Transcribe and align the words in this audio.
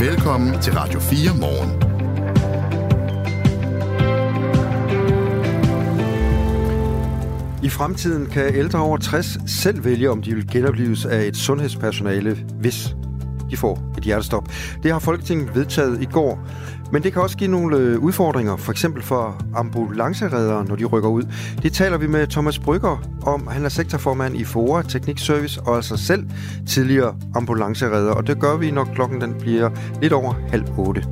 Velkommen 0.00 0.62
til 0.62 0.72
Radio 0.72 1.00
4 1.00 1.36
morgen. 1.40 1.70
I 7.62 7.68
fremtiden 7.68 8.26
kan 8.26 8.54
ældre 8.54 8.78
over 8.78 8.96
60 8.96 9.38
selv 9.46 9.84
vælge, 9.84 10.10
om 10.10 10.22
de 10.22 10.34
vil 10.34 10.50
genopleves 10.50 11.04
af 11.04 11.24
et 11.24 11.36
sundhedspersonale, 11.36 12.38
hvis 12.60 12.96
de 13.50 13.56
får 13.56 13.87
et 13.98 14.04
hjertestop. 14.04 14.48
Det 14.82 14.92
har 14.92 14.98
Folketinget 14.98 15.54
vedtaget 15.54 16.02
i 16.02 16.04
går, 16.04 16.38
men 16.92 17.02
det 17.02 17.12
kan 17.12 17.22
også 17.22 17.36
give 17.36 17.50
nogle 17.50 17.76
øh, 17.76 17.98
udfordringer, 17.98 18.56
for 18.56 18.72
eksempel 18.72 19.02
for 19.02 19.42
ambulanceredere, 19.54 20.64
når 20.64 20.76
de 20.76 20.84
rykker 20.84 21.08
ud. 21.08 21.22
Det 21.62 21.72
taler 21.72 21.98
vi 21.98 22.06
med 22.06 22.26
Thomas 22.26 22.58
Brygger 22.58 23.02
om. 23.22 23.46
Han 23.46 23.64
er 23.64 23.68
sektorformand 23.68 24.36
i 24.36 24.44
FORA 24.44 24.82
Teknik 24.82 25.18
Service 25.18 25.60
og 25.60 25.76
altså 25.76 25.96
selv 25.96 26.26
tidligere 26.68 27.14
ambulanceredder. 27.34 28.12
Og 28.12 28.26
det 28.26 28.40
gør 28.40 28.56
vi, 28.56 28.70
når 28.70 28.84
klokken 28.84 29.20
den 29.20 29.34
bliver 29.34 29.70
lidt 30.02 30.12
over 30.12 30.34
halv 30.48 30.64
otte. 30.76 31.04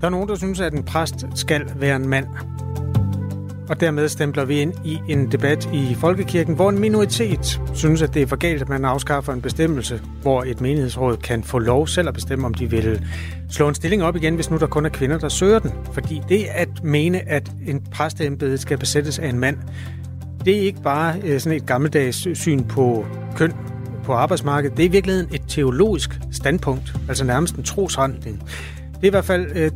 Der 0.00 0.06
er 0.06 0.10
nogen, 0.10 0.28
der 0.28 0.34
synes, 0.34 0.60
at 0.60 0.74
en 0.74 0.82
præst 0.82 1.26
skal 1.34 1.72
være 1.76 1.96
en 1.96 2.08
mand. 2.08 2.26
Og 3.68 3.80
dermed 3.80 4.08
stempler 4.08 4.44
vi 4.44 4.60
ind 4.60 4.72
i 4.84 4.98
en 5.08 5.32
debat 5.32 5.68
i 5.72 5.94
Folkekirken, 5.94 6.54
hvor 6.54 6.70
en 6.70 6.78
minoritet 6.78 7.60
synes, 7.74 8.02
at 8.02 8.14
det 8.14 8.22
er 8.22 8.26
for 8.26 8.36
galt, 8.36 8.62
at 8.62 8.68
man 8.68 8.84
afskaffer 8.84 9.32
en 9.32 9.42
bestemmelse, 9.42 10.00
hvor 10.22 10.42
et 10.42 10.60
menighedsråd 10.60 11.16
kan 11.16 11.44
få 11.44 11.58
lov 11.58 11.86
selv 11.86 12.08
at 12.08 12.14
bestemme, 12.14 12.46
om 12.46 12.54
de 12.54 12.70
vil 12.70 13.06
slå 13.50 13.68
en 13.68 13.74
stilling 13.74 14.02
op 14.02 14.16
igen, 14.16 14.34
hvis 14.34 14.50
nu 14.50 14.56
der 14.56 14.66
kun 14.66 14.86
er 14.86 14.90
kvinder, 14.90 15.18
der 15.18 15.28
søger 15.28 15.58
den. 15.58 15.72
Fordi 15.92 16.22
det 16.28 16.46
at 16.50 16.68
mene, 16.84 17.28
at 17.28 17.52
en 17.66 17.80
præsteembede 17.92 18.58
skal 18.58 18.78
besættes 18.78 19.18
af 19.18 19.28
en 19.28 19.38
mand, 19.38 19.56
det 20.44 20.56
er 20.56 20.60
ikke 20.60 20.82
bare 20.82 21.14
øh, 21.24 21.40
sådan 21.40 21.56
et 21.56 21.66
gammeldags 21.66 22.38
syn 22.38 22.64
på 22.64 23.06
køn 23.36 23.52
på 24.04 24.12
arbejdsmarkedet. 24.12 24.76
Det 24.76 24.82
er 24.84 24.88
i 24.88 24.92
virkeligheden 24.92 25.34
et 25.34 25.42
teologisk 25.48 26.20
standpunkt, 26.32 26.94
altså 27.08 27.24
nærmest 27.24 27.54
en 27.54 27.62
trosretning. 27.62 28.42
Det 28.94 29.02
er 29.02 29.06
i 29.06 29.10
hvert 29.10 29.24
fald 29.24 29.46
øh, 29.54 29.70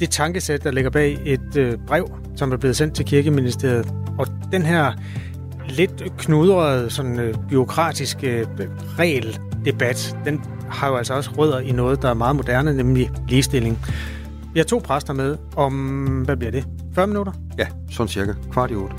det 0.00 0.10
tankesæt, 0.10 0.64
der 0.64 0.70
ligger 0.70 0.90
bag 0.90 1.18
et 1.24 1.56
øh, 1.56 1.78
brev, 1.86 2.10
som 2.36 2.52
er 2.52 2.56
blevet 2.56 2.76
sendt 2.76 2.94
til 2.94 3.04
Kirkeministeriet. 3.04 3.94
Og 4.18 4.26
den 4.52 4.62
her 4.62 4.92
lidt 5.68 6.04
knudrede, 6.18 6.90
sådan 6.90 7.20
øh, 7.20 7.34
byråkratiske 7.48 8.38
øh, 8.38 8.46
regeldebat, 8.98 10.16
den 10.24 10.44
har 10.70 10.88
jo 10.88 10.96
altså 10.96 11.14
også 11.14 11.30
rødder 11.38 11.58
i 11.58 11.72
noget, 11.72 12.02
der 12.02 12.08
er 12.10 12.14
meget 12.14 12.36
moderne, 12.36 12.76
nemlig 12.76 13.10
ligestilling. 13.28 13.78
Vi 14.52 14.58
har 14.60 14.64
to 14.64 14.80
præster 14.84 15.12
med 15.12 15.36
om, 15.56 15.72
hvad 16.24 16.36
bliver 16.36 16.50
det, 16.50 16.64
40 16.94 17.06
minutter? 17.06 17.32
Ja, 17.58 17.66
sådan 17.90 18.08
cirka. 18.08 18.32
Kvart 18.52 18.70
i 18.70 18.74
otte. 18.74 18.96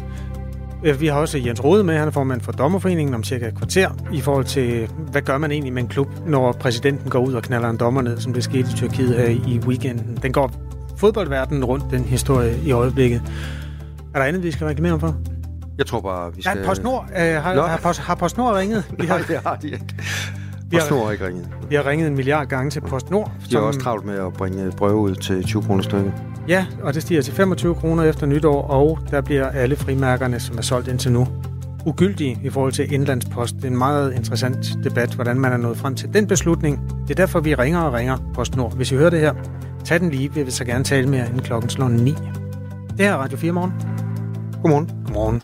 Øh, 0.84 1.02
Vi 1.02 1.08
har 1.08 1.16
også 1.20 1.38
Jens 1.38 1.64
Rode 1.64 1.84
med, 1.84 1.98
han 1.98 2.08
er 2.08 2.12
formand 2.12 2.42
for 2.42 2.52
Dommerforeningen 2.52 3.16
om 3.16 3.24
cirka 3.24 3.48
et 3.48 3.56
kvarter, 3.58 3.90
i 4.14 4.22
forhold 4.22 4.46
til, 4.46 4.90
hvad 5.12 5.22
gør 5.22 5.38
man 5.38 5.52
egentlig 5.52 5.74
med 5.74 5.82
en 5.82 5.88
klub, 5.88 6.08
når 6.28 6.52
præsidenten 6.52 7.10
går 7.10 7.20
ud 7.20 7.34
og 7.34 7.44
knaller 7.44 7.70
en 7.70 7.78
dommer 7.78 8.02
ned, 8.02 8.20
som 8.20 8.34
det 8.34 8.44
skete 8.44 8.70
i 8.74 8.76
Tyrkiet 8.76 9.16
her 9.16 9.28
i 9.28 9.60
weekenden. 9.68 10.20
Den 10.24 10.34
går 10.34 10.52
fodboldverdenen 10.98 11.66
rundt, 11.66 11.86
den 11.92 12.04
historie 12.04 12.58
i 12.66 12.72
øjeblikket. 12.72 13.22
Er 14.14 14.20
der 14.20 14.26
andet, 14.26 14.44
vi 14.44 14.52
skal 14.52 14.68
reklamere 14.68 14.94
om 14.94 15.00
for? 15.00 15.16
Jeg 15.78 15.86
tror 15.86 16.02
bare, 16.02 16.36
vi 16.36 16.42
skal... 16.42 16.58
Ja, 16.60 16.66
PostNord 16.66 17.06
øh, 17.18 17.22
har, 17.44 17.54
Nå. 17.56 17.62
har, 17.62 17.78
Post, 17.78 18.00
har 18.00 18.16
PostNord 18.16 18.54
ringet. 18.56 18.84
Vi 19.00 19.06
har, 19.06 19.18
Nej, 19.18 19.26
det 19.28 19.38
har 19.46 19.56
de 19.56 19.68
ikke. 19.68 19.86
Vi 20.70 20.76
har- 20.76 20.80
PostNord 20.80 21.06
har 21.06 21.12
ikke 21.12 21.28
ringet. 21.28 21.50
vi 21.70 21.76
har 21.76 21.88
ringet 21.88 22.08
en 22.08 22.16
milliard 22.16 22.48
gange 22.48 22.72
til 22.72 22.82
PostNord. 22.82 23.32
De 23.52 23.56
er 23.56 23.60
også 23.60 23.80
travlt 23.80 24.06
med 24.06 24.16
at 24.20 24.34
bringe 24.34 24.72
breve 24.78 24.96
ud 24.96 25.16
til 25.16 25.44
20 25.44 25.62
kroner 25.64 25.84
stykket. 25.84 26.14
Ja, 26.48 26.66
og 26.84 26.94
det 26.94 27.02
stiger 27.02 27.22
til 27.22 27.34
25 27.34 27.76
kroner 27.76 28.04
efter 28.04 28.26
nytår, 28.26 28.62
og 28.62 29.00
der 29.12 29.22
bliver 29.22 29.50
alle 29.50 29.76
frimærkerne, 29.76 30.40
som 30.40 30.58
er 30.58 30.62
solgt 30.62 30.88
indtil 30.88 31.12
nu, 31.12 31.28
ugyldige 31.86 32.40
i 32.44 32.50
forhold 32.50 32.72
til 32.72 32.94
indlandspost. 32.94 33.56
Det 33.56 33.64
er 33.64 33.68
en 33.68 33.78
meget 33.78 34.14
interessant 34.14 34.78
debat, 34.84 35.14
hvordan 35.14 35.40
man 35.40 35.54
er 35.54 35.58
nået 35.58 35.78
frem 35.78 35.96
til 35.96 36.14
den 36.14 36.28
beslutning. 36.28 36.80
Det 37.08 37.12
er 37.12 37.16
derfor, 37.16 37.40
vi 37.40 37.56
ringer 37.56 37.80
og 37.80 37.94
ringer 37.94 38.18
PostNord. 38.34 38.76
Hvis 38.76 38.92
I 38.92 38.96
hører 38.96 39.10
det 39.10 39.20
her, 39.20 39.34
tag 39.86 40.00
den 40.00 40.10
lige. 40.10 40.34
Vi 40.34 40.44
vil 40.44 40.54
så 40.54 40.66
gerne 40.66 40.84
tale 40.84 41.10
mere, 41.10 41.28
inden 41.28 41.42
klokken 41.42 41.70
slår 41.70 41.88
9. 41.88 42.12
Det 42.12 43.06
her 43.06 43.14
er 43.14 43.18
Radio 43.18 43.38
4 43.38 43.52
morgen. 43.52 43.72
Godmorgen. 44.62 44.90
Godmorgen. 45.06 45.42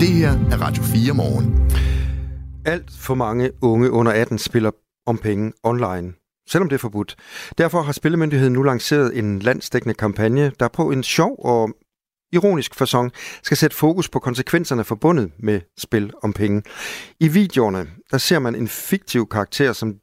Det 0.00 0.08
her 0.08 0.30
er 0.30 0.62
Radio 0.62 0.82
4 0.82 1.14
morgen. 1.14 1.70
Alt 2.64 2.90
for 2.98 3.14
mange 3.14 3.50
unge 3.62 3.90
under 3.90 4.12
18 4.12 4.38
spiller 4.38 4.70
om 5.06 5.18
penge 5.18 5.52
online, 5.62 6.12
selvom 6.48 6.68
det 6.68 6.74
er 6.74 6.78
forbudt. 6.78 7.16
Derfor 7.58 7.82
har 7.82 7.92
Spillemyndigheden 7.92 8.52
nu 8.52 8.62
lanceret 8.62 9.18
en 9.18 9.38
landsdækkende 9.38 9.94
kampagne, 9.94 10.52
der 10.60 10.68
på 10.68 10.90
en 10.90 11.02
sjov 11.02 11.36
og 11.38 11.70
ironisk 12.32 12.74
fasong 12.74 13.12
skal 13.42 13.56
sætte 13.56 13.76
fokus 13.76 14.08
på 14.08 14.18
konsekvenserne 14.18 14.84
forbundet 14.84 15.32
med 15.38 15.60
spil 15.78 16.12
om 16.22 16.32
penge. 16.32 16.62
I 17.20 17.28
videoerne, 17.28 17.86
der 18.10 18.18
ser 18.18 18.38
man 18.38 18.54
en 18.54 18.68
fiktiv 18.68 19.28
karakter, 19.28 19.72
som 19.72 19.94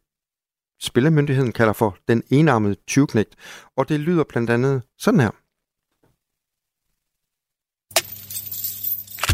Spillemyndigheden 0.82 1.52
kalder 1.52 1.74
for 1.74 1.98
den 2.08 2.24
enarmede 2.30 2.76
tyvknægt, 2.88 3.36
og 3.78 3.90
det 3.90 4.00
lyder 4.00 4.24
blandt 4.30 4.50
andet 4.50 4.82
sådan 4.98 5.20
her. 5.20 5.32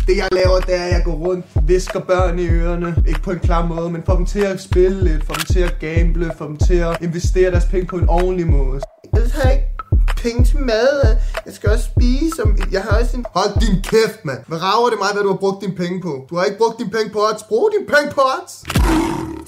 Det 0.08 0.18
jeg 0.18 0.28
laver, 0.32 0.60
det 0.60 0.76
er, 0.76 0.84
at 0.84 0.94
jeg 0.94 1.02
går 1.06 1.14
rundt, 1.14 1.46
visker 1.68 2.00
børn 2.00 2.40
i 2.40 2.48
ørerne. 2.48 3.04
Ikke 3.08 3.22
på 3.22 3.32
en 3.32 3.40
klar 3.40 3.66
måde, 3.66 3.90
men 3.90 4.04
får 4.06 4.16
dem 4.16 4.26
til 4.26 4.40
at 4.40 4.62
spille 4.62 5.04
lidt, 5.04 5.26
får 5.26 5.34
dem 5.34 5.46
til 5.46 5.60
at 5.60 5.76
gamble, 5.80 6.32
får 6.38 6.46
dem 6.46 6.58
til 6.58 6.74
at 6.74 6.98
investere 7.02 7.52
deres 7.52 7.66
penge 7.66 7.88
på 7.88 7.98
en 7.98 8.10
ordentlig 8.10 8.48
måde. 8.48 8.82
Ellers 9.14 9.32
har 9.32 9.50
jeg 9.50 9.54
ikke 9.54 9.78
penge 10.24 10.46
til 10.46 10.60
mad. 10.60 11.18
Jeg 11.46 11.54
skal 11.54 11.70
også 11.70 11.86
spise. 11.96 12.44
og 12.44 12.50
Jeg 12.72 12.82
har 12.84 13.00
også 13.00 13.18
en... 13.18 13.26
Hold 13.36 13.54
din 13.66 13.78
kæft, 13.84 14.26
mand. 14.26 14.40
Hvad 14.48 14.62
rager 14.62 14.90
det 14.90 15.00
mig, 15.04 15.10
hvad 15.14 15.24
du 15.24 15.30
har 15.30 15.38
brugt 15.38 15.62
dine 15.64 15.76
penge 15.76 16.02
på? 16.02 16.28
Du 16.30 16.36
har 16.36 16.44
ikke 16.44 16.58
brugt 16.58 16.80
dine 16.80 16.92
penge 16.98 17.10
på 17.16 17.20
odds. 17.20 17.44
Brug 17.44 17.70
dine 17.76 17.88
penge 17.94 18.10
på 18.18 18.22
odds. 18.36 18.54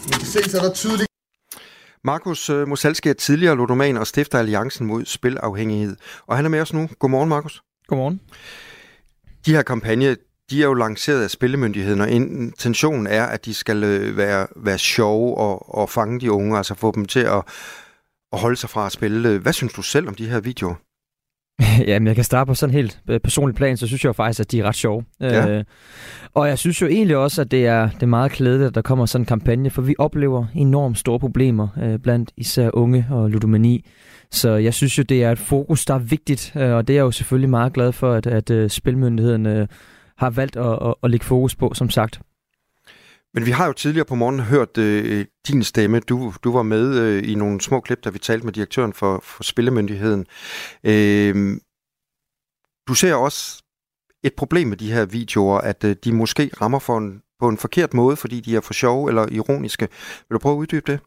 Man 0.10 0.20
kan 0.22 0.30
se, 0.34 0.50
så 0.50 0.58
er 0.58 0.62
der 0.62 0.74
tydeligt 0.74 1.09
Markus 2.04 2.50
øh, 2.50 2.68
Mosalski 2.68 3.10
er 3.10 3.14
tidligere 3.14 3.56
ludoman 3.56 3.98
og 3.98 4.08
stifter 4.08 4.40
Alliancen 4.40 4.88
mod 4.88 5.06
Spilafhængighed. 5.06 5.96
Og 6.28 6.36
han 6.36 6.46
er 6.46 6.50
med 6.50 6.62
os 6.62 6.74
nu. 6.74 6.90
Godmorgen, 7.00 7.30
Markus. 7.30 7.64
Godmorgen. 7.88 8.22
De 9.46 9.52
her 9.52 9.62
kampagner, 9.62 10.16
de 10.50 10.62
er 10.62 10.66
jo 10.66 10.74
lanceret 10.74 11.24
af 11.24 11.30
Spillemyndigheden, 11.30 12.02
og 12.02 12.10
intentionen 12.10 13.08
er, 13.08 13.26
at 13.26 13.46
de 13.46 13.54
skal 13.54 13.84
øh, 13.84 14.18
være, 14.18 14.48
være 14.56 14.78
sjove 14.78 15.38
og, 15.38 15.76
og 15.76 15.90
fange 15.90 16.20
de 16.20 16.32
unge, 16.32 16.58
altså 16.58 16.74
få 16.76 16.92
dem 16.96 17.06
til 17.06 17.20
at, 17.20 17.44
at 18.34 18.40
holde 18.40 18.56
sig 18.56 18.70
fra 18.70 18.86
at 18.86 18.92
spille. 18.92 19.38
Hvad 19.38 19.54
synes 19.54 19.74
du 19.74 19.81
selv 19.81 20.08
om 20.08 20.16
de 20.16 20.30
her 20.30 20.40
videoer? 20.40 20.76
Jamen, 21.88 22.08
jeg 22.08 22.16
kan 22.16 22.24
starte 22.24 22.47
på 22.47 22.53
sådan 22.53 22.74
helt 22.75 23.00
øh, 23.09 23.20
personlig 23.20 23.56
plan, 23.56 23.78
så 23.78 23.88
synes 23.88 24.03
jeg 24.03 24.08
jo 24.08 24.14
faktisk, 24.14 24.40
at 24.40 24.52
de 24.52 24.59
er 24.59 24.64
ret 24.64 24.75
sjove. 24.75 25.03
Ja. 25.22 25.50
Øh, 25.50 25.64
og 26.34 26.47
jeg 26.47 26.58
synes 26.58 26.81
jo 26.81 26.88
egentlig 26.88 27.18
også, 27.18 27.42
at 27.42 27.52
det 27.52 27.66
er, 27.66 27.90
det 27.90 28.03
er 28.03 28.08
meget 28.08 28.31
klædeligt, 28.31 28.68
at 28.68 28.75
der 28.75 28.81
kommer 28.81 29.06
sådan 29.06 29.22
en 29.22 29.25
kampagne, 29.25 29.69
for 29.69 29.81
vi 29.81 29.96
oplever 29.98 30.46
enormt 30.56 30.98
store 30.98 31.19
problemer 31.19 31.68
øh, 31.81 32.00
blandt 32.00 32.31
især 32.38 32.69
unge 32.74 33.08
og 33.12 33.30
ludomani. 33.30 33.86
Så 34.31 34.50
jeg 34.50 34.74
synes 34.74 34.98
jo, 34.98 35.03
det 35.03 35.24
er 35.24 35.31
et 35.31 35.40
fokus, 35.40 35.86
der 35.86 35.94
er 35.94 36.00
vigtigt, 36.00 36.53
øh, 36.56 36.72
og 36.72 36.88
det 36.88 36.94
er 36.94 36.98
jeg 36.98 37.03
jo 37.03 37.12
selvfølgelig 37.12 37.50
meget 37.50 37.74
glad 37.74 37.92
for, 37.92 38.14
at, 38.14 38.28
at 38.28 38.50
øh, 38.50 38.69
Spilmyndigheden 38.69 39.46
øh, 39.46 39.68
har 40.18 40.30
valgt 40.30 40.56
at, 40.56 40.80
at, 40.88 40.94
at 41.03 41.12
lægge 41.12 41.25
fokus 41.25 41.56
på, 41.56 41.72
som 41.74 41.90
sagt. 41.90 42.22
Men 43.34 43.45
vi 43.45 43.51
har 43.51 43.67
jo 43.67 43.73
tidligere 43.73 44.06
på 44.06 44.16
morgenen 44.16 44.45
hørt 44.45 44.78
øh, 44.78 45.25
din 45.47 45.63
stemme. 45.63 46.00
Du, 46.00 46.34
du 46.44 46.51
var 46.51 46.63
med 46.63 47.00
øh, 47.00 47.31
i 47.31 47.35
nogle 47.35 47.62
små 47.62 47.79
klip, 47.79 48.03
da 48.03 48.09
vi 48.09 48.19
talte 48.19 48.45
med 48.45 48.53
direktøren 48.53 48.94
for, 48.94 49.19
for 49.23 49.44
Spillemyndigheden. 49.44 50.25
Øh, 50.84 51.57
du 52.88 52.94
ser 52.94 53.16
også 53.16 53.63
et 54.23 54.34
problem 54.38 54.68
med 54.68 54.78
de 54.78 54.91
her 54.91 55.06
videoer, 55.06 55.57
at 55.57 55.84
øh, 55.84 55.95
de 56.03 56.13
måske 56.13 56.50
rammer 56.62 56.79
for 56.79 56.97
en, 56.97 57.22
på 57.39 57.50
en 57.50 57.57
forkert 57.57 57.94
måde, 57.94 58.16
fordi 58.16 58.39
de 58.39 58.56
er 58.56 58.62
for 58.62 58.73
sjove 58.73 59.09
eller 59.09 59.28
ironiske. 59.31 59.88
Vil 60.29 60.34
du 60.34 60.39
prøve 60.39 60.56
at 60.56 60.59
uddybe 60.59 60.91
det? 60.91 61.00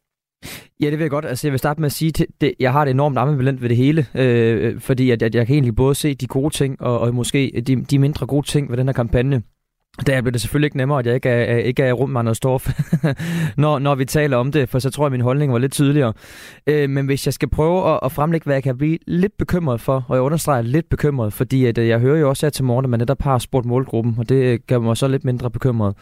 Ja, 0.81 0.91
det 0.91 0.99
vil 0.99 1.05
jeg 1.05 1.11
godt. 1.11 1.25
Altså, 1.25 1.47
jeg 1.47 1.53
vil 1.53 1.59
starte 1.59 1.81
med 1.81 1.87
at 1.87 1.93
sige, 1.93 2.13
at 2.23 2.27
det, 2.41 2.55
jeg 2.61 2.73
har 2.73 2.85
det 2.85 2.91
enormt 2.91 3.19
ambivalent 3.19 3.63
ved 3.63 3.69
det 3.69 3.77
hele, 3.77 4.07
øh, 4.15 4.81
fordi 4.81 5.11
at, 5.11 5.23
at 5.23 5.35
jeg 5.35 5.47
kan 5.47 5.55
egentlig 5.55 5.77
både 5.77 5.95
se 5.95 6.15
de 6.15 6.27
gode 6.27 6.55
ting, 6.55 6.83
og, 6.83 7.01
og 7.01 7.15
måske 7.15 7.63
de, 7.67 7.85
de 7.85 7.99
mindre 7.99 8.27
gode 8.27 8.47
ting 8.47 8.71
ved 8.71 8.77
den 8.77 8.89
her 8.89 8.93
kampagne. 8.93 9.43
Der 10.07 10.21
bliver 10.21 10.33
det 10.33 10.41
selvfølgelig 10.41 10.67
ikke 10.67 10.77
nemmere, 10.77 10.99
at 10.99 11.07
jeg 11.07 11.15
ikke 11.15 11.29
er, 11.29 11.57
ikke 11.57 11.83
er 11.83 11.93
rum 11.93 12.11
med 12.11 12.21
Anders 12.21 12.37
Storff, 12.37 12.69
når, 13.63 13.79
når 13.79 13.95
vi 13.95 14.05
taler 14.05 14.37
om 14.37 14.53
det, 14.53 14.69
for 14.69 14.79
så 14.79 14.91
tror 14.91 15.05
jeg, 15.05 15.07
at 15.07 15.13
min 15.13 15.21
holdning 15.21 15.53
var 15.53 15.59
lidt 15.59 15.73
tydeligere. 15.73 16.13
Øh, 16.67 16.91
men 16.91 17.07
hvis 17.07 17.27
jeg 17.27 17.35
skal 17.35 17.49
prøve 17.51 17.95
at, 17.95 18.01
at 18.03 18.13
fremlægge, 18.13 18.45
hvad 18.45 18.55
jeg 18.55 18.63
kan 18.63 18.79
blive 18.79 18.99
lidt 19.07 19.33
bekymret 19.39 19.81
for, 19.81 20.05
og 20.09 20.17
jeg 20.17 20.23
understreger 20.23 20.63
lidt 20.63 20.89
bekymret, 20.89 21.33
fordi 21.33 21.65
at, 21.65 21.79
øh, 21.79 21.89
jeg 21.89 22.01
hører 22.01 22.19
jo 22.19 22.29
også 22.29 22.47
her 22.47 22.51
til 22.51 22.65
morgen, 22.65 22.85
at 22.85 22.91
man 22.91 23.01
netop 23.01 23.23
har 23.23 23.39
spurgt 23.39 23.67
målgruppen, 23.67 24.15
og 24.19 24.29
det 24.29 24.35
øh, 24.35 24.59
gør 24.67 24.79
mig 24.79 24.97
så 24.97 25.09
lidt 25.09 25.25
mindre 25.25 25.51
bekymret. 25.51 25.95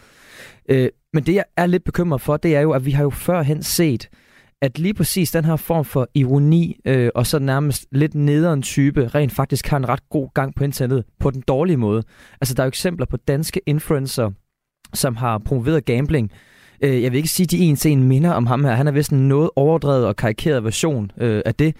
Øh, 0.68 0.88
men 1.12 1.26
det, 1.26 1.34
jeg 1.34 1.44
er 1.56 1.66
lidt 1.66 1.84
bekymret 1.84 2.20
for, 2.20 2.36
det 2.36 2.56
er 2.56 2.60
jo, 2.60 2.70
at 2.70 2.86
vi 2.86 2.90
har 2.90 3.02
jo 3.02 3.10
førhen 3.10 3.62
set, 3.62 4.08
at 4.62 4.78
lige 4.78 4.94
præcis 4.94 5.30
den 5.30 5.44
her 5.44 5.56
form 5.56 5.84
for 5.84 6.08
ironi, 6.14 6.76
øh, 6.84 7.10
og 7.14 7.26
så 7.26 7.38
nærmest 7.38 7.86
lidt 7.92 8.14
nederen 8.14 8.62
type, 8.62 9.08
rent 9.08 9.32
faktisk 9.32 9.68
har 9.68 9.76
en 9.76 9.88
ret 9.88 10.08
god 10.08 10.28
gang 10.34 10.54
på 10.54 10.64
internettet, 10.64 11.04
på 11.20 11.30
den 11.30 11.42
dårlige 11.48 11.76
måde. 11.76 12.02
Altså, 12.40 12.54
der 12.54 12.62
er 12.62 12.64
jo 12.64 12.68
eksempler 12.68 13.06
på 13.06 13.16
danske 13.16 13.60
influencer, 13.66 14.30
som 14.94 15.16
har 15.16 15.38
promoveret 15.38 15.84
gambling. 15.84 16.30
Øh, 16.84 17.02
jeg 17.02 17.12
vil 17.12 17.16
ikke 17.16 17.28
sige, 17.28 17.44
at 17.44 17.50
de 17.50 17.58
en 17.58 17.76
til 17.76 17.90
en 17.90 18.02
minder 18.04 18.30
om 18.30 18.46
ham 18.46 18.64
her. 18.64 18.74
Han 18.74 18.86
er 18.86 18.92
vist 18.92 19.12
en 19.12 19.28
noget 19.28 19.50
overdrevet 19.56 20.06
og 20.06 20.16
karikeret 20.16 20.64
version 20.64 21.12
øh, 21.18 21.42
af 21.46 21.54
det. 21.54 21.76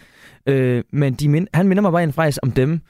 Øh, 0.46 0.84
men 0.92 1.14
de 1.14 1.28
mind- 1.28 1.48
han 1.54 1.68
minder 1.68 1.80
mig 1.80 1.92
bare 1.92 2.02
en 2.02 2.12
faktisk 2.12 2.38
om 2.42 2.50
dem. 2.50 2.80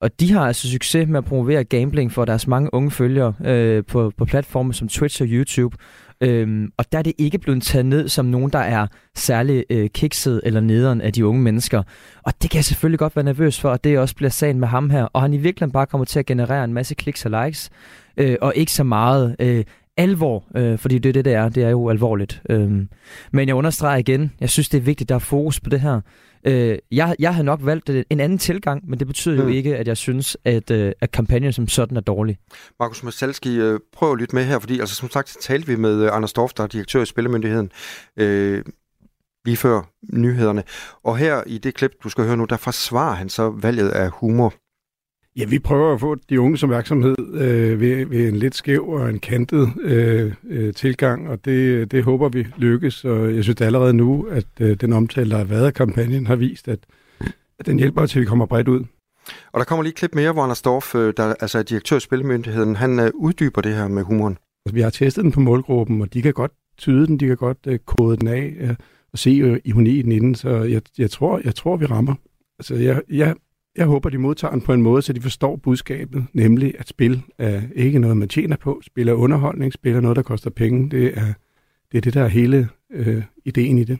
Og 0.00 0.20
de 0.20 0.32
har 0.32 0.46
altså 0.46 0.70
succes 0.70 1.08
med 1.08 1.18
at 1.18 1.24
promovere 1.24 1.64
gambling 1.64 2.12
for 2.12 2.24
deres 2.24 2.46
mange 2.46 2.74
unge 2.74 2.90
følgere 2.90 3.34
øh, 3.44 3.84
på, 3.84 4.12
på 4.16 4.24
platforme 4.24 4.74
som 4.74 4.88
Twitch 4.88 5.22
og 5.22 5.28
YouTube. 5.30 5.76
Øhm, 6.22 6.72
og 6.76 6.92
der 6.92 6.98
er 6.98 7.02
det 7.02 7.12
ikke 7.18 7.38
blevet 7.38 7.62
taget 7.62 7.86
ned 7.86 8.08
som 8.08 8.26
nogen, 8.26 8.52
der 8.52 8.58
er 8.58 8.86
særlig 9.14 9.64
øh, 9.70 9.90
kikset 9.90 10.40
eller 10.44 10.60
nederen 10.60 11.00
af 11.00 11.12
de 11.12 11.26
unge 11.26 11.42
mennesker. 11.42 11.82
Og 12.22 12.32
det 12.42 12.50
kan 12.50 12.56
jeg 12.58 12.64
selvfølgelig 12.64 12.98
godt 12.98 13.16
være 13.16 13.24
nervøs 13.24 13.60
for, 13.60 13.70
at 13.70 13.84
det 13.84 13.98
også 13.98 14.16
bliver 14.16 14.30
sagen 14.30 14.60
med 14.60 14.68
ham 14.68 14.90
her. 14.90 15.04
Og 15.04 15.22
han 15.22 15.32
i 15.32 15.36
virkeligheden 15.36 15.72
bare 15.72 15.86
kommer 15.86 16.04
til 16.04 16.18
at 16.18 16.26
generere 16.26 16.64
en 16.64 16.74
masse 16.74 16.94
kliks 16.94 17.26
og 17.26 17.44
likes, 17.44 17.70
øh, 18.16 18.36
og 18.40 18.52
ikke 18.56 18.72
så 18.72 18.84
meget 18.84 19.36
øh, 19.38 19.64
alvor, 19.96 20.44
øh, 20.56 20.78
fordi 20.78 20.98
det 20.98 21.08
er 21.08 21.12
det, 21.12 21.24
det 21.24 21.32
er. 21.32 21.48
Det 21.48 21.62
er 21.62 21.70
jo 21.70 21.88
alvorligt. 21.88 22.42
Øh, 22.50 22.70
men 23.32 23.48
jeg 23.48 23.54
understreger 23.54 23.96
igen, 23.96 24.32
jeg 24.40 24.50
synes, 24.50 24.68
det 24.68 24.78
er 24.78 24.82
vigtigt, 24.82 25.08
der 25.08 25.14
er 25.14 25.18
fokus 25.18 25.60
på 25.60 25.70
det 25.70 25.80
her. 25.80 26.00
Øh, 26.46 26.78
jeg, 26.90 27.16
jeg 27.18 27.34
havde 27.34 27.44
nok 27.44 27.60
valgt 27.62 27.90
en 28.10 28.20
anden 28.20 28.38
tilgang, 28.38 28.90
men 28.90 28.98
det 28.98 29.06
betyder 29.06 29.42
mm. 29.42 29.48
jo 29.48 29.54
ikke, 29.54 29.76
at 29.76 29.88
jeg 29.88 29.96
synes, 29.96 30.36
at, 30.44 30.70
øh, 30.70 30.92
at 31.00 31.10
kampagnen 31.10 31.52
som 31.52 31.68
sådan 31.68 31.96
er 31.96 32.00
dårlig. 32.00 32.38
Markus 32.80 33.02
Masalski, 33.02 33.56
øh, 33.56 33.80
prøv 33.92 34.14
lidt 34.14 34.32
med 34.32 34.44
her, 34.44 34.58
fordi 34.58 34.80
altså, 34.80 34.94
som 34.94 35.10
sagt 35.10 35.36
talte 35.40 35.66
vi 35.66 35.76
med 35.76 36.04
øh, 36.04 36.16
Anders 36.16 36.32
Dorf, 36.32 36.52
der 36.52 36.62
er 36.62 36.66
direktør 36.66 37.02
i 37.02 37.06
Spillemyndigheden, 37.06 37.72
øh, 38.16 38.64
lige 39.44 39.56
før 39.56 39.90
nyhederne. 40.12 40.62
Og 41.04 41.16
her 41.16 41.42
i 41.46 41.58
det 41.58 41.74
klip, 41.74 41.90
du 42.04 42.08
skal 42.08 42.24
høre 42.24 42.36
nu, 42.36 42.44
der 42.44 42.56
forsvarer 42.56 43.14
han 43.14 43.28
så 43.28 43.50
valget 43.50 43.88
af 43.88 44.10
humor. 44.10 44.54
Ja, 45.40 45.44
vi 45.44 45.58
prøver 45.58 45.94
at 45.94 46.00
få 46.00 46.14
de 46.14 46.40
unge 46.40 46.58
som 46.58 46.70
virksomhed 46.70 47.16
øh, 47.34 47.80
ved, 47.80 48.06
ved 48.06 48.28
en 48.28 48.36
lidt 48.36 48.54
skæv 48.54 48.88
og 48.88 49.10
en 49.10 49.18
kantet 49.18 49.72
øh, 49.82 50.32
øh, 50.48 50.74
tilgang, 50.74 51.28
og 51.28 51.44
det, 51.44 51.90
det 51.92 52.04
håber 52.04 52.28
vi 52.28 52.46
lykkes. 52.56 53.04
Og 53.04 53.34
jeg 53.34 53.44
synes 53.44 53.60
allerede 53.60 53.92
nu, 53.92 54.26
at 54.30 54.46
øh, 54.60 54.76
den 54.80 54.92
omtale, 54.92 55.30
der 55.30 55.36
har 55.36 55.44
været 55.44 55.66
af 55.66 55.74
kampagnen, 55.74 56.26
har 56.26 56.36
vist, 56.36 56.68
at, 56.68 56.78
at 57.58 57.66
den 57.66 57.78
hjælper 57.78 58.06
til, 58.06 58.18
at 58.18 58.20
vi 58.20 58.26
kommer 58.26 58.46
bredt 58.46 58.68
ud. 58.68 58.84
Og 59.52 59.58
der 59.58 59.64
kommer 59.64 59.82
lige 59.82 59.90
et 59.90 59.96
klip 59.96 60.14
mere, 60.14 60.32
hvor 60.32 60.42
Anders 60.42 60.62
Dorf, 60.62 60.94
øh, 60.94 61.14
der 61.16 61.34
altså 61.40 61.58
er 61.58 61.62
direktør 61.62 61.96
i 61.96 62.00
Spillemyndigheden, 62.00 62.76
han 62.76 63.00
øh, 63.00 63.10
uddyber 63.14 63.60
det 63.60 63.74
her 63.74 63.88
med 63.88 64.02
humoren. 64.02 64.38
Altså, 64.66 64.74
vi 64.74 64.80
har 64.80 64.90
testet 64.90 65.24
den 65.24 65.32
på 65.32 65.40
målgruppen, 65.40 66.02
og 66.02 66.14
de 66.14 66.22
kan 66.22 66.32
godt 66.32 66.52
tyde 66.78 67.06
den, 67.06 67.20
de 67.20 67.26
kan 67.26 67.36
godt 67.36 67.58
øh, 67.66 67.78
kode 67.78 68.16
den 68.16 68.28
af 68.28 68.54
øh, 68.60 68.74
og 69.12 69.18
se 69.18 69.30
øh, 69.30 69.60
ironien 69.64 70.12
inden, 70.12 70.34
så 70.34 70.50
jeg, 70.50 70.82
jeg, 70.98 71.10
tror, 71.10 71.40
jeg 71.44 71.54
tror, 71.54 71.76
vi 71.76 71.86
rammer. 71.86 72.14
Altså, 72.58 72.74
jeg, 72.74 73.02
jeg, 73.10 73.34
jeg 73.76 73.86
håber, 73.86 74.10
de 74.10 74.18
modtager 74.18 74.52
den 74.52 74.60
på 74.60 74.72
en 74.72 74.82
måde, 74.82 75.02
så 75.02 75.12
de 75.12 75.20
forstår 75.20 75.56
budskabet, 75.56 76.26
nemlig 76.32 76.74
at 76.78 76.88
spil 76.88 77.22
er 77.38 77.60
ikke 77.74 77.98
noget, 77.98 78.16
man 78.16 78.28
tjener 78.28 78.56
på. 78.56 78.80
Spil 78.86 79.08
er 79.08 79.12
underholdning, 79.12 79.72
spil 79.72 79.94
er 79.94 80.00
noget, 80.00 80.16
der 80.16 80.22
koster 80.22 80.50
penge. 80.50 80.90
Det 80.90 81.18
er 81.18 81.32
det, 81.92 81.98
er 81.98 82.02
det 82.02 82.14
der 82.14 82.24
er 82.24 82.28
hele 82.28 82.68
øh, 82.92 83.22
ideen 83.44 83.78
i 83.78 83.84
det. 83.84 83.98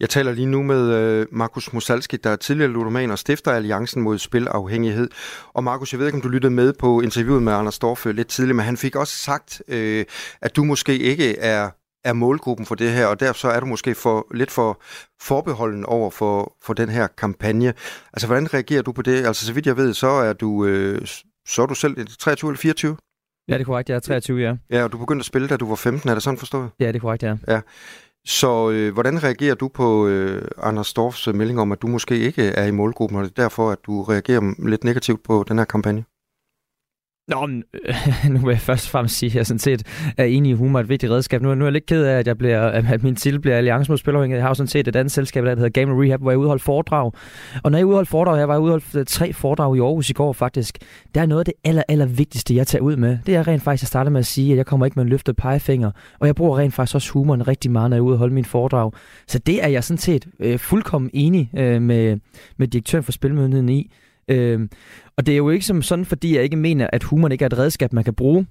Jeg 0.00 0.08
taler 0.08 0.32
lige 0.32 0.46
nu 0.46 0.62
med 0.62 0.94
øh, 0.94 1.26
Markus 1.32 1.72
Musalski, 1.72 2.16
der 2.16 2.30
er 2.30 2.36
tidligere 2.36 2.70
ludoman 2.70 3.10
og 3.10 3.18
stifter 3.18 3.52
Alliancen 3.52 4.02
mod 4.02 4.18
Spilafhængighed. 4.18 5.08
Og 5.54 5.64
Markus, 5.64 5.92
jeg 5.92 5.98
ved 5.98 6.06
ikke, 6.06 6.16
om 6.16 6.22
du 6.22 6.28
lyttede 6.28 6.54
med 6.54 6.72
på 6.72 7.00
interviewet 7.00 7.42
med 7.42 7.52
Anders 7.52 7.74
Storfø 7.74 8.12
lidt 8.12 8.28
tidligere, 8.28 8.56
men 8.56 8.64
han 8.64 8.76
fik 8.76 8.96
også 8.96 9.16
sagt, 9.16 9.62
øh, 9.68 10.04
at 10.40 10.56
du 10.56 10.64
måske 10.64 10.98
ikke 10.98 11.38
er 11.38 11.70
er 12.04 12.12
målgruppen 12.12 12.66
for 12.66 12.74
det 12.74 12.92
her, 12.92 13.06
og 13.06 13.20
derfor 13.20 13.38
så 13.38 13.48
er 13.48 13.60
du 13.60 13.66
måske 13.66 13.94
for, 13.94 14.26
lidt 14.34 14.50
for 14.50 14.82
forbeholden 15.20 15.84
over 15.84 16.10
for, 16.10 16.56
for 16.62 16.74
den 16.74 16.88
her 16.88 17.06
kampagne. 17.06 17.74
Altså, 18.12 18.26
hvordan 18.26 18.54
reagerer 18.54 18.82
du 18.82 18.92
på 18.92 19.02
det? 19.02 19.26
Altså, 19.26 19.46
så 19.46 19.52
vidt 19.52 19.66
jeg 19.66 19.76
ved, 19.76 19.94
så 19.94 20.08
er 20.08 20.32
du, 20.32 20.64
øh, 20.64 21.06
så 21.48 21.62
er 21.62 21.66
du 21.66 21.74
selv 21.74 22.06
23 22.18 22.50
eller 22.50 22.58
24? 22.58 22.96
Ja, 23.48 23.54
det 23.54 23.60
er 23.60 23.64
korrekt. 23.64 23.88
Jeg 23.88 23.96
er 23.96 24.00
23, 24.00 24.40
ja. 24.40 24.54
Ja, 24.70 24.84
og 24.84 24.92
du 24.92 24.98
begyndte 24.98 25.20
at 25.22 25.26
spille, 25.26 25.48
da 25.48 25.56
du 25.56 25.68
var 25.68 25.74
15. 25.74 26.10
Er 26.10 26.14
det 26.14 26.22
sådan 26.22 26.38
forstået? 26.38 26.70
Ja, 26.80 26.86
det 26.86 26.96
er 26.96 27.00
korrekt, 27.00 27.22
ja. 27.22 27.36
ja. 27.48 27.60
Så 28.24 28.70
øh, 28.70 28.92
hvordan 28.92 29.22
reagerer 29.22 29.54
du 29.54 29.68
på 29.68 30.06
øh, 30.06 30.48
Anders 30.62 30.86
Storffs 30.86 31.26
melding 31.26 31.60
om, 31.60 31.72
at 31.72 31.82
du 31.82 31.86
måske 31.86 32.18
ikke 32.18 32.42
er 32.42 32.66
i 32.66 32.70
målgruppen, 32.70 33.18
og 33.18 33.24
det 33.24 33.30
er 33.38 33.42
derfor, 33.42 33.70
at 33.70 33.78
du 33.86 34.02
reagerer 34.02 34.68
lidt 34.68 34.84
negativt 34.84 35.22
på 35.22 35.44
den 35.48 35.58
her 35.58 35.64
kampagne? 35.64 36.04
Nå, 37.28 37.46
men, 37.46 37.64
øh, 37.84 37.94
nu 38.32 38.38
vil 38.38 38.52
jeg 38.52 38.60
først 38.60 38.86
og 38.86 38.90
fremmest 38.90 39.16
sige, 39.16 39.30
at 39.30 39.36
jeg 39.36 39.46
sådan 39.46 39.58
set 39.58 40.10
er 40.16 40.24
enig 40.24 40.50
i 40.50 40.52
humor 40.52 40.80
et 40.80 40.88
vigtigt 40.88 41.12
redskab. 41.12 41.42
Nu, 41.42 41.54
nu 41.54 41.64
er 41.64 41.66
jeg 41.66 41.72
lidt 41.72 41.86
ked 41.86 42.04
af, 42.04 42.18
at, 42.18 42.26
jeg 42.26 42.38
bliver, 42.38 42.60
at 42.68 43.02
min 43.02 43.16
titel 43.16 43.40
bliver 43.40 43.56
Alliance 43.56 43.90
mod 43.90 43.98
Spilafhængighed. 43.98 44.38
Jeg 44.38 44.44
har 44.44 44.50
jo 44.50 44.54
sådan 44.54 44.68
set 44.68 44.88
et 44.88 44.96
andet 44.96 45.12
selskab, 45.12 45.44
der 45.44 45.54
hedder 45.54 45.68
Game 45.68 46.02
Rehab, 46.02 46.20
hvor 46.20 46.30
jeg 46.30 46.38
udholdt 46.38 46.62
foredrag. 46.62 47.12
Og 47.62 47.70
når 47.70 47.78
jeg 47.78 47.86
udholdt 47.86 48.08
foredrag, 48.08 48.38
jeg 48.38 48.48
var 48.48 48.58
udholdt 48.58 49.08
tre 49.08 49.32
foredrag 49.32 49.76
i 49.76 49.80
Aarhus 49.80 50.10
i 50.10 50.12
går 50.12 50.32
faktisk, 50.32 50.78
der 51.14 51.20
er 51.20 51.26
noget 51.26 51.40
af 51.40 51.44
det 51.44 51.54
aller, 51.64 51.82
aller 51.88 52.06
vigtigste, 52.06 52.54
jeg 52.54 52.66
tager 52.66 52.82
ud 52.82 52.96
med. 52.96 53.18
Det 53.26 53.34
er 53.34 53.48
rent 53.48 53.62
faktisk, 53.62 53.84
at 53.84 53.88
starte 53.88 54.10
med 54.10 54.20
at 54.20 54.26
sige, 54.26 54.52
at 54.52 54.56
jeg 54.56 54.66
kommer 54.66 54.86
ikke 54.86 54.94
med 54.94 55.04
en 55.04 55.10
løftet 55.10 55.36
pegefinger. 55.36 55.90
Og 56.18 56.26
jeg 56.26 56.34
bruger 56.34 56.58
rent 56.58 56.74
faktisk 56.74 56.94
også 56.94 57.12
humoren 57.12 57.48
rigtig 57.48 57.70
meget, 57.70 57.90
når 57.90 57.96
jeg 57.96 58.02
udholder 58.02 58.34
min 58.34 58.44
foredrag. 58.44 58.92
Så 59.26 59.38
det 59.38 59.64
er 59.64 59.68
jeg 59.68 59.84
sådan 59.84 59.98
set 59.98 60.28
øh, 60.40 60.58
fuldkommen 60.58 61.10
enig 61.14 61.50
øh, 61.56 61.82
med, 61.82 62.18
med 62.56 62.68
direktøren 62.68 63.04
for 63.04 63.12
Spilmyndigheden 63.12 63.68
i. 63.68 63.90
Øh, 64.28 64.68
og 65.16 65.26
det 65.26 65.32
er 65.32 65.36
jo 65.36 65.50
ikke 65.50 65.66
som 65.66 65.82
sådan, 65.82 66.04
fordi 66.04 66.34
jeg 66.34 66.42
ikke 66.42 66.56
mener, 66.56 66.88
at 66.92 67.02
humor 67.02 67.28
ikke 67.28 67.42
er 67.42 67.46
et 67.46 67.58
redskab, 67.58 67.92
man 67.92 68.04
kan 68.04 68.14
bruge. 68.14 68.46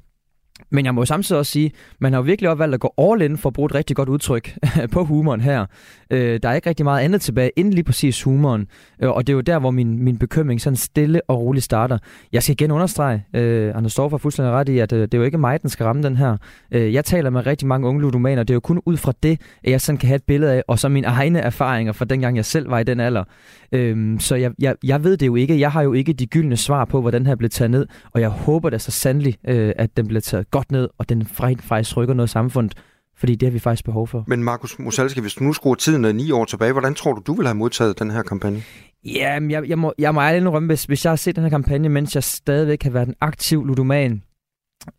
Men 0.69 0.85
jeg 0.85 0.95
må 0.95 1.01
jo 1.01 1.05
samtidig 1.05 1.39
også 1.39 1.51
sige, 1.51 1.71
man 1.99 2.13
har 2.13 2.19
jo 2.19 2.23
virkelig 2.23 2.49
også 2.49 2.57
valgt 2.57 2.73
at 2.73 2.79
gå 2.79 2.93
all 2.97 3.21
in 3.21 3.37
for 3.37 3.49
at 3.49 3.53
bruge 3.53 3.65
et 3.65 3.75
rigtig 3.75 3.95
godt 3.95 4.09
udtryk 4.09 4.57
på 4.93 5.03
humoren 5.03 5.41
her. 5.41 5.65
Øh, 6.11 6.39
der 6.43 6.49
er 6.49 6.53
ikke 6.53 6.69
rigtig 6.69 6.83
meget 6.83 7.03
andet 7.03 7.21
tilbage 7.21 7.51
end 7.59 7.73
lige 7.73 7.83
præcis 7.83 8.23
humoren. 8.23 8.67
Øh, 9.03 9.09
og 9.09 9.27
det 9.27 9.33
er 9.33 9.35
jo 9.35 9.41
der, 9.41 9.59
hvor 9.59 9.71
min, 9.71 10.03
min 10.03 10.17
bekymring 10.17 10.61
sådan 10.61 10.77
stille 10.77 11.21
og 11.27 11.41
roligt 11.41 11.65
starter. 11.65 11.97
Jeg 12.33 12.43
skal 12.43 12.53
igen 12.53 12.71
understrege, 12.71 13.25
øh, 13.33 13.75
Anders 13.75 13.91
Storff 13.91 14.11
har 14.11 14.17
fuldstændig 14.17 14.53
ret 14.53 14.69
i, 14.69 14.79
at 14.79 14.93
øh, 14.93 15.01
det 15.01 15.13
er 15.13 15.17
jo 15.17 15.23
ikke 15.23 15.37
mig, 15.37 15.61
den 15.61 15.69
skal 15.69 15.83
ramme 15.83 16.03
den 16.03 16.17
her. 16.17 16.37
Øh, 16.71 16.93
jeg 16.93 17.05
taler 17.05 17.29
med 17.29 17.45
rigtig 17.45 17.67
mange 17.67 17.87
unge 17.87 18.01
ludomaner, 18.01 18.43
det 18.43 18.49
er 18.49 18.55
jo 18.55 18.59
kun 18.59 18.81
ud 18.85 18.97
fra 18.97 19.13
det, 19.23 19.41
at 19.63 19.71
jeg 19.71 19.81
sådan 19.81 19.99
kan 19.99 20.07
have 20.07 20.15
et 20.15 20.23
billede 20.23 20.53
af, 20.53 20.63
og 20.67 20.79
så 20.79 20.89
mine 20.89 21.07
egne 21.07 21.39
erfaringer 21.39 21.93
fra 21.93 22.05
dengang 22.05 22.35
jeg 22.35 22.45
selv 22.45 22.69
var 22.69 22.79
i 22.79 22.83
den 22.83 22.99
alder. 22.99 23.23
Øh, 23.71 24.19
så 24.19 24.35
jeg, 24.35 24.51
jeg, 24.59 24.75
jeg 24.83 25.03
ved 25.03 25.17
det 25.17 25.27
jo 25.27 25.35
ikke. 25.35 25.59
Jeg 25.59 25.71
har 25.71 25.81
jo 25.81 25.93
ikke 25.93 26.13
de 26.13 26.27
gyldne 26.27 26.57
svar 26.57 26.85
på, 26.85 27.01
hvordan 27.01 27.21
den 27.21 27.27
her 27.27 27.35
bliver 27.35 27.49
taget 27.49 27.71
ned, 27.71 27.85
og 28.13 28.21
jeg 28.21 28.29
håber 28.29 28.69
da 28.69 28.77
så 28.77 28.91
sandelig, 28.91 29.37
øh, 29.47 29.73
at 29.75 29.97
den 29.97 30.07
bliver 30.07 30.21
taget 30.21 30.51
godt 30.51 30.71
ned, 30.71 30.89
og 30.97 31.09
den 31.09 31.25
faktisk 31.25 31.97
rykker 31.97 32.13
noget 32.13 32.29
samfundet 32.29 32.73
fordi 33.19 33.35
det 33.35 33.47
har 33.47 33.51
vi 33.51 33.59
faktisk 33.59 33.85
behov 33.85 34.07
for. 34.07 34.23
Men 34.27 34.43
Markus 34.43 34.79
Musalski, 34.79 35.21
hvis 35.21 35.33
du 35.33 35.43
nu 35.43 35.53
skruer 35.53 35.75
tiden 35.75 36.15
ni 36.15 36.31
år 36.31 36.45
tilbage, 36.45 36.71
hvordan 36.71 36.95
tror 36.95 37.13
du, 37.13 37.21
du 37.27 37.33
vil 37.33 37.45
have 37.45 37.55
modtaget 37.55 37.99
den 37.99 38.11
her 38.11 38.23
kampagne? 38.23 38.63
Jamen, 39.05 39.51
jeg, 39.51 39.69
jeg, 39.69 39.79
må, 39.79 39.93
jeg 39.99 40.13
må 40.13 40.21
ærligt 40.21 40.41
indrømme, 40.41 40.67
hvis, 40.67 40.83
hvis 40.83 41.05
jeg 41.05 41.11
har 41.11 41.15
set 41.15 41.35
den 41.35 41.43
her 41.43 41.49
kampagne, 41.49 41.89
mens 41.89 42.15
jeg 42.15 42.23
stadigvæk 42.23 42.83
har 42.83 42.89
været 42.89 43.07
en 43.07 43.15
aktiv 43.21 43.65
ludoman, 43.65 44.23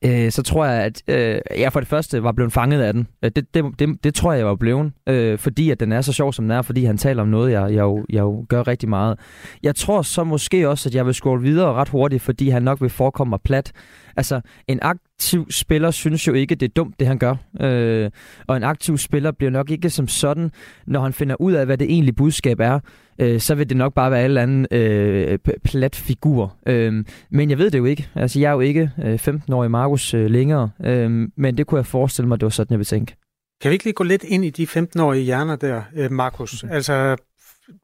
øh, 0.04 0.30
så 0.30 0.42
tror 0.42 0.64
jeg, 0.64 0.84
at 0.84 1.02
øh, 1.08 1.40
jeg 1.58 1.72
for 1.72 1.80
det 1.80 1.88
første 1.88 2.22
var 2.22 2.32
blevet 2.32 2.52
fanget 2.52 2.80
af 2.80 2.92
den. 2.92 3.06
Øh, 3.24 3.30
det, 3.36 3.54
det, 3.54 3.64
det, 3.78 4.04
det 4.04 4.14
tror 4.14 4.32
jeg, 4.32 4.38
jeg 4.38 4.46
var 4.46 4.54
blevet, 4.54 4.92
øh, 5.08 5.38
fordi 5.38 5.70
at 5.70 5.80
den 5.80 5.92
er 5.92 6.00
så 6.00 6.12
sjov, 6.12 6.32
som 6.32 6.44
den 6.44 6.50
er, 6.50 6.62
fordi 6.62 6.84
han 6.84 6.98
taler 6.98 7.22
om 7.22 7.28
noget, 7.28 7.52
jeg, 7.52 7.62
jeg, 7.62 7.80
jo, 7.80 8.04
jeg 8.08 8.20
jo 8.20 8.46
gør 8.48 8.68
rigtig 8.68 8.88
meget. 8.88 9.18
Jeg 9.62 9.74
tror 9.74 10.02
så 10.02 10.24
måske 10.24 10.68
også, 10.68 10.88
at 10.88 10.94
jeg 10.94 11.06
vil 11.06 11.14
scrolle 11.14 11.42
videre 11.42 11.72
ret 11.72 11.88
hurtigt, 11.88 12.22
fordi 12.22 12.48
han 12.48 12.62
nok 12.62 12.80
vil 12.80 12.90
forekomme 12.90 13.30
mig 13.30 13.40
plat. 13.44 13.72
Altså, 14.16 14.40
en 14.68 14.78
aktiv 14.82 15.50
spiller 15.50 15.90
synes 15.90 16.26
jo 16.26 16.32
ikke, 16.32 16.54
det 16.54 16.68
er 16.68 16.72
dumt, 16.76 17.00
det 17.00 17.06
han 17.06 17.18
gør. 17.18 17.34
Øh, 17.60 18.10
og 18.46 18.56
en 18.56 18.62
aktiv 18.62 18.98
spiller 18.98 19.30
bliver 19.30 19.50
nok 19.50 19.70
ikke 19.70 19.90
som 19.90 20.08
sådan, 20.08 20.50
når 20.86 21.00
han 21.00 21.12
finder 21.12 21.36
ud 21.40 21.52
af, 21.52 21.66
hvad 21.66 21.78
det 21.78 21.90
egentlige 21.90 22.14
budskab 22.14 22.60
er, 22.60 22.80
øh, 23.20 23.40
så 23.40 23.54
vil 23.54 23.68
det 23.68 23.76
nok 23.76 23.94
bare 23.94 24.10
være 24.10 24.20
en 24.20 24.24
eller 24.24 24.42
anden 24.42 24.66
øh, 24.70 25.38
plat 25.64 25.96
figur. 25.96 26.56
Øh, 26.66 27.04
men 27.30 27.50
jeg 27.50 27.58
ved 27.58 27.70
det 27.70 27.78
jo 27.78 27.84
ikke. 27.84 28.08
Altså, 28.14 28.40
jeg 28.40 28.48
er 28.48 28.52
jo 28.52 28.60
ikke 28.60 28.90
øh, 29.04 29.14
15-årig 29.14 29.70
Markus 29.70 30.14
øh, 30.14 30.30
længere, 30.30 30.70
øh, 30.84 31.28
men 31.36 31.58
det 31.58 31.66
kunne 31.66 31.78
jeg 31.78 31.86
forestille 31.86 32.28
mig, 32.28 32.40
det 32.40 32.44
var 32.44 32.50
sådan, 32.50 32.72
jeg 32.72 32.78
ville 32.78 32.84
tænke. 32.84 33.16
Kan 33.60 33.68
vi 33.68 33.72
ikke 33.72 33.84
lige 33.84 33.94
gå 33.94 34.04
lidt 34.04 34.24
ind 34.24 34.44
i 34.44 34.50
de 34.50 34.64
15-årige 34.64 35.24
hjerner 35.24 35.56
der, 35.56 35.82
øh, 35.94 36.12
Markus? 36.12 36.64
Mm. 36.64 36.70
Altså, 36.70 37.16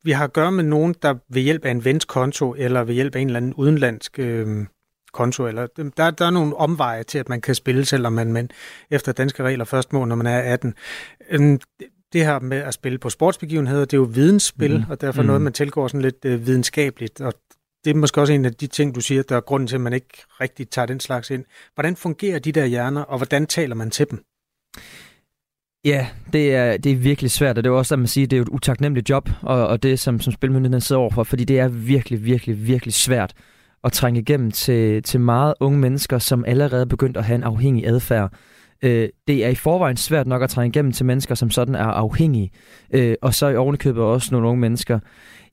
vi 0.04 0.10
har 0.10 0.24
at 0.24 0.32
gøre 0.32 0.52
med 0.52 0.64
nogen, 0.64 0.94
der 1.02 1.14
ved 1.30 1.42
hjælp 1.42 1.64
af 1.64 1.70
en 1.70 1.84
vens 1.84 2.04
konto, 2.04 2.54
eller 2.58 2.84
ved 2.84 2.94
hjælp 2.94 3.16
af 3.16 3.20
en 3.20 3.26
eller 3.26 3.36
anden 3.36 3.54
udenlandsk 3.54 4.18
øh, 4.18 4.66
konto, 5.12 5.46
eller 5.46 5.66
der, 5.96 6.10
der 6.10 6.26
er 6.26 6.30
nogle 6.30 6.56
omveje 6.56 7.02
til, 7.02 7.18
at 7.18 7.28
man 7.28 7.40
kan 7.40 7.54
spille, 7.54 7.84
selvom 7.84 8.12
man 8.12 8.32
men 8.32 8.50
efter 8.90 9.12
danske 9.12 9.42
regler 9.42 9.64
først 9.64 9.92
må, 9.92 10.04
når 10.04 10.16
man 10.16 10.26
er 10.26 10.38
18. 10.38 10.74
Øhm, 11.30 11.60
det 12.14 12.24
her 12.24 12.38
med 12.38 12.56
at 12.56 12.74
spille 12.74 12.98
på 12.98 13.10
sportsbegivenheder, 13.10 13.80
det 13.80 13.92
er 13.92 13.98
jo 13.98 14.08
vidensspil, 14.14 14.76
mm. 14.76 14.84
og 14.90 15.00
derfor 15.00 15.22
mm. 15.22 15.26
noget, 15.26 15.42
man 15.42 15.52
tilgår 15.52 15.88
sådan 15.88 16.02
lidt 16.02 16.24
øh, 16.24 16.46
videnskabeligt, 16.46 17.20
og 17.20 17.32
det 17.84 17.90
er 17.90 17.94
måske 17.94 18.20
også 18.20 18.32
en 18.32 18.44
af 18.44 18.54
de 18.54 18.66
ting, 18.66 18.94
du 18.94 19.00
siger, 19.00 19.22
der 19.22 19.36
er 19.36 19.40
grunden 19.40 19.66
til, 19.66 19.74
at 19.74 19.80
man 19.80 19.92
ikke 19.92 20.24
rigtig 20.40 20.68
tager 20.68 20.86
den 20.86 21.00
slags 21.00 21.30
ind. 21.30 21.44
Hvordan 21.74 21.96
fungerer 21.96 22.38
de 22.38 22.52
der 22.52 22.64
hjerner, 22.64 23.00
og 23.00 23.16
hvordan 23.16 23.46
taler 23.46 23.74
man 23.74 23.90
til 23.90 24.06
dem? 24.10 24.24
Ja, 25.84 26.06
det 26.32 26.54
er, 26.54 26.76
det 26.76 26.92
er 26.92 26.96
virkelig 26.96 27.30
svært, 27.30 27.58
og 27.58 27.64
det 27.64 27.70
er 27.70 27.74
også, 27.74 27.94
at 27.94 27.98
man 27.98 28.08
siger, 28.08 28.26
det 28.26 28.36
er 28.36 28.42
et 28.42 28.48
utaknemmeligt 28.48 29.10
job, 29.10 29.30
og, 29.42 29.66
og 29.66 29.82
det, 29.82 29.98
som, 30.00 30.20
som 30.20 30.32
spilmyndigheden 30.32 30.80
sidder 30.80 31.00
overfor, 31.00 31.22
fordi 31.22 31.44
det 31.44 31.58
er 31.58 31.68
virkelig, 31.68 32.24
virkelig, 32.24 32.66
virkelig 32.66 32.94
svært 32.94 33.34
at 33.84 33.92
trænge 33.92 34.20
igennem 34.20 34.50
til, 34.50 35.02
til 35.02 35.20
meget 35.20 35.54
unge 35.60 35.78
mennesker, 35.78 36.18
som 36.18 36.44
allerede 36.44 36.80
er 36.80 36.86
begyndt 36.86 37.16
at 37.16 37.24
have 37.24 37.34
en 37.34 37.42
afhængig 37.42 37.86
adfærd. 37.86 38.32
Øh, 38.84 39.08
det 39.28 39.44
er 39.44 39.48
i 39.48 39.54
forvejen 39.54 39.96
svært 39.96 40.26
nok 40.26 40.42
at 40.42 40.50
trænge 40.50 40.68
igennem 40.68 40.92
til 40.92 41.06
mennesker, 41.06 41.34
som 41.34 41.50
sådan 41.50 41.74
er 41.74 41.84
afhængige, 41.84 42.50
øh, 42.94 43.14
og 43.22 43.34
så 43.34 43.48
i 43.48 43.56
ovenikøbet 43.56 44.02
også 44.02 44.28
nogle 44.32 44.48
unge 44.48 44.60
mennesker. 44.60 44.98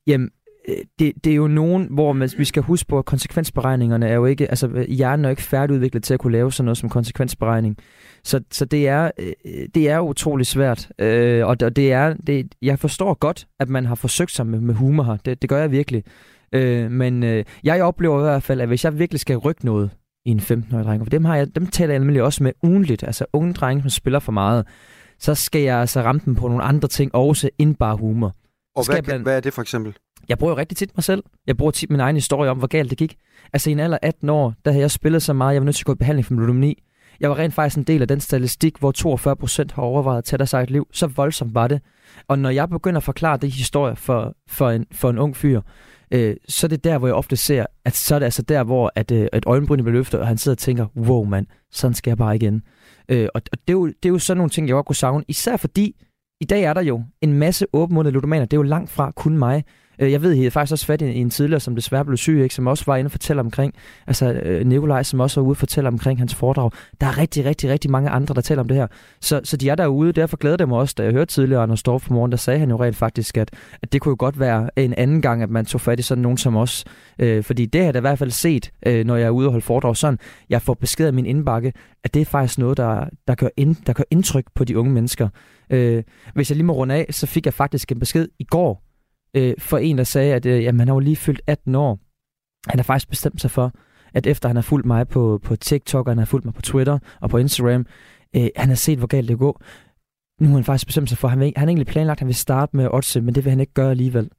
Jamen, 0.06 0.30
øh, 0.68 0.76
det, 0.98 1.12
det 1.24 1.32
er 1.32 1.36
jo 1.36 1.46
nogen, 1.46 1.86
hvor 1.90 2.12
man, 2.12 2.30
vi 2.38 2.44
skal 2.44 2.62
huske 2.62 2.88
på, 2.88 2.98
at 2.98 3.04
konsekvensberegningerne 3.04 4.08
er 4.08 4.14
jo 4.14 4.26
ikke, 4.26 4.48
altså 4.48 4.84
hjernen 4.88 5.24
er 5.24 5.28
jo 5.28 5.30
ikke 5.30 5.42
færdigudviklet 5.42 6.02
til 6.02 6.14
at 6.14 6.20
kunne 6.20 6.32
lave 6.32 6.52
sådan 6.52 6.64
noget 6.64 6.78
som 6.78 6.88
konsekvensberegning. 6.88 7.76
Så, 8.24 8.40
så 8.50 8.64
det, 8.64 8.88
er, 8.88 9.10
øh, 9.18 9.68
det 9.74 9.90
er 9.90 10.00
utrolig 10.00 10.46
svært, 10.46 10.88
øh, 10.98 11.46
og 11.46 11.60
det 11.60 11.92
er, 11.92 12.14
det, 12.26 12.54
jeg 12.62 12.78
forstår 12.78 13.14
godt, 13.14 13.46
at 13.60 13.68
man 13.68 13.86
har 13.86 13.94
forsøgt 13.94 14.30
sig 14.30 14.46
med, 14.46 14.60
med 14.60 14.74
humor 14.74 15.02
her. 15.02 15.16
Det, 15.16 15.42
det 15.42 15.50
gør 15.50 15.58
jeg 15.58 15.70
virkelig. 15.70 16.04
Øh, 16.54 16.90
men 16.90 17.22
øh, 17.22 17.44
jeg 17.64 17.82
oplever 17.82 18.18
i 18.18 18.22
hvert 18.22 18.42
fald, 18.42 18.60
at 18.60 18.68
hvis 18.68 18.84
jeg 18.84 18.98
virkelig 18.98 19.20
skal 19.20 19.36
rykke 19.36 19.64
noget, 19.64 19.90
i 20.24 20.30
en 20.30 20.38
15-årig 20.40 20.84
dreng. 20.84 21.02
For 21.02 21.10
dem, 21.10 21.24
har 21.24 21.36
jeg, 21.36 21.54
dem 21.54 21.66
taler 21.66 21.92
jeg 21.92 21.98
nemlig 21.98 22.22
også 22.22 22.42
med 22.42 22.52
ugenligt. 22.62 23.02
Altså 23.02 23.24
unge 23.32 23.52
drenge, 23.52 23.82
som 23.82 23.90
spiller 23.90 24.18
for 24.18 24.32
meget. 24.32 24.66
Så 25.18 25.34
skal 25.34 25.60
jeg 25.60 25.78
altså 25.78 26.02
ramme 26.02 26.20
dem 26.24 26.34
på 26.34 26.48
nogle 26.48 26.62
andre 26.62 26.88
ting, 26.88 27.14
også 27.14 27.50
end 27.58 27.76
bare 27.76 27.96
humor. 27.96 28.34
Og 28.76 28.86
hvad, 28.86 29.02
blandt- 29.02 29.22
hvad 29.22 29.36
er 29.36 29.40
det 29.40 29.52
for 29.52 29.62
eksempel? 29.62 29.96
Jeg 30.28 30.38
bruger 30.38 30.52
jo 30.52 30.58
rigtig 30.58 30.76
tit 30.78 30.90
mig 30.96 31.04
selv. 31.04 31.22
Jeg 31.46 31.56
bruger 31.56 31.70
tit 31.72 31.90
min 31.90 32.00
egen 32.00 32.16
historie 32.16 32.50
om, 32.50 32.58
hvor 32.58 32.66
galt 32.66 32.90
det 32.90 32.98
gik. 32.98 33.16
Altså 33.52 33.70
i 33.70 33.72
en 33.72 33.80
alder 33.80 33.98
af 34.02 34.08
18 34.08 34.28
år, 34.30 34.54
der 34.64 34.70
havde 34.70 34.82
jeg 34.82 34.90
spillet 34.90 35.22
så 35.22 35.32
meget, 35.32 35.54
jeg 35.54 35.62
var 35.62 35.64
nødt 35.64 35.76
til 35.76 35.82
at 35.82 35.86
gå 35.86 35.92
i 35.92 35.96
behandling 35.96 36.26
for 36.26 36.34
ludomani. 36.34 36.82
Jeg 37.20 37.30
var 37.30 37.38
rent 37.38 37.54
faktisk 37.54 37.76
en 37.78 37.82
del 37.84 38.02
af 38.02 38.08
den 38.08 38.20
statistik, 38.20 38.78
hvor 38.78 38.92
42 38.92 39.36
procent 39.36 39.72
har 39.72 39.82
overvejet 39.82 40.18
at 40.18 40.24
tage 40.24 40.38
deres 40.38 40.52
eget 40.52 40.70
liv. 40.70 40.86
Så 40.92 41.06
voldsomt 41.06 41.54
var 41.54 41.68
det. 41.68 41.80
Og 42.28 42.38
når 42.38 42.50
jeg 42.50 42.68
begynder 42.68 42.96
at 42.96 43.02
forklare 43.04 43.36
de 43.36 43.48
historier 43.48 43.94
for, 43.94 44.34
for, 44.48 44.70
en, 44.70 44.86
for 44.92 45.10
en 45.10 45.18
ung 45.18 45.36
fyr, 45.36 45.60
øh, 46.12 46.36
så 46.48 46.66
er 46.66 46.68
det 46.68 46.84
der, 46.84 46.98
hvor 46.98 47.08
jeg 47.08 47.14
ofte 47.14 47.36
ser, 47.36 47.66
at 47.84 47.94
så 47.94 48.14
er 48.14 48.18
det 48.18 48.24
altså 48.24 48.42
der, 48.42 48.64
hvor 48.64 48.92
at, 48.94 49.10
øh, 49.10 49.28
et 49.32 49.44
øjenbryn 49.46 49.82
bliver 49.82 49.92
løftet, 49.92 50.20
og 50.20 50.26
han 50.26 50.38
sidder 50.38 50.54
og 50.54 50.58
tænker, 50.58 50.86
wow 50.96 51.24
mand, 51.24 51.46
sådan 51.72 51.94
skal 51.94 52.10
jeg 52.10 52.18
bare 52.18 52.36
igen. 52.36 52.62
Øh, 53.08 53.28
og 53.34 53.42
og 53.52 53.58
det, 53.58 53.68
er 53.68 53.72
jo, 53.72 53.86
det 53.86 54.04
er 54.04 54.08
jo 54.08 54.18
sådan 54.18 54.36
nogle 54.36 54.50
ting, 54.50 54.68
jeg 54.68 54.74
godt 54.74 54.86
kunne 54.86 54.96
savne. 54.96 55.24
Især 55.28 55.56
fordi, 55.56 55.96
i 56.40 56.44
dag 56.44 56.62
er 56.62 56.72
der 56.72 56.80
jo 56.80 57.02
en 57.20 57.32
masse 57.32 57.66
åbenmundede 57.72 58.12
ludomaner. 58.12 58.44
Det 58.44 58.56
er 58.56 58.58
jo 58.58 58.62
langt 58.62 58.90
fra 58.90 59.10
kun 59.10 59.38
mig. 59.38 59.64
Øh, 59.98 60.12
jeg 60.12 60.22
ved, 60.22 60.30
jeg 60.30 60.38
havde 60.38 60.50
faktisk 60.50 60.72
også 60.72 60.86
fat 60.86 61.02
i 61.02 61.18
en 61.18 61.30
tidligere, 61.30 61.60
som 61.60 61.74
desværre 61.74 62.04
blev 62.04 62.16
syg, 62.16 62.40
ikke, 62.42 62.54
som 62.54 62.66
også 62.66 62.84
var 62.86 62.96
inde 62.96 63.08
og 63.08 63.12
fortælle 63.12 63.40
omkring, 63.40 63.74
altså 64.06 64.32
øh, 64.32 64.66
Nikolaj, 64.66 65.02
som 65.02 65.20
også 65.20 65.40
var 65.40 65.46
ude 65.46 65.52
og 65.52 65.56
fortælle 65.56 65.88
omkring 65.88 66.18
hans 66.18 66.34
foredrag. 66.34 66.70
Der 67.00 67.06
er 67.06 67.18
rigtig, 67.18 67.44
rigtig, 67.44 67.70
rigtig 67.70 67.90
mange 67.90 68.10
andre, 68.10 68.34
der 68.34 68.40
taler 68.40 68.62
om 68.62 68.68
det 68.68 68.76
her. 68.76 68.86
Så, 69.20 69.40
så 69.44 69.56
de 69.56 69.68
er 69.68 69.74
derude, 69.74 70.12
derfor 70.12 70.36
glæder 70.36 70.56
det 70.56 70.68
mig 70.68 70.78
også, 70.78 70.94
da 70.98 71.02
jeg 71.02 71.12
hørte 71.12 71.34
tidligere, 71.34 71.62
Anders 71.62 71.80
Storff 71.80 72.06
på 72.06 72.14
morgen, 72.14 72.30
der 72.30 72.38
sagde 72.38 72.60
han 72.60 72.70
jo 72.70 72.76
rent 72.76 72.96
faktisk, 72.96 73.36
at, 73.36 73.50
at 73.82 73.92
det 73.92 74.00
kunne 74.00 74.10
jo 74.10 74.16
godt 74.18 74.40
være 74.40 74.70
en 74.76 74.94
anden 74.94 75.22
gang, 75.22 75.42
at 75.42 75.50
man 75.50 75.64
tog 75.64 75.80
fat 75.80 75.98
i 75.98 76.02
sådan 76.02 76.22
nogen 76.22 76.38
som 76.38 76.56
os. 76.56 76.84
Øh, 77.18 77.44
fordi 77.44 77.66
det 77.66 77.80
har 77.80 77.86
jeg 77.86 77.94
da 77.94 77.98
i 77.98 78.00
hvert 78.00 78.18
fald 78.18 78.30
set, 78.30 78.70
øh, 78.86 79.04
når 79.04 79.16
jeg 79.16 79.26
er 79.26 79.30
ude 79.30 79.46
og 79.46 79.52
holde 79.52 79.64
foredrag 79.64 79.96
sådan, 79.96 80.18
jeg 80.50 80.62
får 80.62 80.74
besked 80.74 81.06
af 81.06 81.12
min 81.12 81.26
indbakke, 81.26 81.72
at 82.04 82.14
det 82.14 82.22
er 82.22 82.26
faktisk 82.26 82.58
noget, 82.58 82.76
der, 82.76 83.04
der, 83.28 83.34
gør, 83.34 83.48
ind, 83.56 83.76
der 83.86 83.92
gør 83.92 84.04
indtryk 84.10 84.44
på 84.54 84.64
de 84.64 84.78
unge 84.78 84.92
mennesker. 84.92 85.28
Øh, 85.70 86.02
hvis 86.34 86.50
jeg 86.50 86.56
lige 86.56 86.66
må 86.66 86.72
runde 86.72 86.94
af, 86.94 87.06
så 87.10 87.26
fik 87.26 87.46
jeg 87.46 87.54
faktisk 87.54 87.92
en 87.92 87.98
besked 87.98 88.28
i 88.38 88.44
går 88.44 88.91
øh, 89.36 89.54
for 89.58 89.78
en, 89.78 89.98
der 89.98 90.04
sagde, 90.04 90.34
at 90.34 90.46
øh, 90.46 90.62
jamen, 90.62 90.78
han 90.78 90.88
har 90.88 90.94
jo 90.94 91.00
lige 91.00 91.16
fyldt 91.16 91.42
18 91.46 91.74
år. 91.74 91.98
Han 92.68 92.78
har 92.78 92.84
faktisk 92.84 93.08
bestemt 93.08 93.40
sig 93.40 93.50
for, 93.50 93.72
at 94.14 94.26
efter 94.26 94.48
han 94.48 94.56
har 94.56 94.62
fulgt 94.62 94.86
mig 94.86 95.08
på, 95.08 95.40
på 95.44 95.56
TikTok, 95.56 96.06
og 96.06 96.10
han 96.10 96.18
har 96.18 96.24
fulgt 96.24 96.44
mig 96.44 96.54
på 96.54 96.62
Twitter 96.62 96.98
og 97.20 97.30
på 97.30 97.38
Instagram, 97.38 97.86
øh, 98.36 98.48
han 98.56 98.68
har 98.68 98.76
set, 98.76 98.98
hvor 98.98 99.06
galt 99.06 99.28
det 99.28 99.38
går. 99.38 99.62
Nu 100.40 100.48
har 100.48 100.54
han 100.54 100.64
faktisk 100.64 100.86
bestemt 100.86 101.08
sig 101.08 101.18
for, 101.18 101.28
han, 101.28 101.40
vil, 101.40 101.52
han 101.56 101.68
har 101.68 101.70
egentlig 101.70 101.86
planlagt, 101.86 102.16
at 102.16 102.20
han 102.20 102.28
vil 102.28 102.34
starte 102.34 102.76
med 102.76 102.88
Otse, 102.90 103.20
men 103.20 103.34
det 103.34 103.44
vil 103.44 103.50
han 103.50 103.60
ikke 103.60 103.72
gøre 103.72 103.90
alligevel. 103.90 104.30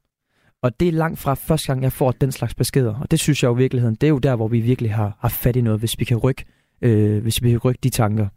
Og 0.62 0.80
det 0.80 0.88
er 0.88 0.92
langt 0.92 1.18
fra 1.18 1.34
første 1.34 1.66
gang, 1.66 1.82
jeg 1.82 1.92
får 1.92 2.12
den 2.12 2.32
slags 2.32 2.54
beskeder. 2.54 2.94
Og 3.00 3.10
det 3.10 3.20
synes 3.20 3.42
jeg 3.42 3.48
jo 3.48 3.54
i 3.54 3.58
virkeligheden, 3.58 3.94
det 3.94 4.06
er 4.06 4.10
jo 4.10 4.18
der, 4.18 4.36
hvor 4.36 4.48
vi 4.48 4.60
virkelig 4.60 4.94
har, 4.94 5.16
har 5.20 5.28
fat 5.28 5.56
i 5.56 5.60
noget, 5.60 5.78
hvis 5.78 5.98
vi 5.98 6.04
kan 6.04 6.16
rykke, 6.16 6.44
øh, 6.82 7.22
hvis 7.22 7.42
vi 7.42 7.50
kan 7.50 7.58
rykke 7.58 7.78
de 7.82 7.90
tanker. 7.90 8.28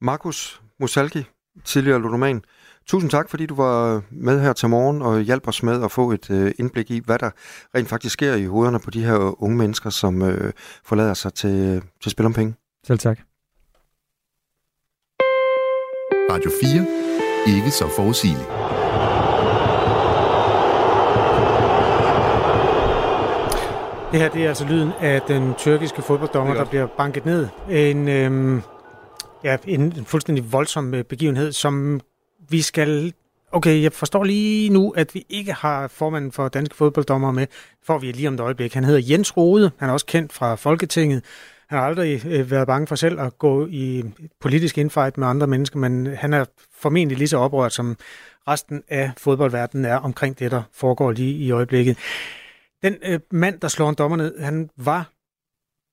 Markus 0.00 0.62
Musalki, 0.80 1.24
tidligere 1.64 2.00
ludoman. 2.02 2.42
Tusind 2.86 3.10
tak, 3.10 3.30
fordi 3.30 3.46
du 3.46 3.54
var 3.54 4.02
med 4.10 4.40
her 4.40 4.52
til 4.52 4.68
morgen 4.68 5.02
og 5.02 5.20
hjalp 5.20 5.48
os 5.48 5.62
med 5.62 5.84
at 5.84 5.90
få 5.90 6.12
et 6.12 6.30
øh, 6.30 6.52
indblik 6.58 6.90
i, 6.90 7.02
hvad 7.04 7.18
der 7.18 7.30
rent 7.74 7.88
faktisk 7.88 8.12
sker 8.12 8.34
i 8.34 8.44
hovederne 8.44 8.80
på 8.80 8.90
de 8.90 9.04
her 9.04 9.42
unge 9.42 9.56
mennesker, 9.56 9.90
som 9.90 10.22
øh, 10.22 10.52
forlader 10.84 11.14
sig 11.14 11.34
til, 11.34 11.82
til 12.02 12.10
spil 12.10 12.26
om 12.26 12.32
penge. 12.32 12.54
Selv 12.86 12.98
tak. 12.98 13.18
Radio 16.30 16.50
4. 17.46 17.56
Ikke 17.56 17.70
så 17.70 17.88
forudsigeligt. 17.96 18.48
Det 24.12 24.20
her 24.20 24.28
det 24.28 24.44
er 24.44 24.48
altså 24.48 24.64
lyden 24.64 24.90
af 25.00 25.22
den 25.22 25.54
tyrkiske 25.54 26.02
fodbolddommer, 26.02 26.54
der 26.54 26.64
bliver 26.64 26.86
banket 26.86 27.24
ned. 27.24 27.48
En, 27.70 28.08
øhm, 28.08 28.62
ja, 29.44 29.56
en, 29.64 29.80
en 29.80 30.04
fuldstændig 30.04 30.52
voldsom 30.52 30.94
øh, 30.94 31.04
begivenhed, 31.04 31.52
som 31.52 32.00
vi 32.50 32.62
skal... 32.62 33.14
Okay, 33.52 33.82
jeg 33.82 33.92
forstår 33.92 34.24
lige 34.24 34.70
nu, 34.70 34.90
at 34.90 35.14
vi 35.14 35.26
ikke 35.28 35.52
har 35.52 35.88
formanden 35.88 36.32
for 36.32 36.48
danske 36.48 36.76
fodbolddommer 36.76 37.32
med. 37.32 37.46
Får 37.82 37.98
vi 37.98 38.12
lige 38.12 38.28
om 38.28 38.34
et 38.34 38.40
øjeblik. 38.40 38.74
Han 38.74 38.84
hedder 38.84 39.00
Jens 39.10 39.36
Rode. 39.36 39.70
Han 39.76 39.88
er 39.88 39.92
også 39.92 40.06
kendt 40.06 40.32
fra 40.32 40.54
Folketinget. 40.54 41.24
Han 41.68 41.78
har 41.78 41.86
aldrig 41.86 42.26
øh, 42.26 42.50
været 42.50 42.66
bange 42.66 42.86
for 42.86 42.94
selv 42.94 43.20
at 43.20 43.38
gå 43.38 43.66
i 43.66 44.04
politisk 44.40 44.78
infight 44.78 45.18
med 45.18 45.26
andre 45.26 45.46
mennesker, 45.46 45.78
men 45.78 46.06
han 46.06 46.32
er 46.32 46.44
formentlig 46.72 47.18
lige 47.18 47.28
så 47.28 47.36
oprørt, 47.36 47.72
som 47.72 47.96
resten 48.48 48.82
af 48.88 49.10
fodboldverdenen 49.16 49.84
er 49.84 49.96
omkring 49.96 50.38
det, 50.38 50.50
der 50.50 50.62
foregår 50.72 51.12
lige 51.12 51.34
i 51.34 51.50
øjeblikket. 51.50 51.98
Den 52.82 52.96
øh, 53.02 53.20
mand, 53.30 53.60
der 53.60 53.68
slår 53.68 53.88
en 53.88 53.94
dommer 53.94 54.16
ned, 54.16 54.38
han 54.40 54.70
var, 54.76 55.12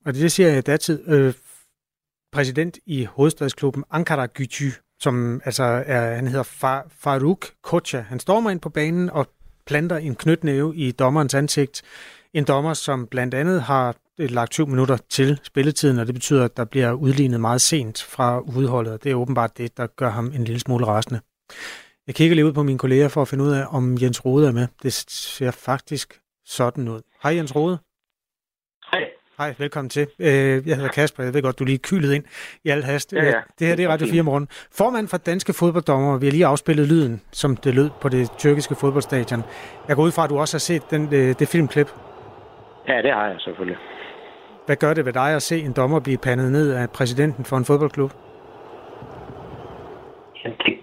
og 0.06 0.14
det 0.14 0.32
siger 0.32 0.50
jeg 0.50 0.58
i 0.58 0.62
datid, 0.62 1.10
øh, 1.10 1.34
præsident 2.32 2.80
i 2.86 3.06
hovedstadsklubben 3.06 3.84
Ankara 3.92 4.28
Gücü, 4.40 4.87
som 5.00 5.42
altså 5.46 5.64
er, 5.64 6.16
han 6.16 6.28
hedder 6.28 6.44
Far, 6.44 6.86
Faruk 7.00 7.48
Kocha. 7.64 8.00
Han 8.00 8.20
stormer 8.20 8.50
ind 8.50 8.60
på 8.60 8.70
banen 8.70 9.10
og 9.10 9.28
planter 9.66 9.98
en 9.98 10.16
knytnæve 10.16 10.76
i 10.76 10.92
dommerens 10.92 11.34
ansigt. 11.34 11.82
En 12.34 12.44
dommer, 12.44 12.74
som 12.74 13.08
blandt 13.08 13.34
andet 13.34 13.62
har 13.62 13.96
øh, 14.18 14.32
lagt 14.32 14.52
20 14.52 14.68
minutter 14.68 14.98
til 15.10 15.40
spilletiden, 15.44 16.00
og 16.00 16.06
det 16.08 16.16
betyder, 16.16 16.46
at 16.46 16.58
der 16.58 16.66
bliver 16.66 16.92
udlignet 16.92 17.42
meget 17.42 17.62
sent 17.62 18.02
fra 18.02 18.40
udholdet. 18.40 19.04
Det 19.04 19.12
er 19.12 19.16
åbenbart 19.16 19.58
det, 19.58 19.78
der 19.78 19.88
gør 19.88 20.10
ham 20.10 20.32
en 20.36 20.44
lille 20.44 20.60
smule 20.60 20.86
rasende. 20.86 21.20
Jeg 22.08 22.16
kigger 22.16 22.36
lige 22.36 22.46
ud 22.46 22.54
på 22.54 22.64
mine 22.64 22.80
kolleger 22.80 23.08
for 23.08 23.22
at 23.22 23.28
finde 23.28 23.44
ud 23.44 23.52
af, 23.52 23.66
om 23.70 23.98
Jens 24.02 24.26
Rode 24.26 24.48
er 24.48 24.52
med. 24.52 24.68
Det 24.84 24.94
ser 24.94 25.52
faktisk 25.52 26.20
sådan 26.46 26.88
ud. 26.88 27.02
Hej 27.24 27.36
Jens 27.36 27.56
Rode. 27.56 27.78
Hej. 29.38 29.54
Velkommen 29.60 29.90
til. 29.90 30.08
Øh, 30.20 30.28
Jeg 30.68 30.76
hedder 30.76 30.90
Kasper, 30.90 31.24
jeg 31.24 31.34
ved 31.34 31.42
godt, 31.42 31.60
du 31.60 31.64
lige 31.64 31.78
kylet 31.78 32.14
ind 32.14 32.24
i 32.66 32.70
al 32.70 32.84
hast. 32.84 33.14
Ja, 33.14 33.24
ja. 33.24 33.28
Øh, 33.28 33.34
Det 33.60 33.68
her 33.68 33.76
det 33.76 33.86
er 33.86 33.90
Radio 33.90 34.08
4 34.08 34.24
morgen. 34.24 34.48
Formand 34.78 35.08
for 35.08 35.18
danske 35.18 35.54
fodbolddommer, 35.54 36.18
vi 36.18 36.26
har 36.26 36.32
lige 36.32 36.46
afspillet 36.46 36.88
lyden, 36.88 37.22
som 37.32 37.56
det 37.58 37.76
lød 37.76 37.90
på 38.02 38.10
det 38.10 38.32
tyrkiske 38.38 38.76
fodboldstadion. 38.76 39.44
Jeg 39.88 39.96
går 39.96 40.04
ud 40.04 40.12
fra, 40.12 40.24
at 40.24 40.30
du 40.30 40.38
også 40.40 40.56
har 40.56 40.60
set 40.60 40.92
den, 40.92 41.04
øh, 41.14 41.36
det 41.40 41.48
filmklip. 41.48 41.90
Ja, 42.88 43.02
det 43.02 43.12
har 43.14 43.28
jeg 43.28 43.36
selvfølgelig. 43.40 43.78
Hvad 44.66 44.76
gør 44.76 44.94
det 44.94 45.06
ved 45.06 45.14
dig 45.14 45.36
at 45.36 45.42
se 45.42 45.60
en 45.60 45.74
dommer 45.74 46.00
blive 46.00 46.18
pandet 46.18 46.52
ned 46.52 46.72
af 46.74 46.90
præsidenten 46.90 47.46
for 47.46 47.58
en 47.58 47.66
fodboldklub? 47.66 48.12
Det, 50.44 50.78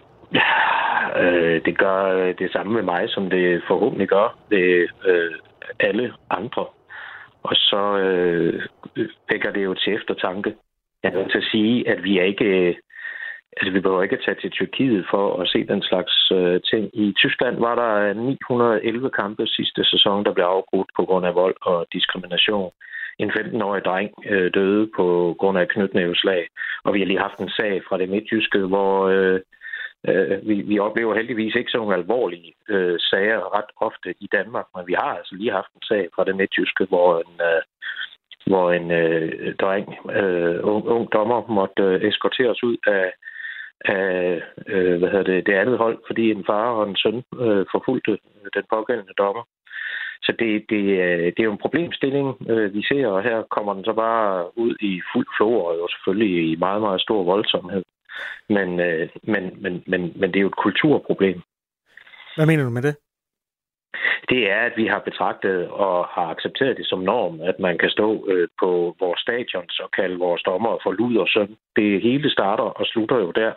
øh, 1.22 1.64
det 1.64 1.78
gør 1.78 2.32
det 2.38 2.52
samme 2.52 2.72
med 2.72 2.82
mig, 2.82 3.02
som 3.08 3.30
det 3.30 3.62
forhåbentlig 3.68 4.08
gør 4.08 4.38
ved 4.50 4.88
øh, 5.06 5.32
alle 5.80 6.12
andre. 6.30 6.64
Og 7.44 7.56
så 7.56 7.98
øh, 7.98 8.62
vækker 9.30 9.50
det 9.52 9.64
jo 9.64 9.74
til 9.74 9.94
eftertanke. 9.94 10.54
Jeg 11.02 11.12
er 11.12 11.16
nødt 11.18 11.30
til 11.30 11.38
at 11.38 11.50
sige, 11.52 11.88
at 11.88 12.04
vi 12.04 12.18
er 12.18 12.24
ikke... 12.24 12.44
Øh, 12.44 12.74
altså, 13.56 13.72
vi 13.72 13.80
behøver 13.80 14.02
ikke 14.02 14.18
at 14.18 14.24
tage 14.24 14.40
til 14.40 14.50
Tyrkiet 14.50 15.06
for 15.10 15.42
at 15.42 15.48
se 15.48 15.66
den 15.66 15.82
slags 15.82 16.32
øh, 16.32 16.60
ting. 16.70 16.90
I 16.92 17.12
Tyskland 17.12 17.56
var 17.58 17.74
der 17.74 17.92
øh, 18.08 18.16
911 18.16 19.10
kampe 19.10 19.46
sidste 19.46 19.84
sæson, 19.84 20.24
der 20.24 20.32
blev 20.32 20.44
afbrudt 20.44 20.90
på 20.96 21.04
grund 21.04 21.26
af 21.26 21.34
vold 21.34 21.56
og 21.62 21.86
diskrimination. 21.92 22.70
En 23.18 23.30
15-årig 23.30 23.84
dreng 23.84 24.10
øh, 24.30 24.50
døde 24.54 24.90
på 24.96 25.36
grund 25.38 25.58
af 25.58 25.68
knytnæveslag. 25.68 26.48
Og 26.84 26.94
vi 26.94 26.98
har 26.98 27.06
lige 27.06 27.26
haft 27.26 27.38
en 27.38 27.50
sag 27.50 27.82
fra 27.88 27.98
det 27.98 28.08
midtjyske, 28.08 28.58
hvor 28.58 29.08
øh, 29.08 29.40
øh, 30.08 30.48
vi, 30.48 30.54
vi 30.62 30.78
oplever 30.78 31.14
heldigvis 31.14 31.54
ikke 31.54 31.70
sådan 31.70 31.80
nogle 31.80 31.96
alvorlige 31.96 32.54
øh, 32.68 32.96
sager 33.00 33.56
ret 33.58 33.70
ofte 33.76 34.14
i 34.20 34.28
Danmark, 34.32 34.66
men 34.76 34.86
vi 34.86 34.92
har 34.92 35.12
altså 35.18 35.34
lige 35.34 35.52
haft 35.52 35.72
en 35.74 35.82
sag 35.82 36.08
fra 36.14 36.24
det 36.24 36.36
midtjyske, 36.36 36.84
hvor 36.84 37.18
en, 37.18 37.34
øh, 37.50 37.62
hvor 38.46 38.72
en 38.72 38.90
øh, 38.90 39.54
dreng, 39.54 39.88
øh, 40.10 40.58
ung, 40.62 40.88
ung 40.88 41.12
dommer, 41.12 41.46
måtte 41.48 41.82
øh, 41.82 42.02
eskorteres 42.08 42.62
ud 42.62 42.76
af, 42.86 43.12
af 43.84 44.42
øh, 44.66 44.98
hvad 44.98 45.10
hedder 45.10 45.32
det, 45.32 45.46
det 45.46 45.54
andet 45.54 45.78
hold, 45.78 45.98
fordi 46.06 46.30
en 46.30 46.44
far 46.46 46.70
og 46.70 46.88
en 46.88 46.96
søn 46.96 47.22
øh, 47.40 47.66
forfulgte 47.72 48.12
øh, 48.12 48.48
den 48.54 48.64
pågældende 48.72 49.14
dommer. 49.18 49.44
Så 50.22 50.32
det, 50.38 50.64
det, 50.70 50.84
øh, 51.06 51.26
det 51.32 51.40
er 51.40 51.44
jo 51.44 51.52
en 51.52 51.64
problemstilling, 51.64 52.50
øh, 52.50 52.74
vi 52.74 52.82
ser, 52.82 53.06
og 53.06 53.22
her 53.22 53.42
kommer 53.42 53.74
den 53.74 53.84
så 53.84 53.92
bare 53.92 54.58
ud 54.58 54.74
i 54.80 55.00
fuld 55.12 55.26
flor, 55.36 55.68
og 55.68 55.76
jo 55.78 55.88
selvfølgelig 55.88 56.52
i 56.52 56.56
meget, 56.56 56.80
meget 56.80 57.00
stor 57.00 57.24
voldsomhed. 57.24 57.82
Men, 58.48 58.80
øh, 58.80 59.08
men, 59.22 59.62
men, 59.62 59.82
men, 59.86 60.12
men 60.16 60.30
det 60.30 60.36
er 60.36 60.40
jo 60.40 60.52
et 60.54 60.62
kulturproblem. 60.64 61.42
Hvad 62.36 62.46
mener 62.46 62.64
du 62.64 62.70
med 62.70 62.82
det? 62.82 62.96
Det 64.28 64.50
er, 64.50 64.60
at 64.60 64.72
vi 64.76 64.86
har 64.86 64.98
betragtet 64.98 65.68
og 65.68 66.06
har 66.06 66.26
accepteret 66.34 66.76
det 66.76 66.86
som 66.86 66.98
norm, 66.98 67.40
at 67.40 67.58
man 67.58 67.78
kan 67.78 67.90
stå 67.90 68.28
øh, 68.28 68.48
på 68.60 68.96
vores 69.00 69.20
stadions 69.20 69.80
og 69.80 69.90
kalde 69.90 70.18
vores 70.18 70.42
dommer 70.42 70.78
for 70.82 70.92
lud 70.92 71.16
og 71.16 71.28
søn. 71.28 71.56
Det 71.76 72.02
hele 72.02 72.30
starter 72.30 72.64
og 72.64 72.86
slutter 72.86 73.16
jo 73.16 73.30
der. 73.30 73.52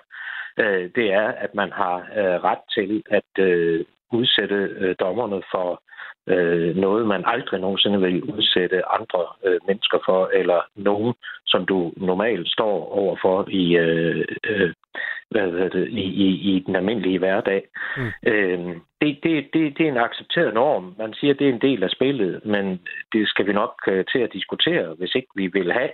Øh, 0.59 0.89
det 0.95 1.13
er, 1.13 1.27
at 1.27 1.55
man 1.55 1.71
har 1.71 1.97
øh, 1.97 2.37
ret 2.49 2.63
til 2.75 3.03
at 3.09 3.43
øh, 3.43 3.85
udsætte 4.11 4.55
øh, 4.55 4.95
dommerne 4.99 5.41
for 5.51 5.81
øh, 6.27 6.75
noget, 6.75 7.07
man 7.07 7.23
aldrig 7.25 7.59
nogensinde 7.59 8.01
vil 8.01 8.23
udsætte 8.23 8.87
andre 8.87 9.25
øh, 9.45 9.59
mennesker 9.67 9.99
for, 10.05 10.29
eller 10.33 10.61
nogen, 10.75 11.13
som 11.45 11.65
du 11.65 11.93
normalt 11.97 12.49
står 12.49 12.91
overfor 12.91 13.47
i, 13.49 13.77
øh, 13.77 14.25
øh, 14.49 14.73
hvad 15.29 15.51
hedder 15.51 15.69
det, 15.69 15.87
i, 15.87 16.03
i, 16.25 16.55
i 16.55 16.59
den 16.59 16.75
almindelige 16.75 17.19
hverdag. 17.19 17.63
Mm. 17.97 18.11
Øh, 18.27 18.59
det, 19.01 19.19
det, 19.23 19.49
det, 19.53 19.77
det 19.77 19.87
er 19.87 19.91
en 19.91 19.97
accepteret 19.97 20.53
norm. 20.53 20.95
Man 20.97 21.13
siger, 21.13 21.33
at 21.33 21.39
det 21.39 21.49
er 21.49 21.53
en 21.53 21.61
del 21.61 21.83
af 21.83 21.89
spillet, 21.89 22.45
men 22.45 22.81
det 23.13 23.29
skal 23.29 23.47
vi 23.47 23.53
nok 23.53 23.73
uh, 23.87 24.01
til 24.11 24.19
at 24.19 24.33
diskutere, 24.33 24.95
hvis 24.97 25.15
ikke 25.15 25.27
vi 25.35 25.47
vil 25.47 25.71
have 25.71 25.91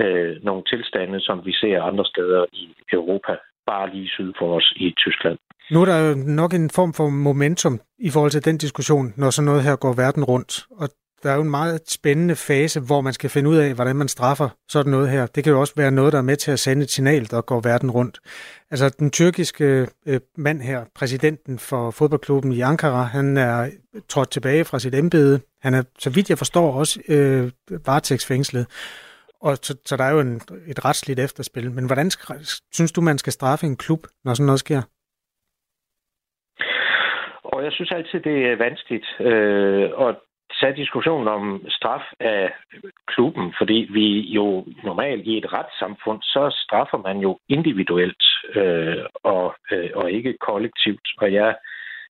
uh, 0.00 0.44
nogle 0.44 0.62
tilstande, 0.66 1.20
som 1.20 1.46
vi 1.46 1.52
ser 1.52 1.82
andre 1.82 2.04
steder 2.04 2.44
i 2.52 2.74
Europa, 2.92 3.36
bare 3.66 3.90
lige 3.94 4.08
syd 4.08 4.32
for 4.38 4.56
os 4.56 4.72
i 4.76 4.94
Tyskland. 4.98 5.38
Nu 5.70 5.80
er 5.80 5.84
der 5.84 5.98
jo 5.98 6.14
nok 6.14 6.54
en 6.54 6.70
form 6.70 6.94
for 6.94 7.08
momentum 7.08 7.80
i 7.98 8.10
forhold 8.10 8.30
til 8.30 8.44
den 8.44 8.58
diskussion, 8.58 9.12
når 9.16 9.30
sådan 9.30 9.46
noget 9.46 9.62
her 9.62 9.76
går 9.76 9.92
verden 9.92 10.24
rundt. 10.24 10.66
Og 10.70 10.88
der 11.22 11.30
er 11.30 11.34
jo 11.34 11.42
en 11.42 11.50
meget 11.50 11.80
spændende 11.88 12.36
fase, 12.36 12.80
hvor 12.80 13.00
man 13.00 13.12
skal 13.12 13.30
finde 13.30 13.50
ud 13.50 13.56
af, 13.56 13.74
hvordan 13.74 13.96
man 13.96 14.08
straffer 14.08 14.48
sådan 14.68 14.90
noget 14.90 15.10
her. 15.10 15.26
Det 15.26 15.44
kan 15.44 15.52
jo 15.52 15.60
også 15.60 15.72
være 15.76 15.90
noget, 15.90 16.12
der 16.12 16.18
er 16.18 16.22
med 16.22 16.36
til 16.36 16.50
at 16.50 16.60
sende 16.60 16.82
et 16.82 16.90
signal, 16.90 17.30
der 17.30 17.40
går 17.40 17.60
verden 17.60 17.90
rundt. 17.90 18.18
Altså 18.70 18.88
den 18.88 19.10
tyrkiske 19.10 19.88
øh, 20.06 20.20
mand 20.36 20.60
her, 20.60 20.84
præsidenten 20.94 21.58
for 21.58 21.90
fodboldklubben 21.90 22.52
i 22.52 22.60
Ankara, 22.60 23.02
han 23.02 23.36
er 23.36 23.70
trådt 24.08 24.30
tilbage 24.30 24.64
fra 24.64 24.78
sit 24.78 24.94
embede. 24.94 25.40
Han 25.62 25.74
er, 25.74 25.82
så 25.98 26.10
vidt 26.10 26.30
jeg 26.30 26.38
forstår, 26.38 26.72
også 26.72 27.00
øh, 27.08 27.50
varetægtsfængslet. 27.86 28.66
Og 29.40 29.58
så, 29.62 29.74
så 29.86 29.96
der 29.96 30.04
er 30.04 30.10
jo 30.10 30.20
en, 30.20 30.40
et 30.66 30.84
retsligt 30.84 31.20
efterspil. 31.20 31.70
Men 31.70 31.84
hvordan 31.84 32.10
synes 32.72 32.92
du, 32.92 33.00
man 33.00 33.18
skal 33.18 33.32
straffe 33.32 33.66
en 33.66 33.76
klub, 33.76 34.06
når 34.24 34.34
sådan 34.34 34.46
noget 34.46 34.60
sker? 34.60 34.82
Og 37.54 37.64
jeg 37.64 37.72
synes 37.72 37.92
altid, 37.92 38.20
det 38.20 38.46
er 38.46 38.56
vanskeligt 38.56 39.06
øh, 39.20 39.90
at 40.08 40.16
tage 40.60 40.76
diskussionen 40.76 41.28
om 41.28 41.64
straf 41.68 42.02
af 42.20 42.52
klubben, 43.06 43.54
fordi 43.58 43.88
vi 43.92 44.20
jo 44.20 44.66
normalt 44.84 45.26
i 45.26 45.38
et 45.38 45.52
retssamfund, 45.52 46.22
så 46.22 46.56
straffer 46.64 46.98
man 46.98 47.18
jo 47.18 47.38
individuelt 47.48 48.24
øh, 48.54 49.04
og, 49.14 49.54
øh, 49.72 49.90
og 49.94 50.12
ikke 50.12 50.36
kollektivt. 50.40 51.08
Og 51.18 51.32
jeg 51.32 51.56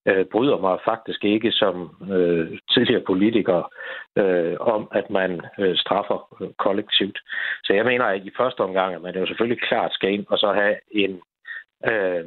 øh, 0.09 0.25
bryder 0.33 0.59
mig 0.59 0.79
faktisk 0.85 1.25
ikke 1.25 1.53
som 1.53 1.77
øh, 2.13 2.59
tidligere 2.75 3.05
politiker 3.07 3.73
øh, 4.19 4.57
om, 4.61 4.89
at 4.93 5.11
man 5.11 5.41
øh, 5.59 5.77
straffer 5.77 6.19
øh, 6.41 6.49
kollektivt. 6.59 7.19
Så 7.65 7.73
jeg 7.73 7.85
mener, 7.85 8.05
at 8.05 8.25
i 8.25 8.31
første 8.37 8.61
omgang, 8.61 8.95
at 8.95 9.03
man 9.03 9.15
jo 9.15 9.27
selvfølgelig 9.27 9.63
klart 9.63 9.93
skal 9.93 10.13
ind 10.13 10.27
og 10.29 10.39
så 10.39 10.53
have 10.53 10.77
en, 10.91 11.21
øh, 11.91 12.25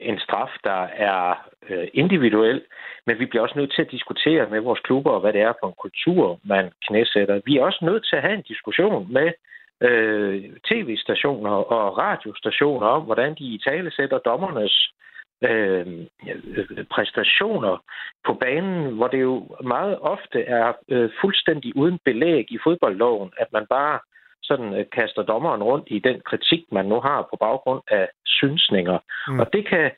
en 0.00 0.18
straf, 0.18 0.50
der 0.64 0.82
er 1.10 1.48
øh, 1.68 1.88
individuel, 1.94 2.62
men 3.06 3.18
vi 3.18 3.26
bliver 3.26 3.42
også 3.42 3.58
nødt 3.58 3.72
til 3.74 3.82
at 3.82 3.90
diskutere 3.90 4.50
med 4.50 4.60
vores 4.60 4.80
klubber, 4.80 5.18
hvad 5.20 5.32
det 5.32 5.40
er 5.40 5.52
for 5.60 5.66
en 5.68 5.80
kultur, 5.80 6.40
man 6.44 6.70
knæsætter. 6.88 7.40
Vi 7.44 7.56
er 7.56 7.64
også 7.64 7.84
nødt 7.84 8.04
til 8.08 8.16
at 8.16 8.22
have 8.22 8.34
en 8.34 8.42
diskussion 8.42 9.12
med 9.12 9.32
øh, 9.80 10.44
tv-stationer 10.68 11.50
og 11.50 11.98
radiostationer 11.98 12.86
om, 12.86 13.02
hvordan 13.02 13.34
de 13.34 13.44
i 13.44 13.60
tale 13.68 13.90
sætter 13.90 14.18
dommernes 14.18 14.92
øh, 15.42 15.86
præstationer 16.90 17.82
på 18.26 18.34
banen, 18.34 18.94
hvor 18.96 19.08
det 19.08 19.20
jo 19.20 19.56
meget 19.64 19.98
ofte 20.00 20.42
er 20.42 20.72
øh, 20.88 21.10
fuldstændig 21.20 21.76
uden 21.76 21.98
belæg 22.04 22.52
i 22.52 22.58
fodboldloven, 22.64 23.30
at 23.36 23.52
man 23.52 23.66
bare 23.66 23.98
sådan 24.50 24.70
øh, 24.78 24.84
kaster 24.96 25.22
dommeren 25.22 25.62
rundt 25.70 25.86
i 25.96 25.98
den 25.98 26.18
kritik, 26.30 26.62
man 26.72 26.86
nu 26.86 26.98
har 27.00 27.28
på 27.30 27.36
baggrund 27.46 27.82
af 27.98 28.08
synsninger. 28.26 28.98
Mm. 29.28 29.40
Og 29.40 29.46
det 29.52 29.62
kan, 29.70 29.90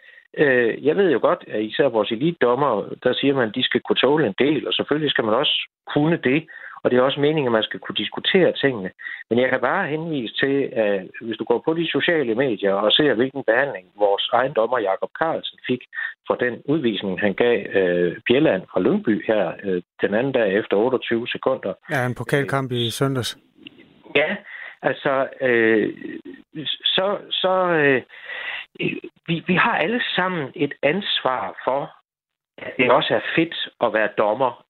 øh, 0.43 0.87
jeg 0.87 0.97
ved 0.97 1.09
jo 1.13 1.21
godt, 1.29 1.43
at 1.55 1.63
især 1.63 1.89
vores 1.89 2.11
elitdommer, 2.11 2.73
der 3.05 3.13
siger 3.21 3.35
man, 3.35 3.49
at 3.49 3.55
de 3.55 3.65
skal 3.69 3.81
kunne 3.81 4.03
tåle 4.05 4.27
en 4.27 4.35
del, 4.39 4.67
og 4.69 4.73
selvfølgelig 4.75 5.11
skal 5.11 5.25
man 5.25 5.35
også 5.35 5.57
kunne 5.95 6.19
det. 6.31 6.41
Og 6.83 6.91
det 6.91 6.97
er 6.99 7.03
også 7.03 7.21
meningen, 7.21 7.47
at 7.51 7.59
man 7.59 7.69
skal 7.69 7.81
kunne 7.81 8.01
diskutere 8.03 8.53
tingene. 8.63 8.91
Men 9.31 9.39
jeg 9.39 9.49
kan 9.51 9.61
bare 9.61 9.89
henvise 9.89 10.35
til, 10.43 10.57
at 10.85 11.07
hvis 11.21 11.37
du 11.37 11.45
går 11.45 11.63
på 11.65 11.75
de 11.75 11.87
sociale 11.97 12.35
medier 12.35 12.73
og 12.73 12.93
ser, 12.93 13.15
hvilken 13.15 13.43
behandling 13.47 13.87
vores 13.99 14.29
egen 14.33 14.53
dommer 14.59 14.79
Jakob 14.79 15.11
Carlsen 15.19 15.59
fik 15.67 15.83
for 16.27 16.35
den 16.35 16.55
udvisning, 16.65 17.21
han 17.21 17.35
gav 17.35 17.57
øh, 17.79 18.17
Bjelland 18.27 18.63
fra 18.73 18.81
Lyngby 18.81 19.27
her 19.27 19.53
øh, 19.65 19.83
den 20.03 20.15
anden 20.15 20.33
dag 20.33 20.49
efter 20.61 20.77
28 20.77 21.29
sekunder. 21.29 21.73
Ja, 21.91 22.07
en 22.07 22.15
pokalkamp 22.15 22.73
i 22.73 22.91
søndags. 22.91 23.39
Ja, 24.15 24.37
altså, 24.83 25.29
øh, 25.41 25.95
så, 26.85 27.19
så 27.31 27.53
øh, 27.69 28.03
vi, 29.27 29.45
vi 29.47 29.55
har 29.55 29.79
alle 29.79 30.03
sammen 30.17 30.53
et 30.55 30.75
ansvar 30.83 31.61
for, 31.65 31.91
at 32.59 32.73
det 32.77 32.91
også 32.91 33.15
er 33.15 33.21
fedt 33.37 33.69
at 33.81 33.93
være 33.93 34.09
dommer 34.19 34.65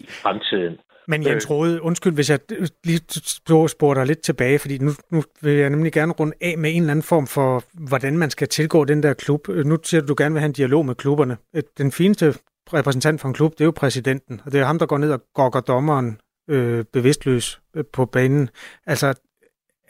i 0.00 0.06
fremtiden. 0.22 0.78
Men 1.08 1.26
Jens 1.26 1.46
øh. 1.46 1.50
Rode, 1.50 1.82
undskyld, 1.82 2.14
hvis 2.14 2.30
jeg 2.30 2.38
lige 2.84 3.00
spurgte 3.68 4.00
dig 4.00 4.06
lidt 4.06 4.22
tilbage, 4.22 4.58
fordi 4.58 4.78
nu, 4.78 4.90
nu 5.10 5.22
vil 5.42 5.52
jeg 5.52 5.70
nemlig 5.70 5.92
gerne 5.92 6.12
runde 6.12 6.36
af 6.40 6.58
med 6.58 6.70
en 6.70 6.82
eller 6.82 6.90
anden 6.90 7.02
form 7.02 7.26
for, 7.26 7.62
hvordan 7.90 8.18
man 8.18 8.30
skal 8.30 8.48
tilgå 8.48 8.84
den 8.84 9.02
der 9.02 9.14
klub. 9.14 9.48
Nu 9.48 9.78
siger 9.82 10.00
du, 10.00 10.06
du 10.06 10.14
gerne 10.18 10.32
vil 10.32 10.40
have 10.40 10.46
en 10.46 10.52
dialog 10.52 10.86
med 10.86 10.94
klubberne. 10.94 11.36
Den 11.78 11.92
fineste 11.92 12.34
repræsentant 12.72 13.20
for 13.20 13.28
en 13.28 13.34
klub, 13.34 13.52
det 13.52 13.60
er 13.60 13.64
jo 13.64 13.72
præsidenten, 13.76 14.40
og 14.44 14.52
det 14.52 14.60
er 14.60 14.64
ham, 14.64 14.78
der 14.78 14.86
går 14.86 14.98
ned 14.98 15.12
og 15.12 15.20
gokker 15.34 15.60
dommeren 15.60 16.18
øh, 16.48 16.84
bevidstløs 16.92 17.60
øh, 17.76 17.84
på 17.92 18.06
banen. 18.06 18.50
Altså, 18.86 19.06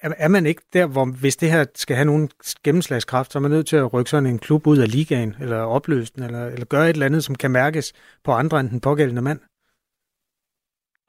er, 0.03 0.11
er 0.19 0.29
man 0.29 0.47
ikke 0.47 0.63
der, 0.73 0.87
hvor 0.87 1.21
hvis 1.21 1.37
det 1.37 1.51
her 1.51 1.65
skal 1.75 1.97
have 1.97 2.07
nogen 2.07 2.31
gennemslagskraft, 2.65 3.33
så 3.33 3.39
er 3.39 3.43
man 3.43 3.51
nødt 3.51 3.67
til 3.67 3.77
at 3.77 3.95
rykke 3.95 4.11
sådan 4.11 4.27
en 4.27 4.39
klub 4.39 4.67
ud 4.67 4.79
af 4.79 4.93
ligaen, 4.97 5.35
eller 5.41 5.61
opløse 5.77 6.13
den, 6.15 6.23
eller, 6.23 6.47
eller 6.47 6.67
gøre 6.67 6.89
et 6.89 6.95
eller 6.95 7.07
andet, 7.07 7.25
som 7.25 7.35
kan 7.35 7.51
mærkes 7.51 7.93
på 8.25 8.33
andre 8.33 8.61
end 8.61 8.69
den 8.71 8.81
pågældende 8.81 9.23
mand? 9.23 9.41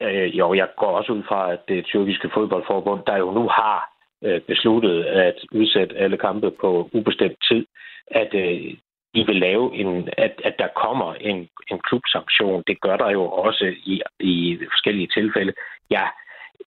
Øh, 0.02 0.38
jo, 0.38 0.54
jeg 0.54 0.68
går 0.78 0.92
også 0.98 1.12
ud 1.12 1.22
fra, 1.28 1.52
at 1.52 1.60
det 1.68 1.84
tyrkiske 1.84 2.30
fodboldforbund, 2.34 3.00
der 3.06 3.16
jo 3.16 3.30
nu 3.30 3.48
har 3.48 3.78
øh, 4.24 4.40
besluttet 4.40 5.04
at 5.04 5.38
udsætte 5.52 5.96
alle 5.96 6.18
kampe 6.18 6.50
på 6.50 6.90
ubestemt 6.92 7.38
tid, 7.50 7.66
at 8.10 8.34
øh, 8.34 8.74
i 9.20 9.22
vil 9.26 9.36
lave 9.36 9.74
en, 9.74 10.08
at, 10.18 10.34
at 10.44 10.54
der 10.58 10.68
kommer 10.84 11.14
en, 11.14 11.48
en 11.70 11.78
klubsanktion. 11.88 12.64
Det 12.66 12.80
gør 12.80 12.96
der 12.96 13.10
jo 13.10 13.24
også 13.24 13.64
i, 13.92 14.02
i 14.20 14.58
forskellige 14.72 15.08
tilfælde. 15.14 15.52
Jeg, 15.90 16.08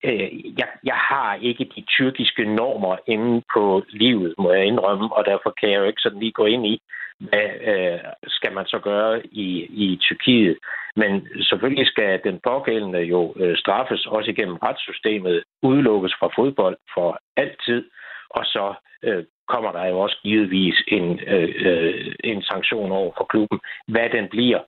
øh, 0.03 0.59
jeg, 0.59 0.67
jeg 0.83 0.95
har 0.95 1.35
ikke 1.41 1.71
de 1.75 1.81
tyrkiske 1.81 2.45
normer 2.45 2.97
inde 3.07 3.41
på 3.53 3.83
livet, 3.89 4.35
må 4.37 4.51
jeg 4.51 4.65
indrømme, 4.65 5.13
og 5.13 5.25
derfor 5.25 5.53
kan 5.59 5.69
jeg 5.71 5.79
jo 5.79 5.83
ikke 5.83 6.01
sådan 6.01 6.19
lige 6.19 6.31
gå 6.31 6.45
ind 6.45 6.65
i, 6.67 6.81
hvad 7.19 7.49
øh, 7.71 7.99
skal 8.27 8.53
man 8.53 8.65
så 8.65 8.79
gøre 8.79 9.25
i, 9.25 9.47
i 9.83 9.97
Tyrkiet. 10.01 10.57
Men 10.95 11.27
selvfølgelig 11.41 11.87
skal 11.87 12.21
den 12.23 12.39
pågældende 12.43 12.99
jo 12.99 13.33
øh, 13.35 13.57
straffes 13.57 14.05
også 14.05 14.31
igennem 14.31 14.55
retssystemet, 14.55 15.43
udelukkes 15.61 16.13
fra 16.19 16.29
fodbold 16.35 16.77
for 16.93 17.19
altid, 17.37 17.89
og 18.29 18.45
så 18.45 18.73
øh, 19.03 19.23
kommer 19.49 19.71
der 19.71 19.85
jo 19.85 19.99
også 19.99 20.17
givetvis 20.23 20.75
en, 20.87 21.19
øh, 21.27 21.49
øh, 21.67 22.15
en 22.23 22.41
sanktion 22.41 22.91
over 22.91 23.11
for 23.17 23.23
klubben. 23.23 23.59
Hvad 23.87 24.09
den 24.09 24.27
bliver, 24.27 24.59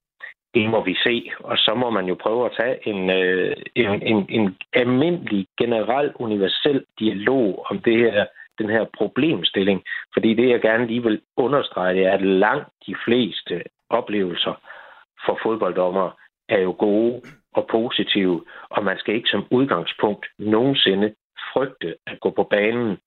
det 0.53 0.69
må 0.69 0.83
vi 0.83 0.95
se, 1.03 1.31
og 1.39 1.57
så 1.57 1.73
må 1.75 1.89
man 1.89 2.05
jo 2.05 2.15
prøve 2.15 2.45
at 2.45 2.55
tage 2.59 2.87
en, 2.87 3.09
øh, 3.09 3.55
en, 3.75 4.01
en, 4.01 4.25
en 4.29 4.57
almindelig, 4.73 5.47
generel, 5.57 6.11
universel 6.15 6.85
dialog 6.99 7.65
om 7.69 7.79
det 7.79 7.97
her, 7.97 8.25
den 8.57 8.69
her 8.69 8.85
problemstilling. 8.97 9.83
Fordi 10.13 10.33
det, 10.33 10.49
jeg 10.49 10.61
gerne 10.61 10.87
lige 10.87 11.03
vil 11.03 11.21
understrege, 11.37 11.95
det 11.95 12.05
er, 12.05 12.11
at 12.11 12.21
langt 12.21 12.69
de 12.87 12.95
fleste 13.05 13.63
oplevelser 13.89 14.53
for 15.25 15.39
fodbolddommer 15.43 16.09
er 16.49 16.59
jo 16.59 16.75
gode 16.79 17.21
og 17.53 17.67
positive, 17.71 18.45
og 18.69 18.83
man 18.83 18.97
skal 18.97 19.15
ikke 19.15 19.29
som 19.29 19.45
udgangspunkt 19.51 20.25
nogensinde 20.39 21.15
frygte 21.53 21.95
at 22.07 22.19
gå 22.19 22.29
på 22.29 22.43
banen 22.43 22.97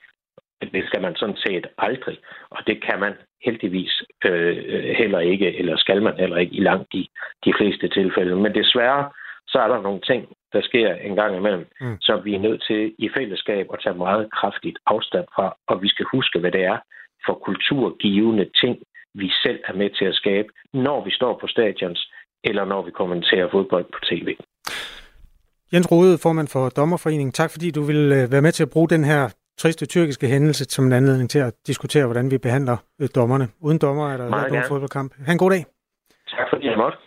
det 0.72 0.84
skal 0.86 1.02
man 1.02 1.16
sådan 1.16 1.36
set 1.36 1.66
aldrig. 1.78 2.18
Og 2.50 2.66
det 2.66 2.84
kan 2.84 3.00
man 3.00 3.14
heldigvis 3.44 4.02
øh, 4.24 4.56
heller 4.98 5.20
ikke, 5.20 5.58
eller 5.58 5.76
skal 5.76 6.02
man 6.02 6.16
heller 6.16 6.36
ikke 6.36 6.54
i 6.54 6.60
langt 6.60 6.92
de, 6.92 7.06
de 7.44 7.52
fleste 7.58 7.88
tilfælde. 7.88 8.36
Men 8.36 8.54
desværre, 8.54 9.10
så 9.46 9.58
er 9.58 9.68
der 9.68 9.82
nogle 9.82 10.00
ting, 10.00 10.28
der 10.52 10.62
sker 10.62 10.94
en 10.94 11.14
gang 11.16 11.36
imellem, 11.36 11.66
mm. 11.80 11.96
som 12.00 12.24
vi 12.24 12.34
er 12.34 12.38
nødt 12.46 12.62
til 12.68 12.94
i 12.98 13.08
fællesskab 13.16 13.66
at 13.72 13.80
tage 13.82 13.96
meget 14.06 14.32
kraftigt 14.32 14.78
afstand 14.86 15.26
fra. 15.34 15.56
Og 15.66 15.82
vi 15.82 15.88
skal 15.88 16.06
huske, 16.12 16.38
hvad 16.38 16.52
det 16.52 16.64
er 16.64 16.78
for 17.26 17.34
kulturgivende 17.34 18.46
ting, 18.60 18.78
vi 19.14 19.30
selv 19.42 19.60
er 19.68 19.72
med 19.72 19.90
til 19.98 20.04
at 20.04 20.14
skabe, 20.14 20.48
når 20.72 21.04
vi 21.04 21.10
står 21.10 21.38
på 21.40 21.46
stadions, 21.46 22.10
eller 22.44 22.64
når 22.64 22.82
vi 22.82 22.90
kommenterer 22.90 23.48
fodbold 23.50 23.84
på 23.84 23.98
tv. 24.10 24.28
Jens 25.72 25.92
Rode, 25.92 26.18
formand 26.22 26.48
for 26.48 26.68
Dommerforeningen, 26.68 27.32
tak 27.32 27.50
fordi 27.50 27.70
du 27.70 27.82
vil 27.82 28.12
øh, 28.12 28.32
være 28.32 28.42
med 28.42 28.52
til 28.52 28.62
at 28.62 28.70
bruge 28.70 28.88
den 28.88 29.04
her 29.04 29.22
triste 29.58 29.86
tyrkiske 29.86 30.28
hændelse 30.28 30.64
som 30.64 30.84
en 30.84 30.92
anledning 30.92 31.30
til 31.30 31.38
at 31.38 31.54
diskutere, 31.66 32.04
hvordan 32.04 32.30
vi 32.30 32.38
behandler 32.38 32.76
øh, 33.00 33.08
dommerne. 33.14 33.48
Uden 33.60 33.78
dommer 33.78 34.12
er 34.12 34.16
der 34.16 34.24
ikke 34.24 34.52
nogen 34.52 34.68
fodboldkamp. 34.68 35.12
Ha' 35.26 35.32
en 35.32 35.38
god 35.38 35.50
dag. 35.50 35.66
Tak 36.28 36.46
fordi 36.52 36.66
jeg 36.66 36.76
måtte. 36.76 36.98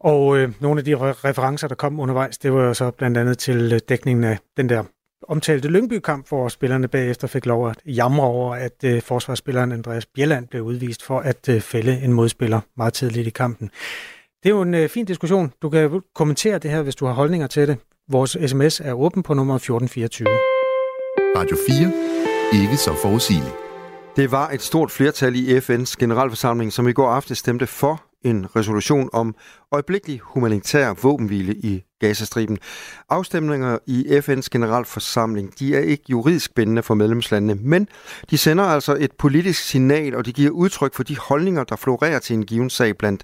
Og 0.00 0.38
øh, 0.38 0.48
nogle 0.60 0.78
af 0.78 0.84
de 0.84 0.96
referencer, 0.96 1.68
der 1.68 1.74
kom 1.74 2.00
undervejs, 2.00 2.38
det 2.38 2.52
var 2.52 2.64
jo 2.64 2.74
så 2.74 2.90
blandt 2.90 3.18
andet 3.18 3.38
til 3.38 3.72
øh, 3.72 3.80
dækningen 3.88 4.24
af 4.24 4.38
den 4.56 4.68
der 4.68 4.84
omtalte 5.28 5.68
Lyngby-kamp, 5.68 6.28
hvor 6.28 6.48
spillerne 6.48 6.88
bagefter 6.88 7.28
fik 7.28 7.46
lov 7.46 7.70
at 7.70 7.76
jamre 7.86 8.26
over, 8.26 8.54
at 8.54 8.84
øh, 8.84 9.02
forsvarsspilleren 9.02 9.72
Andreas 9.72 10.06
Bjelland 10.06 10.48
blev 10.48 10.62
udvist 10.62 11.02
for 11.06 11.18
at 11.18 11.48
øh, 11.48 11.60
fælde 11.60 12.00
en 12.04 12.12
modspiller 12.12 12.60
meget 12.76 12.92
tidligt 12.92 13.26
i 13.26 13.30
kampen. 13.30 13.70
Det 14.42 14.48
er 14.48 14.54
jo 14.54 14.62
en 14.62 14.74
øh, 14.74 14.88
fin 14.88 15.04
diskussion. 15.04 15.52
Du 15.62 15.70
kan 15.70 16.02
kommentere 16.14 16.58
det 16.58 16.70
her, 16.70 16.82
hvis 16.82 16.96
du 16.96 17.06
har 17.06 17.12
holdninger 17.12 17.46
til 17.46 17.68
det. 17.68 17.76
Vores 18.10 18.36
sms 18.46 18.80
er 18.80 18.92
åben 18.92 19.22
på 19.22 19.34
nummer 19.34 19.54
1424. 19.54 20.57
Radio 21.38 21.56
4. 21.68 22.62
Ikke 22.62 22.76
så 22.76 22.94
forudsigeligt. 23.02 23.54
Det 24.16 24.32
var 24.32 24.50
et 24.50 24.62
stort 24.62 24.90
flertal 24.90 25.36
i 25.36 25.58
FN's 25.58 25.94
generalforsamling, 25.98 26.72
som 26.72 26.88
i 26.88 26.92
går 26.92 27.08
aftes 27.10 27.38
stemte 27.38 27.66
for 27.66 28.02
en 28.22 28.56
resolution 28.56 29.10
om 29.12 29.34
øjeblikkelig 29.72 30.20
humanitær 30.22 30.92
våbenhvile 31.02 31.54
i 31.54 31.84
Gazastriben. 32.00 32.58
Afstemninger 33.08 33.78
i 33.86 34.18
FN's 34.18 34.48
generalforsamling, 34.50 35.58
de 35.58 35.76
er 35.76 35.80
ikke 35.80 36.04
juridisk 36.10 36.54
bindende 36.54 36.82
for 36.82 36.94
medlemslandene, 36.94 37.54
men 37.62 37.88
de 38.30 38.38
sender 38.38 38.64
altså 38.64 38.96
et 39.00 39.12
politisk 39.12 39.62
signal, 39.62 40.14
og 40.14 40.26
de 40.26 40.32
giver 40.32 40.50
udtryk 40.50 40.94
for 40.94 41.02
de 41.02 41.18
holdninger, 41.18 41.64
der 41.64 41.76
florerer 41.76 42.18
til 42.18 42.34
en 42.34 42.46
given 42.46 42.70
sag 42.70 42.96
blandt 42.96 43.22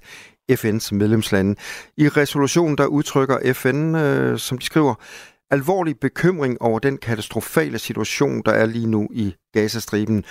FN's 0.51 0.95
medlemslande. 0.95 1.55
I 1.97 2.07
resolutionen 2.07 2.77
der 2.77 2.85
udtrykker 2.85 3.53
FN, 3.53 3.95
øh, 3.95 4.39
som 4.39 4.57
de 4.57 4.65
skriver, 4.65 4.95
alvorlig 5.51 5.99
bekymring 5.99 6.61
over 6.61 6.79
den 6.79 6.97
katastrofale 6.97 7.79
situation, 7.79 8.41
der 8.45 8.51
er 8.51 8.65
lige 8.65 8.87
nu 8.87 9.07
i 9.11 9.33
Gazastriben. 9.53 10.23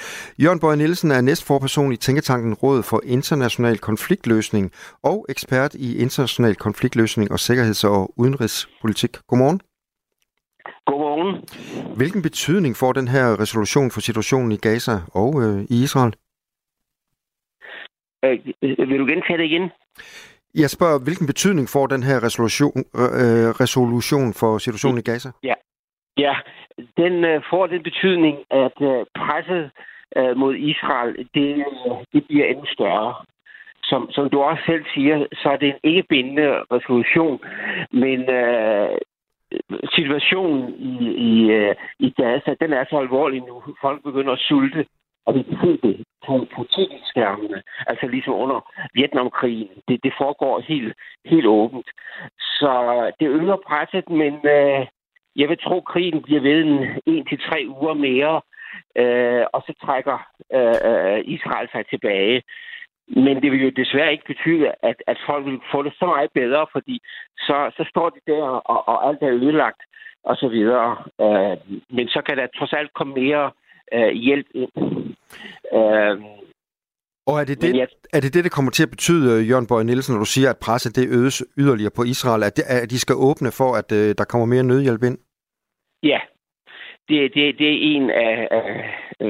Jørgen 0.43 0.61
Bøje 0.61 0.77
Nielsen 0.77 1.11
er 1.11 1.21
næstforperson 1.21 1.93
i 1.93 1.97
Tænketanken 1.97 2.55
Råd 2.55 2.83
for 2.83 3.01
International 3.05 3.79
Konfliktløsning 3.79 4.73
og 5.03 5.27
ekspert 5.29 5.75
i 5.75 5.99
international 5.99 6.55
konfliktløsning 6.55 7.33
og 7.33 7.39
sikkerheds- 7.41 7.85
og 7.85 8.13
udenrigspolitik. 8.17 9.17
Godmorgen. 9.29 9.61
Godmorgen. 10.87 11.31
Hvilken 11.97 12.23
betydning 12.23 12.77
får 12.77 12.93
den 12.93 13.09
her 13.09 13.41
resolution 13.41 13.91
for 13.91 14.01
situationen 14.01 14.53
i 14.53 14.57
Gaza 14.57 14.97
og 15.13 15.43
øh, 15.43 15.61
i 15.71 15.83
Israel? 15.83 16.15
Øh, 18.25 18.89
vil 18.91 18.99
du 18.99 19.07
gentage 19.07 19.39
det 19.39 19.45
igen? 19.45 19.71
Jeg 20.63 20.71
spørger, 20.71 21.05
hvilken 21.05 21.27
betydning 21.27 21.69
får 21.69 21.87
den 21.87 22.03
her 22.03 22.19
resolution, 22.27 22.79
øh, 22.95 23.49
resolution 23.65 24.35
for 24.41 24.59
situationen 24.59 24.99
i 24.99 25.03
Gaza? 25.03 25.31
Ja, 25.43 25.55
ja 26.19 26.35
den 26.97 27.25
øh, 27.25 27.43
får 27.51 27.67
den 27.67 27.83
betydning, 27.83 28.37
at 28.51 28.77
øh, 28.81 29.07
presset 29.19 29.71
øh, 30.17 30.37
mod 30.37 30.55
Israel, 30.55 31.29
det, 31.35 31.51
øh, 31.57 31.97
det 32.13 32.27
bliver 32.27 32.47
endnu 32.47 32.67
større. 32.67 33.15
Som, 33.83 34.11
som 34.11 34.31
du 34.31 34.41
også 34.41 34.63
selv 34.67 34.85
siger, 34.95 35.27
så 35.33 35.49
er 35.49 35.57
det 35.57 35.69
en 35.69 35.81
ikke 35.91 36.05
bindende 36.09 36.49
resolution, 36.73 37.41
men 37.93 38.21
øh, 38.41 38.99
situationen 39.97 40.75
i, 40.75 40.95
i, 41.31 41.51
øh, 41.51 41.75
i 41.99 42.11
Gaza, 42.11 42.55
den 42.61 42.73
er 42.73 42.85
så 42.91 42.97
alvorlig 42.99 43.41
nu. 43.41 43.63
Folk 43.81 44.03
begynder 44.03 44.33
at 44.33 44.45
sulte. 44.49 44.87
Og 45.27 45.35
vi 45.35 45.43
kan 45.43 45.59
se 45.63 45.89
det 45.89 46.05
på, 46.27 46.47
på 46.55 46.65
tv-skærmene, 46.75 47.63
altså 47.87 48.07
ligesom 48.07 48.35
under 48.35 48.59
Vietnamkrigen. 48.95 49.69
Det, 49.89 50.05
det 50.05 50.13
foregår 50.19 50.61
helt, 50.61 50.95
helt 51.25 51.47
åbent. 51.47 51.89
Så 52.39 52.73
det 53.21 53.29
øger 53.29 53.57
presset, 53.67 54.09
men 54.09 54.35
øh, 54.57 54.87
jeg 55.37 55.49
vil 55.49 55.59
tro, 55.59 55.77
at 55.77 55.85
krigen 55.85 56.23
bliver 56.23 56.41
ved 56.41 56.61
en, 56.65 57.01
en 57.07 57.27
til 57.27 57.39
tre 57.49 57.67
uger 57.69 57.95
mere, 57.95 58.41
øh, 59.03 59.45
og 59.53 59.63
så 59.67 59.73
trækker 59.85 60.19
øh, 60.55 60.79
øh, 60.91 61.21
Israel 61.25 61.69
sig 61.73 61.85
tilbage. 61.87 62.43
Men 63.09 63.43
det 63.43 63.53
vil 63.53 63.63
jo 63.65 63.71
desværre 63.71 64.13
ikke 64.13 64.33
betyde, 64.33 64.73
at, 64.83 64.97
at 65.07 65.19
folk 65.27 65.47
vil 65.47 65.61
få 65.73 65.83
det 65.83 65.93
så 65.99 66.07
meget 66.07 66.31
bedre, 66.35 66.67
fordi 66.73 67.01
så, 67.39 67.71
så 67.77 67.85
står 67.89 68.09
de 68.11 68.21
der, 68.33 68.43
og, 68.43 68.89
og 68.89 69.09
alt 69.09 69.23
er 69.23 69.31
ødelagt, 69.31 69.83
og 70.25 70.37
så 70.37 70.49
videre. 70.49 70.91
Øh, 71.21 71.57
men 71.91 72.09
så 72.09 72.23
kan 72.27 72.37
der 72.37 72.47
trods 72.59 72.73
alt 72.73 72.93
komme 72.95 73.15
mere 73.15 73.51
øh, 73.93 74.13
hjælp 74.13 74.47
ind. 74.55 74.71
Øh, 75.73 76.17
og 77.27 77.41
er 77.41 77.45
det 77.45 77.63
det, 77.63 77.77
jeg, 77.77 77.89
er 78.13 78.21
det 78.21 78.35
det, 78.35 78.45
det 78.45 78.53
kommer 78.53 78.71
til 78.71 78.83
at 78.83 78.91
betyde, 78.91 79.43
Jørgen 79.43 79.67
Bøje 79.67 79.85
Nielsen, 79.85 80.13
når 80.15 80.19
du 80.19 80.31
siger, 80.37 80.51
at 80.51 80.59
presset 80.59 80.97
det 80.97 81.09
øges 81.19 81.45
yderligere 81.59 81.91
på 81.97 82.03
Israel, 82.03 82.43
at, 82.43 82.57
det, 82.57 82.65
at 82.69 82.91
de 82.91 82.99
skal 82.99 83.17
åbne 83.29 83.51
for, 83.53 83.71
at 83.81 83.93
øh, 83.93 84.15
der 84.19 84.25
kommer 84.25 84.47
mere 84.47 84.63
nødhjælp 84.63 85.03
ind? 85.03 85.19
Ja, 86.03 86.21
det, 87.09 87.35
det, 87.35 87.59
det 87.59 87.69
er 87.73 87.79
en 87.93 88.11
af, 88.11 88.49
af, 88.51 88.65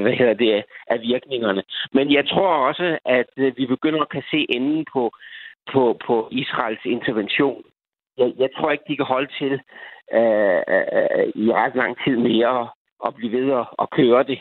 hvad 0.01 0.13
hedder 0.13 0.33
det, 0.33 0.63
af 0.87 1.01
virkningerne. 1.01 1.63
Men 1.93 2.13
jeg 2.13 2.27
tror 2.27 2.67
også, 2.67 2.97
at 3.05 3.29
øh, 3.37 3.57
vi 3.57 3.65
begynder 3.65 4.01
at 4.01 4.09
kan 4.09 4.23
se 4.31 4.45
enden 4.49 4.85
på, 4.93 5.11
på, 5.73 5.99
på 6.07 6.27
Israels 6.31 6.85
intervention. 6.85 7.63
Jeg, 8.17 8.33
jeg 8.37 8.49
tror 8.55 8.71
ikke, 8.71 8.83
de 8.87 8.95
kan 8.95 9.05
holde 9.05 9.31
til 9.39 9.53
øh, 10.19 10.61
øh, 10.75 11.25
i 11.43 11.45
ret 11.59 11.75
lang 11.75 11.97
tid 12.03 12.15
mere 12.17 12.69
at 13.05 13.15
blive 13.15 13.31
ved 13.31 13.65
at 13.81 13.89
køre 13.89 14.23
det. 14.23 14.39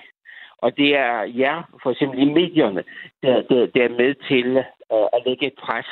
Og 0.59 0.77
det 0.77 0.96
er 0.96 1.22
jer, 1.22 1.62
for 1.83 1.90
eksempel 1.90 2.18
i 2.22 2.33
medierne, 2.33 2.85
der, 3.22 3.42
der, 3.42 3.66
der 3.66 3.85
er 3.85 3.98
med 4.03 4.14
til 4.29 4.57
uh, 4.94 5.09
at 5.12 5.22
lægge 5.27 5.46
et 5.46 5.59
pres. 5.62 5.87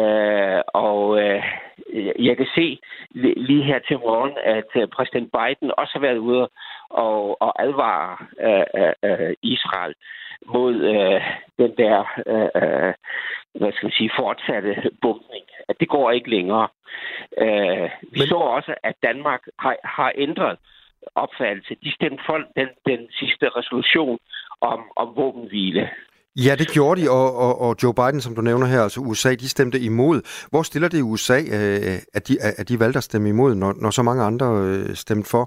Uh, 0.00 0.60
og 0.74 1.08
uh, 1.08 1.42
jeg 2.26 2.36
kan 2.36 2.46
se 2.54 2.78
lige 3.36 3.62
her 3.62 3.78
til 3.78 3.98
morgen, 3.98 4.32
at 4.44 4.70
uh, 4.82 4.88
præsident 4.88 5.32
Biden 5.32 5.72
også 5.78 5.92
har 5.92 6.00
været 6.00 6.18
ude 6.18 6.48
og, 6.90 7.42
og 7.42 7.62
advare 7.62 8.16
uh, 8.48 9.10
uh, 9.10 9.32
Israel 9.42 9.94
mod 10.46 10.74
uh, 10.74 11.22
den 11.58 11.76
der 11.76 11.98
uh, 12.26 12.94
hvad 13.60 13.72
skal 13.72 13.86
man 13.86 13.92
sige, 13.92 14.10
fortsatte 14.18 14.90
bumpning. 15.02 15.44
At 15.68 15.76
det 15.80 15.88
går 15.88 16.10
ikke 16.10 16.30
længere. 16.30 16.68
Uh, 17.42 17.88
vi 18.14 18.20
Men... 18.20 18.28
så 18.28 18.34
også, 18.36 18.74
at 18.82 18.94
Danmark 19.02 19.42
har, 19.58 19.76
har 19.84 20.12
ændret 20.14 20.58
opfattelse. 21.14 21.76
De 21.84 21.92
stemte 21.98 22.22
for 22.26 22.36
den, 22.58 22.68
den 22.86 23.00
sidste 23.10 23.46
resolution 23.48 24.18
om, 24.60 24.80
om 24.96 25.08
våbenhvile. 25.16 25.90
Ja, 26.46 26.54
det 26.58 26.68
gjorde 26.74 27.00
de, 27.00 27.10
og, 27.10 27.28
og, 27.44 27.60
og 27.60 27.76
Joe 27.82 27.94
Biden, 27.94 28.20
som 28.20 28.34
du 28.34 28.40
nævner 28.40 28.66
her, 28.66 28.80
altså 28.82 29.00
USA, 29.00 29.30
de 29.30 29.48
stemte 29.48 29.78
imod. 29.80 30.48
Hvor 30.50 30.62
stiller 30.62 30.88
det 30.88 31.02
USA, 31.02 31.38
øh, 31.56 31.98
at, 32.14 32.28
de, 32.28 32.34
at 32.60 32.68
de 32.68 32.80
valgte 32.80 32.96
at 32.96 33.08
stemme 33.10 33.28
imod, 33.28 33.54
når, 33.54 33.72
når 33.82 33.90
så 33.90 34.02
mange 34.02 34.22
andre 34.22 34.46
øh, 34.46 34.94
stemte 34.94 35.30
for? 35.30 35.44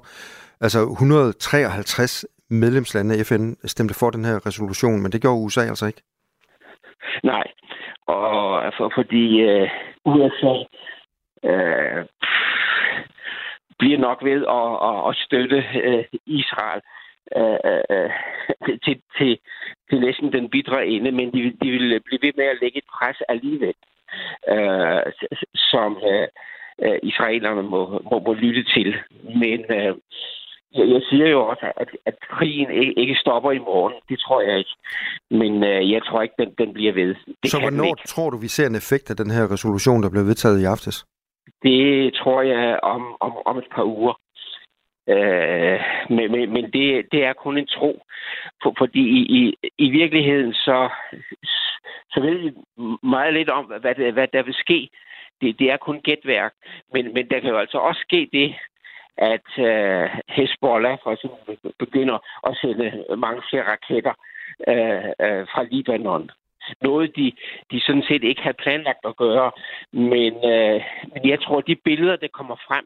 Altså 0.62 0.80
153 0.80 2.26
medlemslande 2.50 3.16
af 3.16 3.26
FN 3.26 3.54
stemte 3.66 3.94
for 4.00 4.10
den 4.10 4.26
her 4.26 4.46
resolution, 4.46 5.02
men 5.02 5.12
det 5.12 5.22
gjorde 5.22 5.42
USA 5.46 5.62
altså 5.62 5.86
ikke. 5.88 6.02
Nej, 7.24 7.48
og 8.08 8.74
for, 8.78 8.92
fordi 8.96 9.26
øh, 9.42 9.70
USA 10.06 10.56
øh, 11.50 12.06
bliver 13.80 14.00
nok 14.08 14.20
ved 14.24 14.42
at, 14.60 14.70
at, 14.90 14.98
at 15.10 15.14
støtte 15.26 15.60
øh, 15.84 16.04
Israel 16.26 16.82
øh, 17.38 17.58
øh, 17.90 18.10
til, 18.86 19.02
til, 19.18 19.40
til 19.90 20.00
næsten 20.00 20.34
den 20.34 20.50
bidre 20.50 20.88
ende, 20.88 21.12
men 21.12 21.28
de, 21.34 21.40
de 21.62 21.70
vil 21.72 22.02
blive 22.06 22.20
ved 22.22 22.34
med 22.38 22.46
at 22.46 22.60
lægge 22.62 22.78
et 22.78 22.90
pres 22.98 23.18
alligevel, 23.30 23.78
øh, 24.54 25.02
som 25.72 25.98
øh, 26.12 26.28
øh, 26.86 27.00
israelerne 27.04 27.64
må, 27.64 28.02
må, 28.12 28.20
må 28.26 28.34
lytte 28.34 28.64
til. 28.76 28.96
Men 29.44 29.60
øh, 29.78 29.96
jeg 30.94 31.02
siger 31.10 31.28
jo 31.28 31.42
også, 31.48 31.66
at, 31.78 31.90
at 32.06 32.16
krigen 32.30 32.70
ikke, 32.98 33.16
stopper 33.16 33.52
i 33.52 33.60
morgen. 33.60 33.94
Det 34.10 34.20
tror 34.20 34.42
jeg 34.42 34.58
ikke. 34.58 34.76
Men 35.32 35.64
øh, 35.64 35.92
jeg 35.92 36.02
tror 36.08 36.22
ikke, 36.22 36.36
den, 36.40 36.50
den 36.58 36.74
bliver 36.74 36.94
ved. 36.94 37.16
Det 37.44 37.52
Så 37.52 37.60
hvornår 37.60 37.96
tror 38.08 38.30
du, 38.30 38.38
vi 38.38 38.48
ser 38.48 38.68
en 38.68 38.76
effekt 38.76 39.10
af 39.10 39.16
den 39.16 39.32
her 39.32 39.52
resolution, 39.52 40.04
der 40.04 40.10
blev 40.10 40.26
vedtaget 40.26 40.62
i 40.62 40.66
aftes? 40.66 41.06
Det 41.64 42.14
tror 42.14 42.42
jeg 42.42 42.80
om, 42.84 43.18
om, 43.20 43.34
om 43.46 43.58
et 43.58 43.68
par 43.76 43.84
uger. 43.84 44.14
Øh, 45.10 45.80
men 46.10 46.32
men, 46.32 46.54
men 46.54 46.64
det, 46.72 47.12
det 47.12 47.26
er 47.26 47.34
kun 47.34 47.58
en 47.58 47.68
tro. 47.68 48.02
For, 48.64 48.74
fordi 48.78 49.00
i, 49.00 49.22
i, 49.40 49.70
i 49.78 49.90
virkeligheden 49.90 50.54
så, 50.54 50.90
så 52.12 52.20
ved 52.22 52.38
vi 52.38 52.54
meget 53.04 53.34
lidt 53.34 53.50
om, 53.50 53.66
hvad, 53.66 53.96
det, 53.96 54.14
hvad 54.14 54.28
der 54.28 54.44
vil 54.44 54.54
ske. 54.54 54.90
Det, 55.42 55.60
det 55.60 55.72
er 55.72 55.78
kun 55.78 56.02
gætværk. 56.02 56.54
Men, 56.94 57.14
men 57.14 57.30
der 57.30 57.40
kan 57.40 57.50
jo 57.50 57.58
altså 57.58 57.78
også 57.78 58.02
ske 58.02 58.30
det, 58.34 58.56
at 59.18 59.50
øh, 59.58 60.10
Hezbollah 60.30 60.98
for 61.04 61.12
eksempel 61.12 61.74
begynder 61.80 62.18
at 62.48 62.58
sende 62.62 63.06
mange 63.18 63.42
flere 63.50 63.64
raketter 63.72 64.14
øh, 64.68 65.06
øh, 65.26 65.48
fra 65.52 65.64
Libanon 65.64 66.30
noget, 66.82 67.16
de, 67.16 67.32
de 67.72 67.82
sådan 67.82 68.04
set 68.08 68.24
ikke 68.24 68.42
havde 68.42 68.64
planlagt 68.64 69.06
at 69.06 69.18
gøre. 69.18 69.52
Men, 69.94 70.34
øh, 70.54 70.82
men 71.14 71.30
jeg 71.30 71.42
tror, 71.42 71.62
de 71.62 71.76
billeder, 71.76 72.16
der 72.16 72.28
kommer 72.28 72.56
frem, 72.68 72.86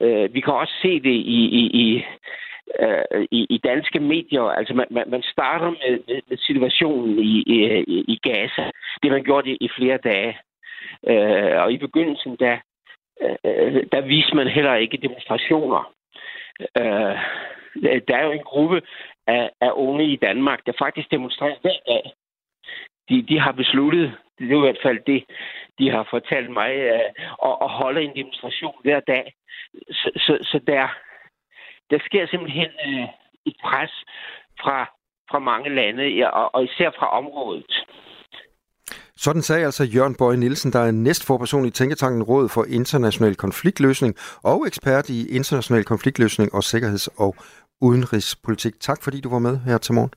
øh, 0.00 0.34
vi 0.34 0.40
kan 0.40 0.54
også 0.54 0.74
se 0.82 1.00
det 1.00 1.16
i, 1.38 1.40
i, 1.60 1.62
i, 1.84 2.04
øh, 2.80 3.26
i, 3.30 3.46
i 3.50 3.58
danske 3.58 4.00
medier. 4.00 4.42
Altså, 4.42 4.74
man, 4.74 4.86
man, 4.90 5.10
man 5.10 5.22
starter 5.22 5.70
med, 5.70 6.22
med 6.28 6.36
situationen 6.36 7.18
i, 7.18 7.42
i, 7.46 8.04
i 8.08 8.18
Gaza. 8.22 8.70
Det 9.02 9.10
man 9.10 9.24
gjort 9.24 9.46
i, 9.46 9.56
i 9.60 9.68
flere 9.78 9.98
dage. 9.98 10.38
Øh, 11.08 11.62
og 11.62 11.72
i 11.72 11.76
begyndelsen, 11.76 12.36
der, 12.40 12.56
øh, 13.22 13.84
der 13.92 14.00
viste 14.00 14.36
man 14.36 14.48
heller 14.48 14.74
ikke 14.74 14.96
demonstrationer. 14.96 15.92
Øh, 16.60 17.16
der 18.08 18.16
er 18.16 18.24
jo 18.24 18.32
en 18.32 18.44
gruppe 18.44 18.82
af, 19.26 19.50
af 19.60 19.70
unge 19.74 20.04
i 20.04 20.16
Danmark, 20.16 20.66
der 20.66 20.72
faktisk 20.78 21.10
demonstrerer 21.10 21.56
hver 21.62 21.78
dag 21.86 22.12
de, 23.08 23.22
de 23.28 23.40
har 23.40 23.52
besluttet, 23.52 24.12
det 24.38 24.52
er 24.52 24.56
i 24.56 24.66
hvert 24.66 24.82
fald 24.82 25.00
det, 25.06 25.24
de 25.78 25.90
har 25.90 26.06
fortalt 26.10 26.50
mig, 26.50 26.70
øh, 26.70 27.08
at, 27.48 27.54
at 27.64 27.70
holde 27.80 28.02
en 28.02 28.16
demonstration 28.16 28.74
hver 28.82 29.00
dag. 29.00 29.34
Så, 29.90 30.10
så, 30.16 30.38
så 30.42 30.60
der, 30.66 30.86
der 31.90 31.98
sker 32.06 32.26
simpelthen 32.26 32.70
øh, 32.86 33.08
et 33.46 33.56
pres 33.64 33.92
fra, 34.60 34.78
fra 35.30 35.38
mange 35.38 35.74
lande, 35.74 36.30
og, 36.32 36.54
og 36.54 36.64
især 36.64 36.90
fra 36.98 37.08
området. 37.18 37.86
Sådan 39.16 39.42
sagde 39.42 39.64
altså 39.64 39.84
Jørgen 39.84 40.16
Bøje 40.18 40.36
Nielsen, 40.36 40.72
der 40.72 40.78
er 40.78 40.90
næstforperson 40.90 41.66
i 41.66 41.70
Tænketanken 41.70 42.22
Råd 42.22 42.48
for 42.48 42.64
International 42.64 43.34
Konfliktløsning 43.34 44.14
og 44.42 44.66
ekspert 44.66 45.08
i 45.08 45.36
international 45.36 45.84
konfliktløsning 45.84 46.54
og 46.54 46.64
sikkerheds- 46.64 47.08
og 47.18 47.34
udenrigspolitik. 47.80 48.80
Tak 48.80 49.02
fordi 49.02 49.20
du 49.20 49.30
var 49.30 49.38
med 49.38 49.58
her 49.58 49.78
til 49.78 49.94
morgen. 49.94 50.10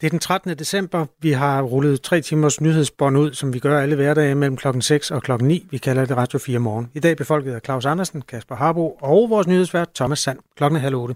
Det 0.00 0.06
er 0.06 0.10
den 0.10 0.18
13. 0.18 0.58
december. 0.58 1.06
Vi 1.20 1.32
har 1.32 1.62
rullet 1.62 2.00
tre 2.02 2.20
timers 2.20 2.60
nyhedsbånd 2.60 3.18
ud, 3.18 3.32
som 3.32 3.54
vi 3.54 3.58
gør 3.58 3.80
alle 3.80 3.96
hverdage 3.96 4.34
mellem 4.34 4.56
klokken 4.56 4.82
6 4.82 5.10
og 5.10 5.22
klokken 5.22 5.48
9. 5.48 5.66
Vi 5.70 5.78
kalder 5.78 6.04
det 6.04 6.16
Radio 6.16 6.38
4 6.38 6.58
morgen. 6.58 6.90
I 6.94 7.00
dag 7.00 7.16
befolket 7.16 7.52
af 7.52 7.60
Claus 7.64 7.86
Andersen, 7.86 8.22
Kasper 8.22 8.56
Harbo 8.56 8.98
og 9.00 9.30
vores 9.30 9.46
nyhedsvært 9.46 9.88
Thomas 9.94 10.18
Sand. 10.18 10.38
Klokken 10.56 10.76
er 10.76 10.80
halv 10.80 10.94
otte. 10.94 11.14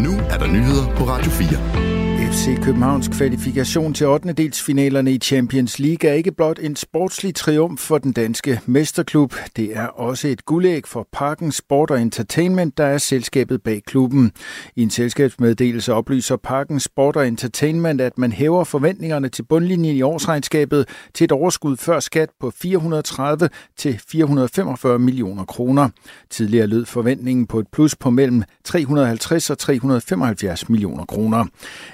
Nu 0.00 0.12
er 0.30 0.38
der 0.38 0.46
nyheder 0.46 0.96
på 0.96 1.04
Radio 1.04 1.30
4. 1.30 1.91
FC 2.32 2.62
Københavns 2.62 3.08
kvalifikation 3.08 3.94
til 3.94 4.06
8. 4.06 4.32
delsfinalerne 4.32 5.12
i 5.12 5.18
Champions 5.18 5.78
League 5.78 6.10
er 6.10 6.14
ikke 6.14 6.32
blot 6.32 6.58
en 6.58 6.76
sportslig 6.76 7.34
triumf 7.34 7.80
for 7.80 7.98
den 7.98 8.12
danske 8.12 8.60
mesterklub. 8.66 9.34
Det 9.56 9.76
er 9.76 9.86
også 9.86 10.28
et 10.28 10.44
guldæg 10.44 10.86
for 10.86 11.08
Parken 11.12 11.52
Sport 11.52 11.90
og 11.90 12.02
Entertainment, 12.02 12.78
der 12.78 12.84
er 12.84 12.98
selskabet 12.98 13.62
bag 13.62 13.82
klubben. 13.86 14.32
I 14.76 14.82
en 14.82 14.90
selskabsmeddelelse 14.90 15.94
oplyser 15.94 16.36
Parken 16.36 16.80
Sport 16.80 17.16
og 17.16 17.28
Entertainment, 17.28 18.00
at 18.00 18.18
man 18.18 18.32
hæver 18.32 18.64
forventningerne 18.64 19.28
til 19.28 19.42
bundlinjen 19.42 19.96
i 19.96 20.02
årsregnskabet 20.02 20.88
til 21.14 21.24
et 21.24 21.32
overskud 21.32 21.76
før 21.76 22.00
skat 22.00 22.28
på 22.40 22.52
430 22.62 23.48
til 23.76 24.00
445 24.08 24.98
millioner 24.98 25.44
kroner. 25.44 25.88
Tidligere 26.30 26.66
lød 26.66 26.84
forventningen 26.84 27.46
på 27.46 27.58
et 27.58 27.66
plus 27.72 27.96
på 27.96 28.10
mellem 28.10 28.42
350 28.64 29.50
og 29.50 29.58
375 29.58 30.68
millioner 30.68 31.04
kroner. 31.04 31.46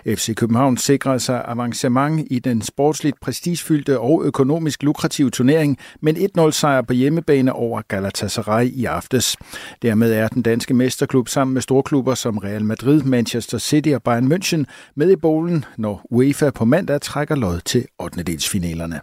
FC 0.06 0.27
København 0.34 0.76
sikrede 0.76 1.20
sig 1.20 1.44
avancement 1.48 2.26
i 2.30 2.38
den 2.38 2.62
sportsligt 2.62 3.20
prestigefyldte 3.20 4.00
og 4.00 4.22
økonomisk 4.24 4.82
lukrative 4.82 5.30
turnering 5.30 5.78
med 6.00 6.16
en 6.16 6.30
1-0 6.38 6.50
sejr 6.50 6.82
på 6.82 6.92
hjemmebane 6.92 7.52
over 7.52 7.82
Galatasaray 7.88 8.64
i 8.64 8.84
aftes. 8.84 9.36
Dermed 9.82 10.12
er 10.12 10.28
den 10.28 10.42
danske 10.42 10.74
mesterklub 10.74 11.28
sammen 11.28 11.54
med 11.54 11.62
storklubber 11.62 12.14
som 12.14 12.38
Real 12.38 12.64
Madrid, 12.64 13.02
Manchester 13.02 13.58
City 13.58 13.88
og 13.88 14.02
Bayern 14.02 14.32
München 14.32 14.64
med 14.96 15.10
i 15.10 15.16
bowlen, 15.16 15.64
når 15.76 16.06
UEFA 16.10 16.50
på 16.50 16.64
mandag 16.64 17.00
trækker 17.00 17.34
lod 17.34 17.60
til 17.64 17.84
8. 17.98 18.22
delsfinalerne. 18.22 19.00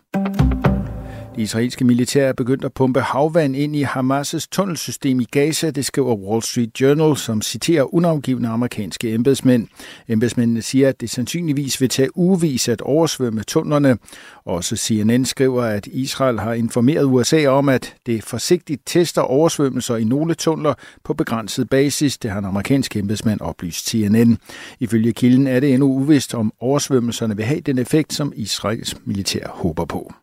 Det 1.35 1.41
israelske 1.41 1.85
militær 1.85 2.27
er 2.27 2.33
begyndt 2.33 2.65
at 2.65 2.73
pumpe 2.73 3.01
havvand 3.01 3.55
ind 3.55 3.75
i 3.75 3.83
Hamas' 3.83 4.47
tunnelsystem 4.51 5.19
i 5.19 5.23
Gaza, 5.23 5.69
det 5.69 5.85
skriver 5.85 6.15
Wall 6.15 6.41
Street 6.41 6.81
Journal, 6.81 7.17
som 7.17 7.41
citerer 7.41 7.93
unavgivende 7.95 8.49
amerikanske 8.49 9.13
embedsmænd. 9.13 9.67
Embedsmændene 10.07 10.61
siger, 10.61 10.89
at 10.89 11.01
det 11.01 11.09
sandsynligvis 11.09 11.81
vil 11.81 11.89
tage 11.89 12.17
ugevis 12.17 12.67
at 12.67 12.81
oversvømme 12.81 13.43
tunnelerne. 13.43 13.97
Også 14.45 14.75
CNN 14.75 15.25
skriver, 15.25 15.63
at 15.63 15.87
Israel 15.87 16.39
har 16.39 16.53
informeret 16.53 17.05
USA 17.05 17.47
om, 17.47 17.69
at 17.69 17.95
det 18.05 18.23
forsigtigt 18.23 18.81
tester 18.85 19.21
oversvømmelser 19.21 19.95
i 19.95 20.03
nogle 20.03 20.33
tunneler 20.33 20.73
på 21.03 21.13
begrænset 21.13 21.69
basis, 21.69 22.17
det 22.17 22.31
har 22.31 22.39
en 22.39 22.45
amerikansk 22.45 22.95
embedsmand 22.95 23.41
oplyst 23.41 23.89
CNN. 23.89 24.37
Ifølge 24.79 25.13
kilden 25.13 25.47
er 25.47 25.59
det 25.59 25.73
endnu 25.73 25.87
uvist, 25.87 26.33
om 26.33 26.53
oversvømmelserne 26.59 27.35
vil 27.35 27.45
have 27.45 27.61
den 27.61 27.77
effekt, 27.77 28.13
som 28.13 28.33
Israels 28.35 28.97
militær 29.05 29.47
håber 29.47 29.85
på. 29.85 30.13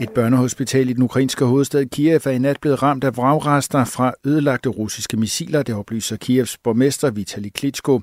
Et 0.00 0.10
børnehospital 0.10 0.90
i 0.90 0.92
den 0.92 1.02
ukrainske 1.02 1.44
hovedstad 1.44 1.86
Kiev 1.86 2.20
er 2.24 2.30
i 2.30 2.38
nat 2.38 2.60
blevet 2.60 2.82
ramt 2.82 3.04
af 3.04 3.16
vragrester 3.16 3.84
fra 3.84 4.12
ødelagte 4.24 4.68
russiske 4.68 5.16
missiler, 5.16 5.62
det 5.62 5.74
oplyser 5.74 6.16
Kievs 6.16 6.58
borgmester 6.58 7.10
Vitali 7.10 7.48
Klitschko. 7.48 8.00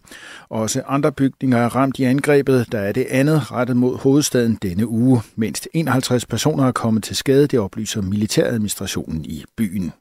Også 0.49 0.81
andre 0.87 1.11
bygninger 1.11 1.57
er 1.57 1.75
ramt 1.75 1.99
i 1.99 2.03
angrebet, 2.03 2.67
der 2.71 2.79
er 2.79 2.91
det 2.91 3.05
andet 3.09 3.51
rettet 3.51 3.77
mod 3.77 3.97
hovedstaden 3.97 4.57
denne 4.61 4.87
uge. 4.87 5.21
Mindst 5.35 5.67
51 5.73 6.25
personer 6.25 6.67
er 6.67 6.71
kommet 6.71 7.03
til 7.03 7.15
skade, 7.15 7.47
det 7.47 7.59
oplyser 7.59 8.01
militæradministrationen 8.01 9.25
i 9.25 9.43
byen. 9.57 9.91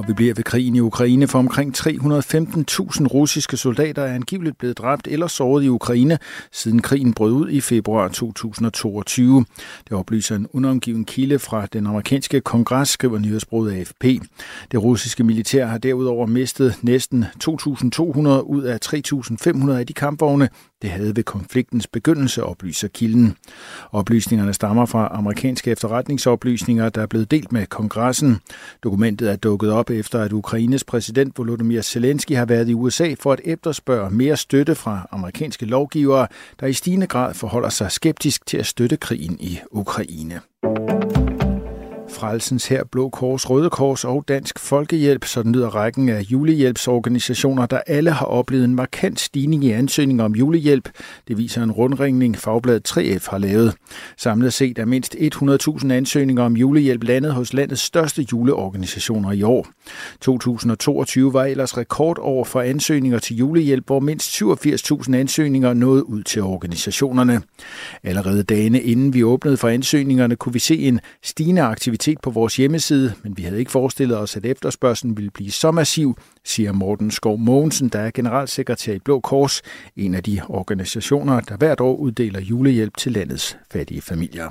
Og 0.00 0.08
vi 0.08 0.12
bliver 0.12 0.34
ved 0.34 0.44
krigen 0.44 0.74
i 0.74 0.80
Ukraine, 0.80 1.28
for 1.28 1.38
omkring 1.38 1.78
315.000 1.78 1.86
russiske 3.06 3.56
soldater 3.56 4.02
er 4.02 4.14
angiveligt 4.14 4.58
blevet 4.58 4.78
dræbt 4.78 5.08
eller 5.10 5.26
såret 5.26 5.64
i 5.64 5.68
Ukraine, 5.68 6.18
siden 6.52 6.82
krigen 6.82 7.14
brød 7.14 7.32
ud 7.32 7.50
i 7.50 7.60
februar 7.60 8.08
2022. 8.08 9.44
Det 9.88 9.92
oplyser 9.92 10.36
en 10.36 10.46
unangiven 10.52 11.04
kilde 11.04 11.38
fra 11.38 11.66
den 11.66 11.86
amerikanske 11.86 12.40
kongres, 12.40 12.88
skriver 12.88 13.18
nyhedsbruget 13.18 13.72
AFP. 13.72 14.04
Det 14.72 14.82
russiske 14.82 15.24
militær 15.24 15.66
har 15.66 15.78
derudover 15.78 16.26
mistet 16.26 16.74
næsten 16.82 17.24
2.200 17.44 17.48
ud 18.40 18.62
af 18.62 18.78
3.500 18.84 19.72
af 19.72 19.86
de 19.86 19.92
kampvogne, 19.92 20.48
det 20.82 20.90
havde 20.90 21.16
ved 21.16 21.24
konfliktens 21.24 21.86
begyndelse, 21.86 22.44
oplyser 22.44 22.88
kilden. 22.88 23.36
Oplysningerne 23.92 24.54
stammer 24.54 24.86
fra 24.86 25.08
amerikanske 25.12 25.70
efterretningsoplysninger, 25.70 26.88
der 26.88 27.02
er 27.02 27.06
blevet 27.06 27.30
delt 27.30 27.52
med 27.52 27.66
kongressen. 27.66 28.40
Dokumentet 28.82 29.30
er 29.30 29.36
dukket 29.36 29.72
op 29.72 29.90
efter, 29.90 30.20
at 30.20 30.32
Ukraines 30.32 30.84
præsident 30.84 31.38
Volodymyr 31.38 31.82
Zelensky 31.82 32.32
har 32.36 32.44
været 32.44 32.68
i 32.68 32.74
USA 32.74 33.14
for 33.20 33.32
at 33.32 33.40
efterspørge 33.44 34.10
mere 34.10 34.36
støtte 34.36 34.74
fra 34.74 35.08
amerikanske 35.10 35.66
lovgivere, 35.66 36.26
der 36.60 36.66
i 36.66 36.72
stigende 36.72 37.06
grad 37.06 37.34
forholder 37.34 37.68
sig 37.68 37.92
skeptisk 37.92 38.46
til 38.46 38.56
at 38.56 38.66
støtte 38.66 38.96
krigen 38.96 39.36
i 39.40 39.58
Ukraine. 39.70 40.40
Frelsens 42.20 42.66
her, 42.66 42.84
Blå 42.84 43.08
Kors, 43.08 43.50
Røde 43.50 43.70
Kors 43.70 44.04
og 44.04 44.24
Dansk 44.28 44.58
Folkehjælp, 44.58 45.24
sådan 45.24 45.52
lyder 45.52 45.68
rækken 45.68 46.08
af 46.08 46.20
julehjælpsorganisationer, 46.20 47.66
der 47.66 47.80
alle 47.86 48.10
har 48.10 48.26
oplevet 48.26 48.64
en 48.64 48.74
markant 48.74 49.20
stigning 49.20 49.64
i 49.64 49.70
ansøgninger 49.70 50.24
om 50.24 50.34
julehjælp. 50.34 50.88
Det 51.28 51.38
viser 51.38 51.62
en 51.62 51.72
rundringning, 51.72 52.36
Fagbladet 52.36 52.90
3F 52.90 53.30
har 53.30 53.38
lavet. 53.38 53.74
Samlet 54.16 54.52
set 54.52 54.78
er 54.78 54.84
mindst 54.84 55.14
100.000 55.14 55.92
ansøgninger 55.92 56.42
om 56.42 56.56
julehjælp 56.56 57.04
landet 57.04 57.34
hos 57.34 57.52
landets 57.52 57.82
største 57.82 58.26
juleorganisationer 58.32 59.32
i 59.32 59.42
år. 59.42 59.66
2022 60.20 61.32
var 61.32 61.44
ellers 61.44 61.76
rekordår 61.76 62.44
for 62.44 62.60
ansøgninger 62.60 63.18
til 63.18 63.36
julehjælp, 63.36 63.86
hvor 63.86 64.00
mindst 64.00 64.42
87.000 64.42 65.14
ansøgninger 65.16 65.74
nåede 65.74 66.08
ud 66.08 66.22
til 66.22 66.42
organisationerne. 66.42 67.42
Allerede 68.02 68.42
dagene 68.42 68.82
inden 68.82 69.14
vi 69.14 69.24
åbnede 69.24 69.56
for 69.56 69.68
ansøgningerne, 69.68 70.36
kunne 70.36 70.52
vi 70.52 70.58
se 70.58 70.78
en 70.78 71.00
stigende 71.22 71.62
aktivitet 71.62 72.09
set 72.10 72.20
på 72.22 72.30
vores 72.30 72.56
hjemmeside, 72.56 73.12
men 73.22 73.36
vi 73.36 73.42
havde 73.42 73.58
ikke 73.58 73.70
forestillet 73.70 74.18
os, 74.18 74.36
at 74.36 74.46
efterspørgselen 74.46 75.16
ville 75.16 75.30
blive 75.30 75.50
så 75.50 75.70
massiv, 75.70 76.16
siger 76.44 76.72
Morten 76.72 77.10
Skov 77.10 77.38
Mogensen, 77.38 77.88
der 77.88 77.98
er 77.98 78.10
generalsekretær 78.10 78.92
i 78.92 78.98
Blå 78.98 79.20
Kors, 79.20 79.62
en 79.96 80.14
af 80.14 80.22
de 80.22 80.40
organisationer, 80.48 81.40
der 81.40 81.56
hvert 81.56 81.80
år 81.80 81.96
uddeler 81.96 82.40
julehjælp 82.40 82.96
til 82.96 83.12
landets 83.12 83.58
fattige 83.72 84.02
familier. 84.02 84.50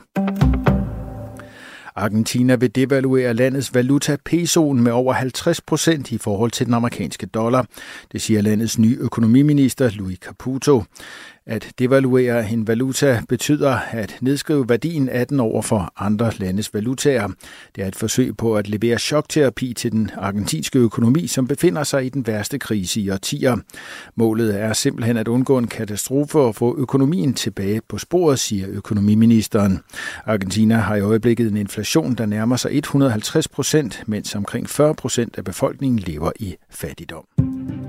Argentina 1.96 2.56
vil 2.56 2.76
devaluere 2.76 3.34
landets 3.34 3.74
valuta 3.74 4.18
pesoen 4.26 4.84
med 4.84 4.92
over 4.92 5.14
50 5.14 5.62
procent 5.62 6.12
i 6.12 6.18
forhold 6.18 6.52
til 6.52 6.66
den 6.66 6.74
amerikanske 6.74 7.26
dollar. 7.26 7.66
Det 8.12 8.22
siger 8.22 8.42
landets 8.42 8.80
nye 8.80 8.98
økonomiminister 9.00 9.90
Luis 9.90 10.18
Caputo. 10.18 10.84
At 11.50 11.72
devaluere 11.80 12.52
en 12.52 12.68
valuta 12.68 13.22
betyder 13.30 13.78
at 13.92 14.18
nedskrive 14.22 14.70
værdien 14.70 15.10
af 15.10 15.28
den 15.28 15.40
over 15.40 15.62
for 15.62 15.94
andre 15.98 16.32
landes 16.38 16.74
valutaer. 16.74 17.28
Det 17.76 17.84
er 17.84 17.88
et 17.88 17.96
forsøg 17.96 18.38
på 18.38 18.56
at 18.56 18.70
levere 18.70 19.00
chokterapi 19.00 19.74
til 19.74 19.92
den 19.92 20.12
argentinske 20.18 20.80
økonomi, 20.80 21.28
som 21.28 21.48
befinder 21.48 21.84
sig 21.84 22.06
i 22.06 22.10
den 22.10 22.28
værste 22.28 22.60
krise 22.60 23.02
i 23.02 23.10
årtier. 23.10 23.58
Målet 24.16 24.62
er 24.62 24.74
simpelthen 24.74 25.18
at 25.18 25.28
undgå 25.28 25.58
en 25.58 25.68
katastrofe 25.68 26.40
og 26.40 26.56
få 26.56 26.78
økonomien 26.78 27.34
tilbage 27.34 27.82
på 27.88 27.98
sporet, 27.98 28.40
siger 28.40 28.68
økonomiministeren. 28.70 29.80
Argentina 30.26 30.76
har 30.76 30.96
i 30.96 31.02
øjeblikket 31.02 31.48
en 31.48 31.58
inflation, 31.58 32.14
der 32.14 32.26
nærmer 32.26 32.56
sig 32.56 32.72
150 32.74 33.48
procent, 33.48 34.04
mens 34.08 34.36
omkring 34.36 34.70
40 34.70 34.96
procent 34.96 35.38
af 35.38 35.44
befolkningen 35.44 36.00
lever 36.00 36.32
i 36.40 36.56
fattigdom. 36.70 37.89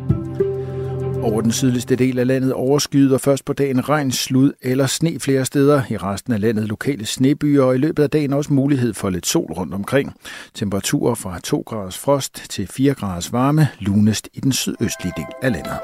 Over 1.23 1.41
den 1.41 1.53
sydligste 1.53 1.97
del 1.97 2.19
af 2.19 2.27
landet 2.27 2.53
overskyder 2.53 3.19
først 3.19 3.45
på 3.45 3.53
dagen 3.53 3.89
regn, 3.89 4.13
slud 4.13 4.53
eller 4.63 4.87
sne 4.87 5.21
flere 5.21 5.45
steder. 5.45 5.83
I 5.91 5.97
resten 5.97 6.33
af 6.33 6.41
landet 6.41 6.69
lokale 6.69 7.07
snebyer, 7.07 7.63
og 7.63 7.75
i 7.75 7.79
løbet 7.79 8.03
af 8.03 8.11
dagen 8.11 8.33
også 8.33 8.53
mulighed 8.53 8.95
for 8.95 9.11
lidt 9.11 9.27
sol 9.27 9.53
rundt 9.53 9.75
omkring. 9.75 10.15
Temperaturer 10.55 11.15
fra 11.15 11.39
2 11.39 11.63
graders 11.67 11.99
frost 11.99 12.51
til 12.51 12.67
4 12.67 12.95
graders 12.95 13.33
varme, 13.33 13.69
lunest 13.79 14.29
i 14.35 14.41
den 14.41 14.53
sydøstlige 14.53 15.13
del 15.17 15.25
af 15.43 15.53
landet. 15.53 15.79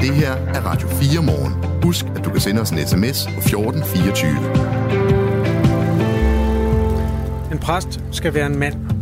Det 0.00 0.14
her 0.14 0.32
er 0.32 0.60
Radio 0.60 0.88
4 0.88 1.22
morgen. 1.22 1.82
Husk, 1.82 2.04
at 2.16 2.24
du 2.24 2.30
kan 2.30 2.40
sende 2.40 2.60
os 2.60 2.70
en 2.70 2.78
sms 2.78 3.26
på 3.26 3.38
1424. 3.38 4.30
En 7.52 7.58
præst 7.58 8.00
skal 8.12 8.34
være 8.34 8.46
en 8.46 8.58
mand, 8.58 8.97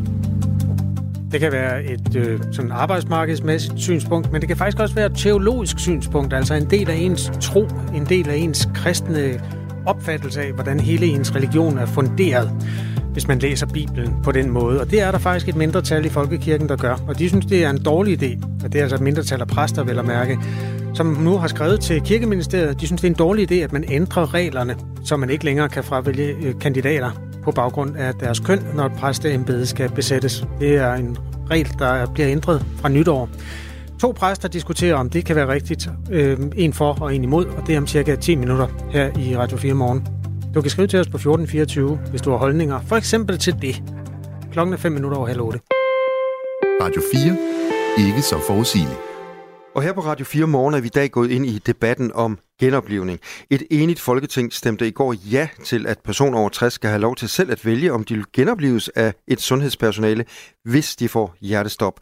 det 1.37 1.43
kan 1.43 1.53
være 1.53 1.85
et 1.85 2.17
øh, 2.17 2.41
sådan 2.53 2.73
arbejdsmarkedsmæssigt 2.73 3.81
synspunkt, 3.81 4.33
men 4.33 4.41
det 4.41 4.49
kan 4.49 4.57
faktisk 4.57 4.81
også 4.81 4.95
være 4.95 5.07
et 5.07 5.17
teologisk 5.17 5.79
synspunkt, 5.79 6.35
altså 6.35 6.55
en 6.55 6.71
del 6.71 6.91
af 6.91 6.95
ens 6.95 7.33
tro, 7.41 7.69
en 7.95 8.05
del 8.05 8.29
af 8.29 8.37
ens 8.37 8.69
kristne 8.75 9.41
opfattelse 9.87 10.43
af, 10.43 10.53
hvordan 10.53 10.81
hele 10.81 11.07
ens 11.07 11.35
religion 11.35 11.79
er 11.79 11.87
funderet, 11.87 12.51
hvis 13.13 13.29
man 13.29 13.39
læser 13.39 13.67
Bibelen 13.67 14.17
på 14.23 14.33
den 14.33 14.51
måde. 14.51 14.81
Og 14.81 14.91
det 14.91 15.01
er 15.01 15.11
der 15.11 15.19
faktisk 15.19 15.49
et 15.49 15.57
mindretal 15.57 16.05
i 16.05 16.09
Folkekirken, 16.09 16.69
der 16.69 16.77
gør. 16.77 16.97
Og 17.09 17.19
de 17.19 17.29
synes, 17.29 17.47
det 17.47 17.65
er 17.65 17.71
en 17.71 17.83
dårlig 17.83 18.23
idé. 18.23 18.47
Og 18.65 18.73
det 18.73 18.79
er 18.79 18.83
altså 18.83 18.97
et 18.97 19.03
mindretal 19.03 19.41
af 19.41 19.49
præster, 19.49 19.85
vel 19.85 19.99
at 19.99 20.07
mærke, 20.07 20.39
som 20.95 21.07
nu 21.07 21.39
har 21.39 21.49
skrevet 21.49 21.81
til 21.81 22.01
Kirkeministeriet. 22.03 22.81
De 22.81 22.87
synes, 22.87 23.01
det 23.01 23.09
er 23.09 23.13
en 23.13 23.19
dårlig 23.19 23.53
idé, 23.53 23.55
at 23.55 23.73
man 23.73 23.85
ændrer 23.89 24.35
reglerne, 24.35 24.77
så 25.05 25.17
man 25.17 25.31
ikke 25.31 25.45
længere 25.45 25.69
kan 25.69 25.85
fravælge 25.85 26.37
øh, 26.43 26.55
kandidater 26.61 27.26
på 27.47 27.53
baggrund 27.53 27.97
af 27.97 28.15
deres 28.15 28.41
køn, 28.41 28.67
når 28.75 28.87
et 28.87 28.93
præsteembede 28.93 29.67
skal 29.67 29.91
besættes. 29.91 30.45
Det 30.61 30.77
er 30.77 30.93
en 30.95 31.19
regel, 31.51 31.69
der 31.79 32.07
bliver 32.07 32.29
ændret 32.29 32.67
fra 32.77 32.89
nytår. 32.89 33.29
To 34.01 34.13
præster 34.13 34.49
diskuterer, 34.49 34.95
om 34.95 35.11
det 35.11 35.25
kan 35.25 35.37
være 35.37 35.49
rigtigt. 35.49 35.89
Øh, 36.11 36.39
en 36.57 36.73
for 36.73 36.99
og 37.01 37.15
en 37.15 37.23
imod, 37.23 37.47
og 37.47 37.67
det 37.67 37.75
er 37.75 37.79
om 37.79 37.87
cirka 37.87 38.17
10 38.17 38.35
minutter 38.35 38.67
her 38.91 39.19
i 39.19 39.37
Radio 39.37 39.57
4 39.57 39.75
morgen. 39.75 40.07
Du 40.55 40.61
kan 40.61 40.71
skrive 40.71 40.89
til 40.89 41.01
os 41.01 41.07
på 41.07 41.17
1424, 41.17 41.99
hvis 42.11 42.23
du 42.23 42.31
har 42.31 42.37
holdninger. 42.37 42.81
For 42.87 42.97
eksempel 42.97 43.39
til 43.39 43.57
det. 43.63 43.83
Klokken 44.53 44.73
er 44.73 44.79
5 44.79 44.93
minutter 44.93 45.19
over 45.19 45.27
halv 45.27 45.41
8. 45.41 45.61
Radio 46.83 47.03
4. 47.15 48.07
Ikke 48.07 48.23
så 48.23 48.37
forudsigeligt. 48.47 48.99
Og 49.75 49.83
her 49.83 49.93
på 49.93 50.01
Radio 50.01 50.25
4 50.25 50.47
Morgen 50.47 50.75
er 50.75 50.81
vi 50.81 50.87
i 50.87 50.91
dag 50.95 51.11
gået 51.11 51.31
ind 51.31 51.47
i 51.47 51.59
debatten 51.67 52.11
om 52.15 52.39
genoplivning. 52.61 53.21
Et 53.51 53.63
enigt 53.71 54.01
folketing 54.01 54.53
stemte 54.53 54.89
i 54.89 54.91
går 54.91 55.15
ja 55.33 55.49
til, 55.65 55.87
at 55.87 55.99
personer 56.05 56.39
over 56.39 56.49
60 56.49 56.73
skal 56.73 56.91
have 56.91 57.01
lov 57.01 57.17
til 57.17 57.29
selv 57.29 57.51
at 57.53 57.67
vælge, 57.67 57.93
om 57.93 58.05
de 58.05 58.15
vil 58.15 58.25
genoplives 58.33 58.89
af 58.89 59.15
et 59.29 59.41
sundhedspersonale, 59.41 60.25
hvis 60.65 60.97
de 60.97 61.09
får 61.09 61.35
hjertestop. 61.41 62.01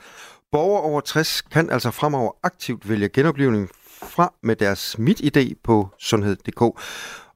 Borgere 0.53 0.83
over 0.83 1.01
60 1.01 1.43
kan 1.43 1.71
altså 1.71 1.91
fremover 1.91 2.33
aktivt 2.43 2.89
vælge 2.91 3.09
genoplivning 3.09 3.69
fra 4.15 4.35
med 4.43 4.57
deres 4.57 4.97
mit-idé 4.99 5.55
på 5.65 5.89
sundhed.dk. 5.99 6.63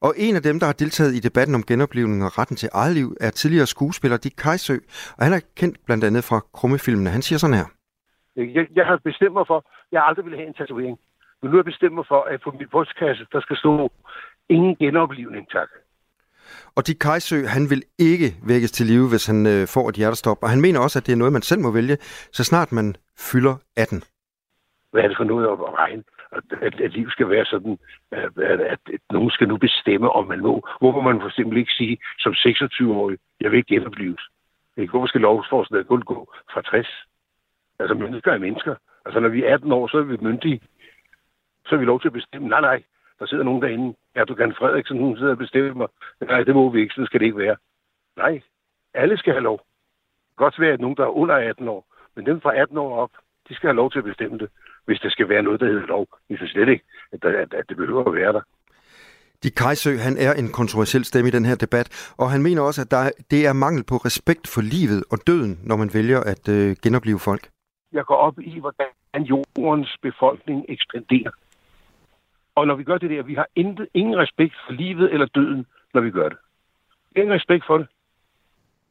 Og 0.01 0.13
en 0.17 0.35
af 0.35 0.41
dem, 0.41 0.59
der 0.59 0.65
har 0.65 0.73
deltaget 0.73 1.15
i 1.15 1.19
debatten 1.19 1.55
om 1.55 1.63
genoplivning 1.63 2.23
og 2.23 2.37
retten 2.37 2.57
til 2.57 2.69
eget 2.73 2.93
liv, 2.95 3.15
er 3.21 3.29
tidligere 3.29 3.67
skuespiller 3.67 4.17
Dick 4.17 4.35
Kajsø, 4.35 4.77
og 5.17 5.25
han 5.25 5.33
er 5.33 5.39
kendt 5.55 5.77
blandt 5.85 6.03
andet 6.03 6.23
fra 6.23 6.39
krummefilmene. 6.53 7.09
Han 7.09 7.21
siger 7.21 7.39
sådan 7.39 7.55
her. 7.55 7.65
Jeg, 8.35 8.67
jeg 8.75 8.85
har 8.85 8.99
bestemt 9.03 9.33
mig 9.33 9.45
for, 9.47 9.65
jeg 9.91 10.01
aldrig 10.07 10.25
vil 10.25 10.35
have 10.35 10.47
en 10.47 10.53
tatovering. 10.53 10.97
Men 11.41 11.45
nu 11.49 11.55
har 11.55 11.57
jeg 11.57 11.71
bestemt 11.73 11.95
mig 11.95 12.05
for, 12.07 12.21
at 12.23 12.41
på 12.41 12.51
min 12.59 12.69
postkasse, 12.71 13.25
der 13.31 13.41
skal 13.41 13.57
stå 13.57 13.91
ingen 14.49 14.75
genoplivning, 14.75 15.49
tak. 15.49 15.69
Og 16.75 16.87
Dick 16.87 16.99
Kajsø, 16.99 17.37
han 17.55 17.69
vil 17.69 17.83
ikke 17.99 18.29
vækkes 18.47 18.71
til 18.71 18.85
live, 18.85 19.09
hvis 19.09 19.25
han 19.25 19.47
øh, 19.47 19.67
får 19.67 19.89
et 19.89 19.95
hjertestop. 19.95 20.37
Og 20.43 20.49
han 20.49 20.61
mener 20.61 20.79
også, 20.79 20.99
at 20.99 21.05
det 21.05 21.13
er 21.13 21.21
noget, 21.21 21.33
man 21.33 21.41
selv 21.41 21.61
må 21.61 21.71
vælge, 21.71 21.97
så 22.37 22.43
snart 22.43 22.71
man 22.71 22.95
fylder 23.31 23.55
18. 23.77 24.03
Hvad 24.91 25.03
er 25.03 25.07
det 25.07 25.17
for 25.17 25.23
noget 25.23 25.45
at 25.47 25.73
regne? 25.83 26.03
At, 26.31 26.43
at, 26.61 26.81
at 26.81 26.91
liv 26.93 27.09
skal 27.09 27.29
være 27.29 27.45
sådan, 27.45 27.77
at, 28.11 28.31
at, 28.51 28.59
at, 28.61 28.79
at 28.93 29.01
nogen 29.11 29.31
skal 29.31 29.47
nu 29.47 29.57
bestemme, 29.57 30.09
om 30.09 30.27
man 30.27 30.39
må. 30.39 30.67
Hvorfor 30.79 31.01
man 31.01 31.21
for 31.21 31.27
eksempel 31.27 31.57
ikke 31.57 31.71
sige, 31.71 31.97
som 32.19 32.33
26-årig, 32.33 33.17
jeg 33.41 33.51
vil 33.51 33.57
ikke 33.57 33.75
genoplives? 33.75 34.21
Ikke? 34.77 34.91
Hvorfor 34.91 35.07
skal 35.07 35.21
lovforslaget 35.21 35.87
kun 35.87 36.01
gå 36.01 36.33
fra 36.53 36.61
60? 36.61 36.87
Altså, 37.79 37.93
mennesker 37.95 38.31
er 38.31 38.37
mennesker. 38.37 38.75
Altså, 39.05 39.19
når 39.19 39.29
vi 39.29 39.43
er 39.43 39.53
18 39.53 39.71
år, 39.71 39.87
så 39.87 39.97
er 39.97 40.01
vi 40.01 40.17
myndige. 40.21 40.61
Så 41.69 41.75
er 41.75 41.79
vi 41.79 41.85
lov 41.85 42.01
til 42.01 42.07
at 42.07 42.13
bestemme. 42.13 42.47
Nej, 42.47 42.61
nej, 42.61 42.83
der 43.19 43.25
sidder 43.25 43.43
nogen 43.43 43.61
derinde. 43.61 43.95
Erdogan 44.15 44.53
Frederiksen, 44.59 44.99
hun 44.99 45.17
sidder 45.17 45.31
og 45.31 45.37
bestemmer. 45.37 45.87
Nej, 46.21 46.43
det 46.43 46.55
må 46.55 46.69
vi 46.69 46.81
ikke, 46.81 46.93
sådan 46.93 47.05
skal 47.05 47.19
det 47.19 47.25
ikke 47.25 47.37
være. 47.37 47.57
Nej, 48.17 48.41
alle 48.93 49.17
skal 49.17 49.33
have 49.33 49.43
lov. 49.43 49.59
Godt 50.35 50.59
være, 50.59 50.73
at 50.73 50.81
nogen, 50.81 50.97
der 50.97 51.03
er 51.03 51.17
under 51.21 51.35
18 51.35 51.67
år, 51.67 51.85
men 52.15 52.25
dem 52.25 52.41
fra 52.41 52.55
18 52.61 52.77
år 52.77 52.95
op, 53.03 53.11
de 53.49 53.55
skal 53.55 53.67
have 53.67 53.75
lov 53.75 53.91
til 53.91 53.99
at 53.99 54.05
bestemme 54.05 54.37
det, 54.37 54.49
hvis 54.85 54.99
der 54.99 55.09
skal 55.09 55.29
være 55.29 55.43
noget, 55.43 55.59
der 55.59 55.65
hedder 55.65 55.87
lov. 55.87 56.07
Vi 56.29 56.37
synes 56.37 56.51
slet 56.51 56.69
ikke, 56.69 56.85
at, 57.11 57.21
der, 57.21 57.29
at, 57.29 57.53
at 57.53 57.65
det 57.69 57.77
behøver 57.77 58.03
at 58.03 58.15
være 58.15 58.33
der. 58.33 58.41
De 59.43 59.51
Kajsø, 59.51 59.97
han 59.97 60.17
er 60.17 60.33
en 60.33 60.51
kontroversiel 60.51 61.05
stemme 61.05 61.27
i 61.27 61.31
den 61.31 61.45
her 61.45 61.55
debat, 61.55 62.13
og 62.17 62.31
han 62.31 62.41
mener 62.41 62.61
også, 62.61 62.81
at 62.81 62.91
der, 62.91 63.11
det 63.31 63.45
er 63.45 63.53
mangel 63.53 63.83
på 63.83 63.95
respekt 63.95 64.47
for 64.53 64.61
livet 64.61 65.03
og 65.11 65.17
døden, 65.27 65.59
når 65.63 65.75
man 65.75 65.89
vælger 65.93 66.19
at 66.19 66.49
øh, 66.49 66.75
genopleve 66.83 67.19
folk. 67.19 67.49
Jeg 67.93 68.05
går 68.05 68.15
op 68.15 68.39
i, 68.39 68.59
hvordan 68.59 69.23
jordens 69.23 69.95
befolkning 70.01 70.65
ekspanderer. 70.69 71.31
Og 72.59 72.67
når 72.67 72.75
vi 72.75 72.83
gør 72.83 72.97
det 72.97 73.09
der, 73.09 73.23
vi 73.23 73.35
har 73.35 73.47
intet, 73.55 73.87
ingen 73.93 74.17
respekt 74.17 74.53
for 74.65 74.73
livet 74.73 75.13
eller 75.13 75.25
døden, 75.25 75.65
når 75.93 76.01
vi 76.01 76.11
gør 76.11 76.29
det. 76.29 76.37
Ingen 77.15 77.33
respekt 77.33 77.63
for 77.67 77.77
det. 77.77 77.87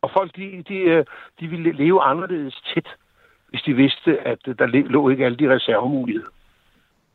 Og 0.03 0.11
folk, 0.17 0.37
de, 0.37 0.65
de, 0.69 0.75
øh, 0.75 1.05
de 1.41 1.47
ville 1.49 1.73
leve 1.73 2.03
anderledes 2.03 2.63
tæt, 2.75 2.89
hvis 3.49 3.63
de 3.63 3.73
vidste, 3.75 4.11
at 4.21 4.39
øh, 4.49 4.55
der 4.59 4.67
lå 4.67 5.09
ikke 5.09 5.25
alle 5.25 5.39
de 5.39 5.55
reservemuligheder. 5.55 6.31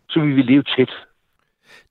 Så 0.09 0.19
vi 0.19 0.27
ville 0.27 0.51
leve 0.51 0.63
tæt. 0.63 0.91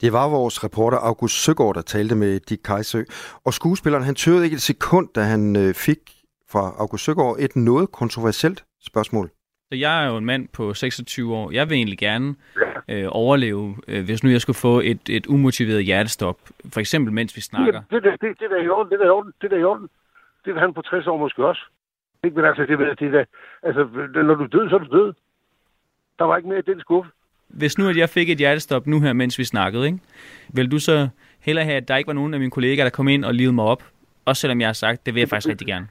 Det 0.01 0.13
var 0.13 0.29
vores 0.29 0.65
reporter 0.65 0.99
August 0.99 1.45
Søgaard, 1.45 1.75
der 1.75 1.83
talte 1.83 2.15
med 2.15 2.41
Dick 2.41 2.63
Kajsø. 2.63 3.03
Og 3.45 3.53
skuespilleren, 3.55 4.05
han 4.05 4.15
tørede 4.15 4.45
ikke 4.45 4.55
et 4.55 4.63
sekund, 4.63 5.09
da 5.15 5.21
han 5.21 5.57
øh, 5.57 5.75
fik 5.75 5.99
fra 6.53 6.75
August 6.79 7.05
Søgaard 7.05 7.37
et 7.39 7.57
noget 7.57 7.93
kontroversielt 7.93 8.65
spørgsmål. 8.81 9.31
Så 9.73 9.77
jeg 9.77 10.05
er 10.05 10.09
jo 10.11 10.17
en 10.17 10.25
mand 10.25 10.49
på 10.49 10.75
26 10.75 11.35
år. 11.35 11.51
Jeg 11.51 11.69
vil 11.69 11.77
egentlig 11.77 11.99
gerne 11.99 12.35
øh, 12.89 13.05
overleve, 13.09 13.77
øh, 13.89 14.05
hvis 14.05 14.25
nu 14.25 14.31
jeg 14.31 14.41
skulle 14.41 14.57
få 14.57 14.81
et, 14.81 15.09
et 15.09 15.27
umotiveret 15.27 15.85
hjertestop. 15.85 16.39
For 16.73 16.81
eksempel, 16.81 17.13
mens 17.13 17.37
vi 17.37 17.41
snakker. 17.41 17.83
Det, 17.91 18.03
det, 18.03 18.13
det, 18.21 18.41
det, 18.41 18.53
er 18.53 18.63
i 18.63 18.69
orden, 18.69 18.93
det 18.93 19.01
er 19.01 19.07
i 19.07 19.09
orden, 19.09 19.33
det 19.43 19.53
er 19.53 19.57
i 19.57 19.65
orden. 19.65 19.89
Det 20.45 20.55
vil 20.55 20.61
han 20.61 20.75
på 20.75 20.83
60 20.83 21.07
år 21.07 21.19
måske 21.19 21.47
også. 21.47 21.63
Ikke, 22.25 22.37
men 22.37 22.45
altså, 22.45 22.63
det, 22.63 22.79
det, 22.79 23.13
det, 23.13 23.27
altså, 23.63 23.89
når 24.15 24.35
du 24.35 24.45
er 24.45 24.49
død, 24.49 24.69
så 24.69 24.75
er 24.75 24.79
du 24.79 24.99
død. 24.99 25.13
Der 26.19 26.25
var 26.25 26.37
ikke 26.37 26.49
mere 26.49 26.59
i 26.59 26.71
den 26.71 26.81
skuffe. 26.81 27.11
Hvis 27.49 27.79
nu, 27.79 27.89
at 27.89 27.97
jeg 27.97 28.09
fik 28.09 28.31
et 28.31 28.39
hjertestop 28.39 28.87
nu 28.87 29.01
her, 29.01 29.13
mens 29.13 29.39
vi 29.39 29.45
snakkede, 29.45 29.87
ikke? 29.87 29.99
vil 30.55 30.71
du 30.71 30.79
så 30.79 31.09
hellere 31.41 31.65
have, 31.65 31.77
at 31.77 31.89
der 31.89 31.97
ikke 31.97 32.09
var 32.09 32.15
nogen 32.15 32.35
af 32.35 32.41
mine 32.41 32.51
kollegaer, 32.51 32.85
der 32.85 32.91
kom 32.91 33.09
ind 33.09 33.25
og 33.25 33.35
livede 33.35 33.53
mig 33.53 33.65
op? 33.65 33.83
Også 34.25 34.41
selvom 34.41 34.61
jeg 34.61 34.69
har 34.69 34.73
sagt, 34.73 35.07
det 35.07 35.15
vil 35.15 35.21
jeg 35.21 35.29
faktisk 35.29 35.49
rigtig 35.49 35.67
gerne. 35.67 35.89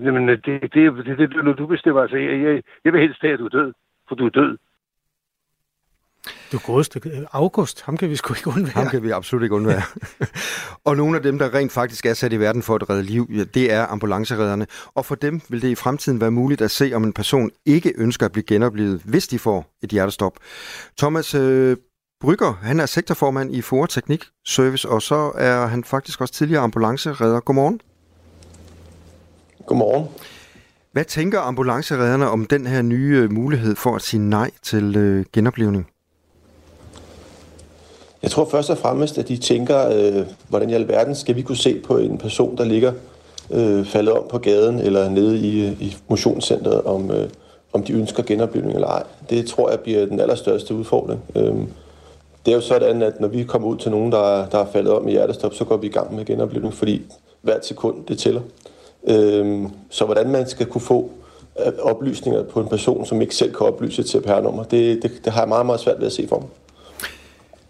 Jamen, 0.00 0.28
det, 0.28 0.44
det, 0.44 0.62
det, 0.74 1.06
det, 1.06 1.18
det 1.18 1.58
du 1.58 1.66
bestemmer. 1.66 2.02
Altså, 2.02 2.16
jeg, 2.16 2.42
jeg, 2.42 2.62
jeg 2.84 2.92
vil 2.92 3.00
helst 3.00 3.20
have, 3.20 3.32
at 3.32 3.38
du 3.38 3.44
er 3.44 3.48
død, 3.48 3.72
for 4.08 4.14
du 4.14 4.26
er 4.26 4.30
død. 4.30 4.58
Du 6.52 6.58
godeste 6.66 7.00
August, 7.32 7.82
ham 7.82 7.96
kan 7.96 8.10
vi 8.10 8.16
sgu 8.16 8.34
ikke 8.34 8.48
undvære. 8.48 8.72
Ham 8.74 8.86
kan 8.86 9.02
vi 9.02 9.10
absolut 9.10 9.42
ikke 9.42 9.54
undvære. 9.54 9.82
og 10.86 10.96
nogle 10.96 11.16
af 11.16 11.22
dem, 11.22 11.38
der 11.38 11.54
rent 11.54 11.72
faktisk 11.72 12.06
er 12.06 12.14
sat 12.14 12.32
i 12.32 12.40
verden 12.40 12.62
for 12.62 12.74
at 12.74 12.90
redde 12.90 13.02
liv, 13.02 13.28
ja, 13.34 13.44
det 13.44 13.72
er 13.72 13.86
ambulanceredderne. 13.86 14.66
Og 14.94 15.04
for 15.04 15.14
dem 15.14 15.40
vil 15.48 15.62
det 15.62 15.68
i 15.68 15.74
fremtiden 15.74 16.20
være 16.20 16.30
muligt 16.30 16.62
at 16.62 16.70
se, 16.70 16.92
om 16.94 17.04
en 17.04 17.12
person 17.12 17.50
ikke 17.66 17.92
ønsker 17.98 18.26
at 18.26 18.32
blive 18.32 18.44
genoplevet, 18.44 19.02
hvis 19.04 19.28
de 19.28 19.38
får 19.38 19.74
et 19.82 19.90
hjertestop. 19.90 20.32
Thomas 20.98 21.34
øh, 21.34 21.76
Brygger, 22.20 22.52
han 22.52 22.80
er 22.80 22.86
sektorformand 22.86 23.54
i 23.54 23.62
FOA 23.62 23.86
Teknik 23.86 24.24
Service, 24.46 24.88
og 24.88 25.02
så 25.02 25.32
er 25.38 25.66
han 25.66 25.84
faktisk 25.84 26.20
også 26.20 26.34
tidligere 26.34 26.62
ambulanceredder. 26.62 27.40
Godmorgen. 27.40 27.80
Godmorgen. 29.66 30.08
Hvad 30.92 31.04
tænker 31.04 31.40
ambulanceredderne 31.40 32.30
om 32.30 32.46
den 32.46 32.66
her 32.66 32.82
nye 32.82 33.20
øh, 33.22 33.32
mulighed 33.32 33.76
for 33.76 33.96
at 33.96 34.02
sige 34.02 34.20
nej 34.20 34.50
til 34.62 34.96
øh, 34.96 35.24
genoplevning? 35.32 35.86
Jeg 38.22 38.30
tror 38.30 38.48
først 38.50 38.70
og 38.70 38.78
fremmest, 38.78 39.18
at 39.18 39.28
de 39.28 39.36
tænker, 39.36 39.88
øh, 39.88 40.26
hvordan 40.48 40.70
i 40.70 40.74
alverden 40.74 41.14
skal 41.14 41.36
vi 41.36 41.42
kunne 41.42 41.56
se 41.56 41.80
på 41.84 41.96
en 41.98 42.18
person, 42.18 42.56
der 42.56 42.64
ligger 42.64 42.92
øh, 43.50 43.86
faldet 43.86 44.14
om 44.14 44.24
på 44.30 44.38
gaden 44.38 44.78
eller 44.78 45.08
nede 45.08 45.38
i, 45.38 45.66
i 45.66 45.96
motionscentret, 46.08 46.82
om, 46.82 47.10
øh, 47.10 47.28
om 47.72 47.82
de 47.82 47.92
ønsker 47.92 48.22
genoplevning 48.22 48.74
eller 48.74 48.88
ej. 48.88 49.02
Det 49.30 49.46
tror 49.46 49.70
jeg 49.70 49.80
bliver 49.80 50.06
den 50.06 50.20
allerstørste 50.20 50.74
udfordring. 50.74 51.20
Øh, 51.36 51.54
det 52.46 52.52
er 52.52 52.56
jo 52.56 52.60
sådan, 52.60 53.02
at 53.02 53.20
når 53.20 53.28
vi 53.28 53.44
kommer 53.44 53.68
ud 53.68 53.76
til 53.76 53.90
nogen, 53.90 54.12
der, 54.12 54.46
der 54.46 54.58
er 54.58 54.66
faldet 54.72 54.92
om 54.92 55.08
i 55.08 55.10
hjertestop, 55.10 55.54
så 55.54 55.64
går 55.64 55.76
vi 55.76 55.86
i 55.86 55.90
gang 55.90 56.14
med 56.14 56.24
genoplevning, 56.24 56.74
fordi 56.74 57.02
hvert 57.42 57.66
sekund 57.66 57.96
det 58.08 58.18
tæller. 58.18 58.40
Øh, 59.08 59.62
så 59.90 60.04
hvordan 60.04 60.30
man 60.30 60.48
skal 60.48 60.66
kunne 60.66 60.80
få 60.80 61.10
øh, 61.66 61.72
oplysninger 61.82 62.42
på 62.42 62.60
en 62.60 62.68
person, 62.68 63.06
som 63.06 63.22
ikke 63.22 63.34
selv 63.34 63.54
kan 63.54 63.66
oplyse 63.66 64.02
et 64.02 64.08
CPR-nummer, 64.08 64.62
det, 64.62 65.02
det, 65.02 65.20
det 65.24 65.32
har 65.32 65.40
jeg 65.40 65.48
meget, 65.48 65.66
meget 65.66 65.80
svært 65.80 65.98
ved 65.98 66.06
at 66.06 66.12
se 66.12 66.28
for 66.28 66.38
mig. 66.40 66.48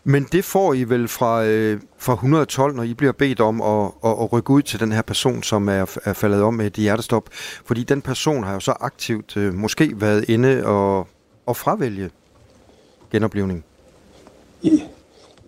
Men 0.07 0.29
det 0.33 0.45
får 0.45 0.75
I 0.75 0.85
vel 0.85 1.09
fra, 1.09 1.45
øh, 1.45 1.81
fra 1.99 2.13
112, 2.13 2.75
når 2.75 2.83
I 2.83 2.95
bliver 2.95 3.13
bedt 3.13 3.41
om 3.41 3.63
at, 3.63 3.91
at, 4.05 4.11
at 4.11 4.33
rykke 4.33 4.51
ud 4.51 4.63
til 4.63 4.81
den 4.81 4.93
her 4.93 5.03
person, 5.03 5.43
som 5.43 5.69
er, 5.69 5.99
er 6.05 6.13
faldet 6.13 6.43
om 6.43 6.55
med 6.55 6.67
et 6.67 6.73
hjertestop. 6.73 7.29
Fordi 7.65 7.85
den 7.85 8.03
person 8.03 8.45
har 8.45 8.55
jo 8.55 8.61
så 8.61 8.75
aktivt 8.81 9.37
øh, 9.37 9.55
måske 9.55 10.01
været 10.01 10.29
inde 10.29 10.67
og, 10.67 11.07
og 11.47 11.57
fravælge 11.57 12.11
genoplevning. 13.13 13.65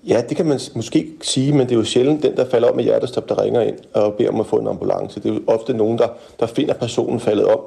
Ja, 0.09 0.23
det 0.29 0.37
kan 0.37 0.47
man 0.47 0.61
måske 0.75 1.09
sige, 1.23 1.53
men 1.53 1.61
det 1.61 1.73
er 1.73 1.77
jo 1.77 1.85
sjældent 1.85 2.23
den, 2.23 2.37
der 2.37 2.45
falder 2.45 2.69
om 2.69 2.77
med 2.77 2.85
hjertestop, 2.85 3.29
der 3.29 3.43
ringer 3.43 3.61
ind 3.61 3.77
og 3.93 4.15
beder 4.15 4.31
om 4.31 4.41
at 4.41 4.47
få 4.47 4.57
en 4.57 4.67
ambulance. 4.67 5.21
Det 5.21 5.31
er 5.31 5.35
jo 5.35 5.41
ofte 5.47 5.75
nogen, 5.75 5.99
der, 5.99 6.09
der 6.41 6.47
finder 6.47 6.75
personen 6.75 7.21
faldet 7.21 7.47
om. 7.47 7.61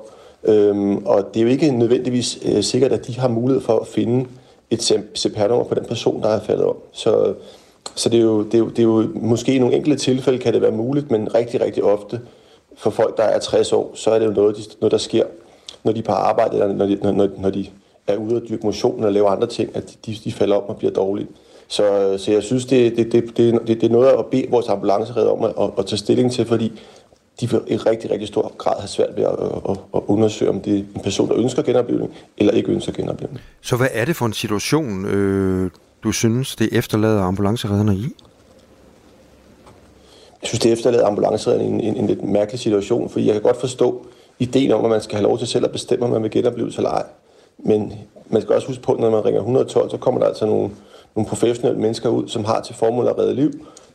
Øhm, 0.44 0.98
og 0.98 1.34
det 1.34 1.40
er 1.40 1.44
jo 1.44 1.50
ikke 1.50 1.72
nødvendigvis 1.72 2.40
øh, 2.46 2.64
sikkert, 2.64 2.92
at 2.92 3.08
de 3.08 3.20
har 3.20 3.28
mulighed 3.28 3.62
for 3.62 3.80
at 3.80 3.88
finde 3.88 4.26
et 4.70 4.82
CPR-nummer 5.18 5.64
på 5.64 5.76
den 5.76 5.86
person, 5.86 6.22
der 6.22 6.30
er 6.30 6.40
faldet 6.40 6.66
om. 6.66 6.76
Så, 6.92 7.34
så 7.96 8.10
det, 8.10 8.20
er 8.20 8.24
jo, 8.24 8.44
det, 8.44 8.54
er 8.54 8.58
jo, 8.60 8.70
det 8.70 8.80
er 8.80 8.84
jo 8.84 9.08
måske 9.16 9.56
i 9.56 9.60
nogle 9.60 9.76
enkelte 9.76 9.98
tilfælde 9.98 10.40
kan 10.40 10.54
det 10.54 10.62
være 10.62 10.72
muligt, 10.72 11.12
men 11.12 11.36
rigtig, 11.36 11.62
rigtig 11.62 11.84
ofte 11.84 12.22
for 12.78 12.90
folk, 12.90 13.18
der 13.18 13.24
er 13.24 13.40
60 13.40 13.74
år, 13.74 13.92
så 13.94 14.12
er 14.12 14.20
det 14.20 14.26
jo 14.26 14.32
noget, 14.32 14.78
noget 14.82 14.92
der 14.92 14.98
sker, 14.98 15.24
når 15.84 15.92
de 15.92 16.00
er 16.00 16.04
på 16.04 16.12
arbejde, 16.12 16.54
eller 16.54 16.74
når 16.74 16.86
de, 16.86 16.96
når, 16.96 17.30
når 17.38 17.50
de 17.50 17.66
er 18.08 18.18
ude 18.18 18.36
og 18.36 18.42
dyrke 18.50 18.66
motion 18.66 18.98
eller 18.98 19.10
laver 19.10 19.30
andre 19.30 19.48
ting, 19.48 19.76
at 19.76 19.98
de, 20.06 20.16
de 20.24 20.32
falder 20.32 20.56
om 20.56 20.64
og 20.64 20.78
bliver 20.78 20.94
dårlige. 20.94 21.28
Så, 21.72 22.16
så 22.18 22.32
jeg 22.32 22.44
synes, 22.44 22.66
det, 22.66 22.98
det, 22.98 23.12
det, 23.12 23.38
det, 23.38 23.68
det 23.68 23.84
er 23.84 23.90
noget 23.90 24.08
at 24.08 24.26
bede 24.26 24.46
vores 24.50 24.68
ambulanceredder 24.68 25.32
om 25.32 25.44
at, 25.44 25.54
at, 25.60 25.70
at 25.78 25.86
tage 25.86 25.98
stilling 25.98 26.32
til, 26.32 26.46
fordi 26.46 26.82
de 27.42 27.50
vil 27.50 27.62
i 27.68 27.78
rigtig, 27.78 28.12
rigtig 28.12 28.28
stor 28.28 28.54
grad 28.58 28.80
have 28.80 28.88
svært 28.88 29.10
ved 29.16 29.24
at, 29.24 29.32
at, 29.70 29.78
at 29.96 30.02
undersøge, 30.08 30.52
om 30.52 30.60
det 30.62 30.74
er 30.74 30.78
en 30.96 31.02
person, 31.04 31.30
der 31.30 31.36
ønsker 31.38 31.62
genoplevning, 31.62 32.14
eller 32.38 32.54
ikke 32.54 32.72
ønsker 32.72 32.92
genoplevning. 32.92 33.42
Så 33.62 33.76
hvad 33.76 33.88
er 33.94 34.06
det 34.06 34.16
for 34.16 34.26
en 34.26 34.34
situation, 34.34 35.06
øh, 35.06 35.72
du 36.04 36.12
synes, 36.12 36.56
det 36.56 36.70
efterlader 36.72 37.22
ambulanceredderne 37.22 37.96
i? 37.96 38.16
Jeg 40.42 40.48
synes, 40.48 40.60
det 40.60 40.72
efterlader 40.72 41.08
ambulanceredderne 41.08 41.70
i 41.70 41.74
en, 41.74 41.82
en, 41.82 41.96
en 41.96 42.08
lidt 42.08 42.24
mærkelig 42.24 42.60
situation, 42.60 43.10
fordi 43.10 43.26
jeg 43.26 43.34
kan 43.34 43.42
godt 43.42 43.60
forstå 43.60 44.06
ideen 44.40 44.72
om, 44.72 44.86
at 44.86 44.90
man 44.92 45.02
skal 45.02 45.16
have 45.16 45.24
lov 45.24 45.38
til 45.38 45.48
selv 45.48 45.66
at 45.66 45.72
bestemme, 45.72 46.06
om 46.06 46.12
man 46.12 46.24
vil 46.24 46.32
genopleve 46.32 46.72
eller 46.78 46.90
ej. 46.90 47.04
Men 47.58 47.94
man 48.30 48.42
skal 48.42 48.56
også 48.56 48.68
huske 48.68 48.84
på, 48.84 48.92
at 48.92 49.00
når 49.00 49.10
man 49.10 49.26
ringer 49.26 49.40
112, 49.40 49.90
så 49.90 49.98
kommer 49.98 50.20
der 50.20 50.28
altså 50.28 50.46
nogle, 50.46 50.70
nogle 51.16 51.30
professionelle 51.30 51.82
mennesker 51.82 52.10
ud, 52.10 52.28
som 52.28 52.46
har 52.46 52.62
til 52.62 52.76
formål 52.76 53.08
at 53.08 53.18
redde 53.18 53.36
liv, 53.36 53.52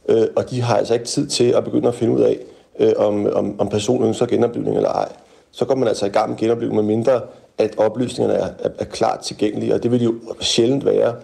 øh, 0.09 0.27
og 0.37 0.51
de 0.51 0.63
har 0.63 0.77
altså 0.77 0.95
ikke 0.95 1.07
tid 1.07 1.27
til 1.27 1.45
at 1.45 1.65
begynde 1.65 1.89
at 1.89 1.95
finde 1.95 2.15
ud 2.15 2.21
af, 2.21 2.39
øh, 2.79 2.93
om, 2.97 3.27
om, 3.33 3.61
om 3.61 3.69
personen 3.69 4.09
ønsker 4.09 4.27
genoplevning 4.27 4.77
eller 4.77 4.91
ej. 4.91 5.09
Så 5.51 5.65
går 5.65 5.75
man 5.75 5.89
altså 5.89 6.07
i 6.07 6.09
gang 6.09 6.31
med 6.31 6.39
genoplevning, 6.39 6.77
med 6.77 6.97
mindre 6.97 7.21
at 7.59 7.79
oplysningerne 7.79 8.39
er, 8.39 8.49
er, 8.59 8.69
er 8.79 8.85
klart 8.85 9.21
tilgængelige, 9.21 9.75
og 9.75 9.83
det 9.83 9.91
vil 9.91 10.01
de 10.01 10.05
jo 10.05 10.15
sjældent 10.41 10.85
være, 10.85 11.15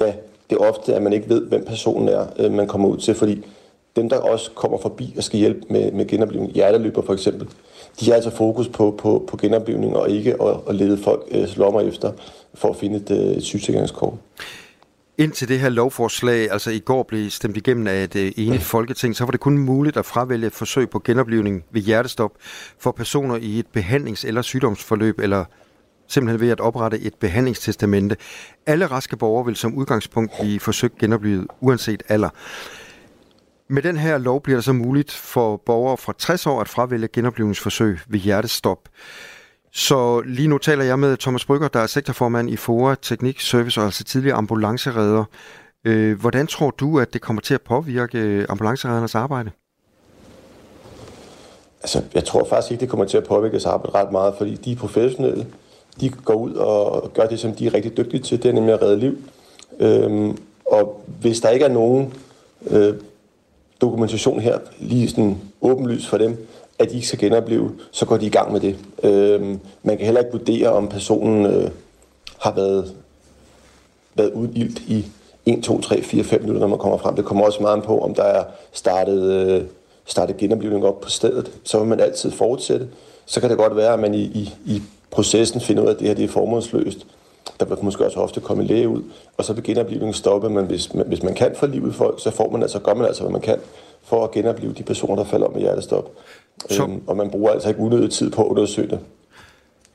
da 0.00 0.14
det 0.50 0.56
er 0.56 0.60
ofte, 0.60 0.94
at 0.94 1.02
man 1.02 1.12
ikke 1.12 1.28
ved, 1.28 1.46
hvem 1.46 1.64
personen 1.64 2.08
er, 2.08 2.26
øh, 2.38 2.52
man 2.52 2.66
kommer 2.66 2.88
ud 2.88 2.96
til, 2.96 3.14
fordi 3.14 3.44
dem, 3.96 4.08
der 4.08 4.16
også 4.16 4.50
kommer 4.54 4.78
forbi 4.78 5.14
og 5.16 5.22
skal 5.22 5.38
hjælpe 5.38 5.60
med, 5.68 5.92
med 5.92 6.06
genoplevning, 6.06 6.52
hjerteløber 6.52 7.02
for 7.02 7.12
eksempel, 7.12 7.48
de 8.00 8.06
har 8.06 8.14
altså 8.14 8.30
fokus 8.30 8.68
på, 8.68 8.94
på, 8.98 9.24
på 9.28 9.36
genoplevning 9.36 9.96
og 9.96 10.10
ikke 10.10 10.42
at, 10.42 10.56
at 10.68 10.74
lede 10.74 10.98
folk 10.98 11.28
øh, 11.30 11.48
lommer 11.56 11.80
efter 11.80 12.12
for 12.54 12.68
at 12.68 12.76
finde 12.76 12.96
et, 12.96 13.10
øh, 13.10 13.36
et 13.36 13.42
sygesikringskort. 13.42 14.14
Ind 15.20 15.32
til 15.32 15.48
det 15.48 15.60
her 15.60 15.68
lovforslag, 15.68 16.50
altså 16.50 16.70
i 16.70 16.78
går 16.78 17.02
blev 17.02 17.30
stemt 17.30 17.56
igennem 17.56 17.86
af 17.86 18.04
et 18.04 18.16
øh, 18.16 18.32
enigt 18.36 18.62
folketing, 18.62 19.16
så 19.16 19.24
var 19.24 19.30
det 19.30 19.40
kun 19.40 19.58
muligt 19.58 19.96
at 19.96 20.06
fravælge 20.06 20.46
et 20.46 20.52
forsøg 20.52 20.90
på 20.90 20.98
genoplevning 20.98 21.64
ved 21.70 21.82
hjertestop 21.82 22.32
for 22.78 22.92
personer 22.92 23.36
i 23.36 23.58
et 23.58 23.66
behandlings- 23.76 24.26
eller 24.26 24.42
sygdomsforløb, 24.42 25.18
eller 25.18 25.44
simpelthen 26.08 26.40
ved 26.40 26.50
at 26.50 26.60
oprette 26.60 27.00
et 27.00 27.14
behandlingstestamente. 27.14 28.16
Alle 28.66 28.86
raske 28.86 29.16
borgere 29.16 29.46
vil 29.46 29.56
som 29.56 29.74
udgangspunkt 29.74 30.32
blive 30.40 30.60
forsøgt 30.60 30.98
genoplevet, 30.98 31.46
uanset 31.60 32.02
alder. 32.08 32.30
Med 33.68 33.82
den 33.82 33.96
her 33.96 34.18
lov 34.18 34.42
bliver 34.42 34.56
det 34.56 34.64
så 34.64 34.72
muligt 34.72 35.12
for 35.12 35.56
borgere 35.56 35.96
fra 35.96 36.12
60 36.18 36.46
år 36.46 36.60
at 36.60 36.68
fravælge 36.68 37.08
genoplevningsforsøg 37.08 37.98
ved 38.08 38.20
hjertestop. 38.20 38.88
Så 39.72 40.20
lige 40.20 40.48
nu 40.48 40.58
taler 40.58 40.84
jeg 40.84 40.98
med 40.98 41.16
Thomas 41.16 41.44
Brygger, 41.44 41.68
der 41.68 41.80
er 41.80 41.86
sektorformand 41.86 42.50
i 42.50 42.56
FOA 42.56 42.94
Teknik 43.02 43.40
Service 43.40 43.80
og 43.80 43.84
altså 43.84 44.04
tidligere 44.04 44.36
ambulanceredder. 44.36 45.24
Øh, 45.84 46.20
hvordan 46.20 46.46
tror 46.46 46.70
du, 46.70 46.98
at 46.98 47.12
det 47.12 47.20
kommer 47.20 47.42
til 47.42 47.54
at 47.54 47.62
påvirke 47.62 48.18
øh, 48.18 48.46
ambulancereddernes 48.48 49.14
arbejde? 49.14 49.50
Altså, 51.82 52.02
jeg 52.14 52.24
tror 52.24 52.46
faktisk 52.48 52.70
ikke, 52.72 52.80
det 52.80 52.88
kommer 52.88 53.06
til 53.06 53.16
at 53.16 53.24
påvirke 53.24 53.52
deres 53.52 53.66
arbejde 53.66 53.98
ret 53.98 54.12
meget, 54.12 54.34
fordi 54.38 54.54
de 54.54 54.72
er 54.72 54.76
professionelle. 54.76 55.46
De 56.00 56.08
går 56.08 56.34
ud 56.34 56.52
og 56.52 57.12
gør 57.14 57.26
det, 57.26 57.40
som 57.40 57.52
de 57.52 57.66
er 57.66 57.74
rigtig 57.74 57.96
dygtige 57.96 58.20
til, 58.20 58.42
det 58.42 58.48
er 58.48 58.52
nemlig 58.52 58.74
at 58.74 58.82
redde 58.82 58.98
liv. 58.98 59.18
Øhm, 59.80 60.38
og 60.66 61.04
hvis 61.20 61.40
der 61.40 61.48
ikke 61.48 61.64
er 61.64 61.72
nogen 61.72 62.14
øh, 62.70 62.94
dokumentation 63.80 64.40
her, 64.40 64.58
lige 64.78 65.08
sådan 65.08 65.38
åbenlys 65.60 66.06
for 66.08 66.18
dem, 66.18 66.46
at 66.78 66.90
de 66.90 66.94
ikke 66.94 67.06
skal 67.06 67.18
genopleve, 67.18 67.70
så 67.90 68.06
går 68.06 68.16
de 68.16 68.26
i 68.26 68.30
gang 68.30 68.52
med 68.52 68.60
det. 68.60 68.76
Øh, 69.02 69.40
man 69.82 69.96
kan 69.96 70.04
heller 70.04 70.20
ikke 70.20 70.32
vurdere, 70.32 70.68
om 70.68 70.88
personen 70.88 71.46
øh, 71.46 71.70
har 72.38 72.52
været, 72.52 72.94
været 74.14 74.32
udildt 74.32 74.78
i 74.78 75.06
1, 75.46 75.62
2, 75.62 75.80
3, 75.80 76.02
4, 76.02 76.24
5 76.24 76.40
minutter, 76.40 76.60
når 76.60 76.68
man 76.68 76.78
kommer 76.78 76.98
frem. 76.98 77.16
Det 77.16 77.24
kommer 77.24 77.44
også 77.44 77.62
meget 77.62 77.82
på, 77.82 78.00
om 78.00 78.14
der 78.14 78.22
er 78.22 78.44
startet, 78.72 79.22
øh, 79.22 79.64
startet 80.04 80.36
genoplevning 80.36 80.84
op 80.84 81.00
på 81.00 81.08
stedet. 81.08 81.50
Så 81.64 81.78
vil 81.78 81.88
man 81.88 82.00
altid 82.00 82.30
fortsætte. 82.30 82.88
Så 83.26 83.40
kan 83.40 83.50
det 83.50 83.58
godt 83.58 83.76
være, 83.76 83.92
at 83.92 84.00
man 84.00 84.14
i, 84.14 84.22
i, 84.22 84.54
i 84.66 84.82
processen 85.10 85.60
finder 85.60 85.82
ud 85.82 85.88
af, 85.88 85.92
at 85.92 85.98
det 85.98 86.08
her 86.08 86.14
det 86.14 86.24
er 86.24 86.28
formålsløst. 86.28 87.06
Der 87.60 87.66
vil 87.66 87.78
måske 87.82 88.06
også 88.06 88.20
ofte 88.20 88.40
komme 88.40 88.62
en 88.62 88.68
læge 88.68 88.88
ud, 88.88 89.02
og 89.36 89.44
så 89.44 89.52
vil 89.52 89.64
genoplevningen 89.64 90.14
stoppe, 90.14 90.50
men 90.50 90.66
hvis, 90.66 90.86
hvis 91.06 91.22
man 91.22 91.34
kan 91.34 91.54
få 91.56 91.66
livet 91.66 91.94
folk, 91.94 92.20
så 92.22 92.30
får 92.30 92.50
man 92.50 92.62
altså, 92.62 92.78
gør 92.78 92.94
man 92.94 93.06
altså, 93.06 93.22
hvad 93.22 93.32
man 93.32 93.40
kan 93.40 93.58
for 94.02 94.24
at 94.24 94.30
genopleve 94.30 94.72
de 94.72 94.82
personer, 94.82 95.16
der 95.16 95.24
falder 95.24 95.46
om 95.46 95.52
med 95.52 95.60
hjertestop. 95.60 96.10
Så... 96.70 96.82
Øhm, 96.82 97.02
og 97.06 97.16
man 97.16 97.30
bruger 97.30 97.50
altså 97.52 97.68
ikke 97.68 97.80
unødig 97.80 98.10
tid 98.10 98.30
på 98.30 98.42
at 98.42 98.48
undersøge 98.48 98.88
det. 98.88 99.00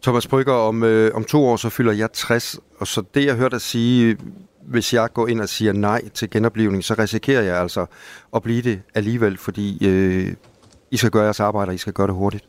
Thomas 0.04 0.28
Brygger, 0.28 0.54
om, 0.54 0.84
øh, 0.84 1.16
om 1.16 1.24
to 1.24 1.46
år 1.46 1.56
så 1.56 1.70
fylder 1.70 1.94
jeg 1.94 2.12
60, 2.14 2.60
og 2.80 2.88
så 2.88 3.04
det 3.14 3.26
jeg 3.26 3.36
hørte 3.36 3.54
dig 3.54 3.62
sige, 3.62 4.18
hvis 4.62 4.94
jeg 4.94 5.14
går 5.14 5.28
ind 5.28 5.42
og 5.42 5.50
siger 5.50 5.74
nej 5.74 6.02
til 6.14 6.30
genoplevning, 6.30 6.84
så 6.84 6.96
risikerer 7.00 7.42
jeg 7.42 7.62
altså 7.62 7.86
at 8.36 8.44
blive 8.44 8.62
det 8.62 8.82
alligevel, 8.96 9.38
fordi 9.38 9.88
øh, 9.88 10.34
I 10.92 10.98
skal 10.98 11.12
gøre 11.12 11.24
jeres 11.24 11.40
arbejde, 11.40 11.70
og 11.70 11.76
I 11.76 11.78
skal 11.78 11.94
gøre 11.94 12.08
det 12.08 12.16
hurtigt. 12.16 12.46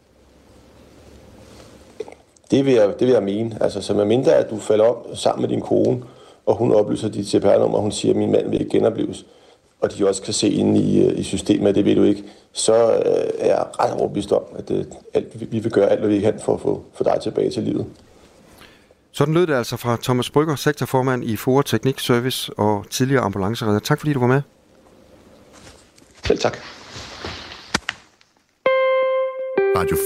Det 2.51 2.67
vil 2.67 2.75
jeg, 2.75 2.89
det 2.89 3.07
vil 3.07 3.13
jeg 3.13 3.23
mene. 3.23 3.59
Altså, 3.61 3.81
så 3.81 3.95
med 3.95 4.05
mindre 4.05 4.35
at 4.35 4.51
du 4.51 4.59
falder 4.59 4.85
om 4.85 5.17
sammen 5.17 5.41
med 5.41 5.49
din 5.49 5.61
kone, 5.61 6.03
og 6.47 6.57
hun 6.57 6.73
oplyser 6.73 7.09
dit 7.09 7.29
CPR-nummer, 7.29 7.77
og 7.77 7.83
hun 7.83 7.93
siger, 7.93 8.13
at 8.13 8.19
min 8.19 8.33
mand 8.33 8.51
vil 8.51 8.61
ikke 8.61 8.73
genopleves, 8.73 9.27
og 9.81 9.99
de 9.99 10.09
også 10.09 10.23
kan 10.23 10.33
se 10.33 10.49
ind 10.49 10.79
i, 10.79 11.07
øh, 11.07 11.19
i 11.19 11.23
systemet, 11.23 11.69
at 11.69 11.75
det 11.75 11.85
ved 11.85 11.95
du 11.95 12.03
ikke, 12.03 12.25
så 12.53 12.75
øh, 12.75 13.29
er 13.39 13.47
jeg 13.47 13.65
ret 13.81 13.93
overbevist 13.93 14.33
om, 14.33 14.43
at 14.59 14.69
det, 14.69 14.77
øh, 14.77 14.85
alt, 15.15 15.53
vi 15.53 15.59
vil 15.59 15.73
gøre 15.73 15.89
alt, 15.91 16.01
hvad 16.01 16.11
vi 16.11 16.21
kan 16.21 16.41
for 16.45 16.55
at 16.55 16.61
få 16.61 16.83
for 16.95 17.05
dig 17.05 17.19
tilbage 17.23 17.51
til 17.51 17.63
livet. 17.63 17.87
Sådan 19.13 19.35
lød 19.35 19.47
det 19.47 19.55
altså 19.55 19.77
fra 19.77 19.97
Thomas 20.03 20.31
Brygger, 20.31 20.57
sektorformand 20.57 21.25
i 21.25 21.37
FOA 21.37 21.63
Teknik 21.63 22.01
Service 22.01 22.53
og 22.57 22.85
tidligere 22.91 23.23
ambulanceredder. 23.23 23.81
Tak 23.81 23.99
fordi 23.99 24.13
du 24.13 24.21
var 24.21 24.27
med. 24.27 24.43
Selv 26.27 26.39
tak. 26.39 26.59
Radio 29.77 29.97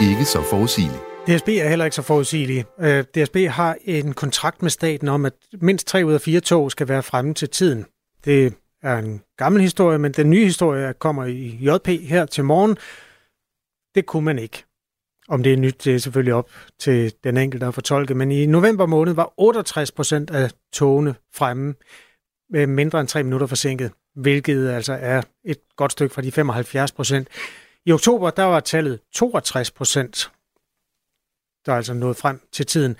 4. 0.00 0.10
Ikke 0.10 0.24
så 0.24 0.42
forudsigeligt. 0.42 1.11
DSB 1.26 1.48
er 1.48 1.68
heller 1.68 1.84
ikke 1.84 1.94
så 1.94 2.02
forudsigelig. 2.02 2.64
Øh, 2.80 3.04
DSB 3.04 3.36
har 3.36 3.76
en 3.84 4.12
kontrakt 4.12 4.62
med 4.62 4.70
staten 4.70 5.08
om, 5.08 5.24
at 5.24 5.32
mindst 5.52 5.86
tre 5.86 6.02
ud 6.06 6.12
af 6.12 6.20
fire 6.20 6.40
tog 6.40 6.70
skal 6.70 6.88
være 6.88 7.02
fremme 7.02 7.34
til 7.34 7.48
tiden. 7.48 7.86
Det 8.24 8.54
er 8.82 8.98
en 8.98 9.22
gammel 9.36 9.62
historie, 9.62 9.98
men 9.98 10.12
den 10.12 10.30
nye 10.30 10.44
historie 10.44 10.92
kommer 10.92 11.24
i 11.24 11.58
JP 11.60 11.88
her 11.88 12.26
til 12.26 12.44
morgen. 12.44 12.76
Det 13.94 14.06
kunne 14.06 14.24
man 14.24 14.38
ikke. 14.38 14.64
Om 15.28 15.42
det 15.42 15.52
er 15.52 15.56
nyt, 15.56 15.84
det 15.84 15.94
er 15.94 15.98
selvfølgelig 15.98 16.34
op 16.34 16.50
til 16.78 17.12
den 17.24 17.36
enkelte 17.36 17.66
at 17.66 17.74
fortolke, 17.74 18.14
men 18.14 18.32
i 18.32 18.46
november 18.46 18.86
måned 18.86 19.12
var 19.14 19.32
68 19.36 19.92
procent 19.92 20.30
af 20.30 20.50
togene 20.72 21.14
fremme 21.34 21.74
med 22.50 22.66
mindre 22.66 23.00
end 23.00 23.08
tre 23.08 23.22
minutter 23.22 23.46
forsinket, 23.46 23.92
hvilket 24.14 24.70
altså 24.70 24.92
er 24.92 25.22
et 25.44 25.58
godt 25.76 25.92
stykke 25.92 26.14
fra 26.14 26.22
de 26.22 26.32
75 26.32 26.92
procent. 26.92 27.28
I 27.86 27.92
oktober 27.92 28.30
der 28.30 28.44
var 28.44 28.60
tallet 28.60 29.00
62 29.12 29.70
procent, 29.70 30.30
der 31.66 31.72
er 31.72 31.76
altså 31.76 31.94
nået 31.94 32.16
frem 32.16 32.40
til 32.52 32.66
tiden. 32.66 32.96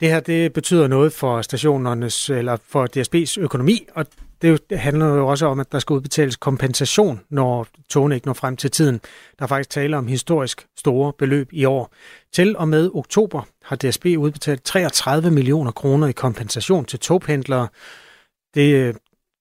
Det 0.00 0.08
her 0.08 0.20
det 0.20 0.52
betyder 0.52 0.86
noget 0.86 1.12
for 1.12 1.42
stationernes 1.42 2.30
eller 2.30 2.56
for 2.68 2.88
DSB's 2.96 3.40
økonomi, 3.40 3.86
og 3.94 4.06
det 4.42 4.60
handler 4.72 5.06
jo 5.06 5.28
også 5.28 5.46
om, 5.46 5.60
at 5.60 5.72
der 5.72 5.78
skal 5.78 5.94
udbetales 5.94 6.36
kompensation, 6.36 7.20
når 7.30 7.66
togene 7.88 8.14
ikke 8.14 8.26
når 8.26 8.34
frem 8.34 8.56
til 8.56 8.70
tiden. 8.70 9.00
Der 9.38 9.42
er 9.42 9.46
faktisk 9.46 9.70
tale 9.70 9.96
om 9.96 10.06
historisk 10.06 10.66
store 10.76 11.12
beløb 11.12 11.48
i 11.52 11.64
år. 11.64 11.92
Til 12.32 12.56
og 12.56 12.68
med 12.68 12.90
oktober 12.94 13.42
har 13.64 13.76
DSB 13.76 14.04
udbetalt 14.04 14.64
33 14.64 15.30
millioner 15.30 15.70
kroner 15.70 16.06
i 16.06 16.12
kompensation 16.12 16.84
til 16.84 16.98
togpendlere. 16.98 17.68
Det 18.54 18.74
øh, 18.74 18.94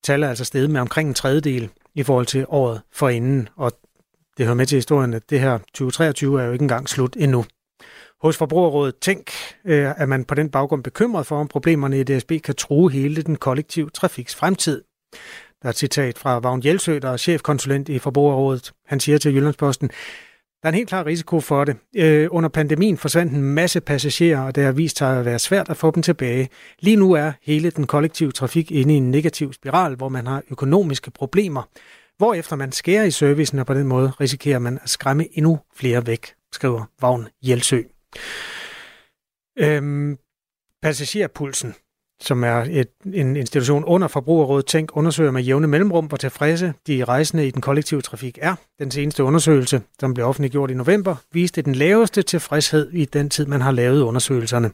taler 0.03 0.29
altså 0.29 0.45
steget 0.45 0.69
med 0.69 0.81
omkring 0.81 1.09
en 1.09 1.15
tredjedel 1.15 1.69
i 1.95 2.03
forhold 2.03 2.25
til 2.25 2.45
året 2.47 2.81
forinden, 2.93 3.49
og 3.55 3.71
det 4.37 4.45
hører 4.45 4.55
med 4.55 4.65
til 4.65 4.75
historien, 4.75 5.13
at 5.13 5.29
det 5.29 5.39
her 5.39 5.57
2023 5.57 6.41
er 6.41 6.45
jo 6.45 6.51
ikke 6.51 6.63
engang 6.63 6.89
slut 6.89 7.15
endnu. 7.19 7.45
Hos 8.21 8.37
Forbrugerrådet 8.37 8.95
Tænk 9.01 9.31
øh, 9.65 9.93
er 9.97 10.05
man 10.05 10.25
på 10.25 10.35
den 10.35 10.49
baggrund 10.49 10.83
bekymret 10.83 11.25
for, 11.25 11.39
om 11.39 11.47
problemerne 11.47 11.99
i 11.99 12.03
DSB 12.03 12.31
kan 12.43 12.55
true 12.55 12.91
hele 12.91 13.21
den 13.21 13.35
kollektive 13.35 13.89
trafiks 13.89 14.35
fremtid. 14.35 14.83
Der 15.61 15.67
er 15.67 15.69
et 15.69 15.77
citat 15.77 16.17
fra 16.17 16.39
Vagn 16.39 16.61
Jelsø, 16.65 16.99
der 16.99 17.09
er 17.09 17.17
chefkonsulent 17.17 17.89
i 17.89 17.99
Forbrugerrådet. 17.99 18.71
Han 18.85 18.99
siger 18.99 19.17
til 19.17 19.35
Jyllandsposten, 19.35 19.87
der 20.61 20.67
er 20.67 20.69
en 20.69 20.75
helt 20.75 20.89
klar 20.89 21.05
risiko 21.05 21.39
for 21.39 21.63
det. 21.63 21.75
Øh, 21.95 22.27
under 22.31 22.49
pandemien 22.49 22.97
forsvandt 22.97 23.33
en 23.33 23.41
masse 23.41 23.81
passagerer, 23.81 24.41
og 24.41 24.55
det 24.55 24.63
har 24.63 24.71
vist 24.71 24.97
sig 24.97 25.19
at 25.19 25.25
være 25.25 25.39
svært 25.39 25.69
at 25.69 25.77
få 25.77 25.91
dem 25.91 26.03
tilbage. 26.03 26.49
Lige 26.79 26.95
nu 26.95 27.13
er 27.13 27.31
hele 27.41 27.69
den 27.69 27.87
kollektive 27.87 28.31
trafik 28.31 28.71
inde 28.71 28.93
i 28.93 28.97
en 28.97 29.11
negativ 29.11 29.53
spiral, 29.53 29.95
hvor 29.95 30.09
man 30.09 30.27
har 30.27 30.41
økonomiske 30.51 31.11
problemer. 31.11 31.63
Hvorefter 32.17 32.55
man 32.55 32.71
skærer 32.71 33.03
i 33.03 33.11
servicen, 33.11 33.59
og 33.59 33.65
på 33.65 33.73
den 33.73 33.87
måde 33.87 34.09
risikerer 34.09 34.59
man 34.59 34.79
at 34.83 34.89
skræmme 34.89 35.37
endnu 35.37 35.59
flere 35.75 36.07
væk, 36.07 36.33
skriver 36.51 36.83
Vagn 37.01 37.27
Jelsø. 37.43 37.81
Øhm, 39.59 40.17
passagerpulsen 40.81 41.75
som 42.21 42.43
er 42.43 42.65
et, 42.69 42.87
en 43.13 43.35
institution 43.35 43.83
under 43.83 44.07
Forbrugerrådet 44.07 44.65
Tænk, 44.65 44.89
undersøger 44.93 45.31
med 45.31 45.43
jævne 45.43 45.67
mellemrum, 45.67 46.05
hvor 46.05 46.17
tilfredse 46.17 46.73
de 46.87 47.03
rejsende 47.03 47.47
i 47.47 47.51
den 47.51 47.61
kollektive 47.61 48.01
trafik 48.01 48.37
er. 48.41 48.55
Den 48.79 48.91
seneste 48.91 49.23
undersøgelse, 49.23 49.81
som 49.99 50.13
blev 50.13 50.25
offentliggjort 50.25 50.71
i 50.71 50.73
november, 50.73 51.15
viste 51.31 51.61
den 51.61 51.75
laveste 51.75 52.21
tilfredshed 52.21 52.91
i 52.91 53.05
den 53.05 53.29
tid, 53.29 53.45
man 53.45 53.61
har 53.61 53.71
lavet 53.71 54.01
undersøgelserne. 54.01 54.71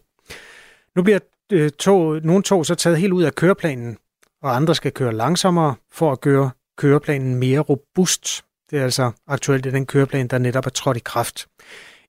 Nu 0.95 1.03
bliver 1.03 1.19
øh, 1.51 1.71
tog, 1.71 2.21
nogle 2.23 2.43
tog 2.43 2.65
så 2.65 2.75
taget 2.75 2.97
helt 2.97 3.13
ud 3.13 3.23
af 3.23 3.35
køreplanen, 3.35 3.97
og 4.41 4.55
andre 4.55 4.75
skal 4.75 4.91
køre 4.91 5.13
langsommere 5.13 5.75
for 5.91 6.11
at 6.11 6.21
gøre 6.21 6.51
køreplanen 6.77 7.35
mere 7.35 7.59
robust. 7.59 8.43
Det 8.71 8.79
er 8.79 8.83
altså 8.83 9.11
aktuelt 9.27 9.65
i 9.65 9.71
den 9.71 9.85
køreplan, 9.85 10.27
der 10.27 10.37
netop 10.37 10.65
er 10.65 10.69
trådt 10.69 10.97
i 10.97 11.01
kraft. 11.05 11.47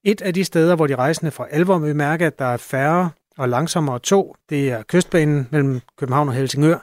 Et 0.05 0.22
af 0.22 0.34
de 0.34 0.44
steder, 0.44 0.76
hvor 0.76 0.86
de 0.86 0.96
rejsende 0.96 1.30
for 1.30 1.44
alvor 1.44 1.78
vil 1.78 1.96
mærke, 1.96 2.26
at 2.26 2.38
der 2.38 2.44
er 2.44 2.57
færre 2.57 3.11
og 3.38 3.49
langsommere 3.49 3.99
tog. 3.99 4.36
Det 4.51 4.70
er 4.70 4.82
kystbanen 4.82 5.49
mellem 5.51 5.80
København 5.99 6.28
og 6.28 6.34
Helsingør. 6.34 6.78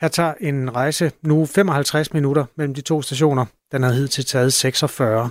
Her 0.00 0.08
tager 0.08 0.34
en 0.40 0.74
rejse 0.74 1.12
nu 1.22 1.46
55 1.46 2.12
minutter 2.12 2.44
mellem 2.56 2.74
de 2.74 2.80
to 2.80 3.02
stationer. 3.02 3.46
Den 3.72 3.82
har 3.82 3.92
hidtil 3.92 4.24
taget 4.24 4.52
46. 4.52 5.30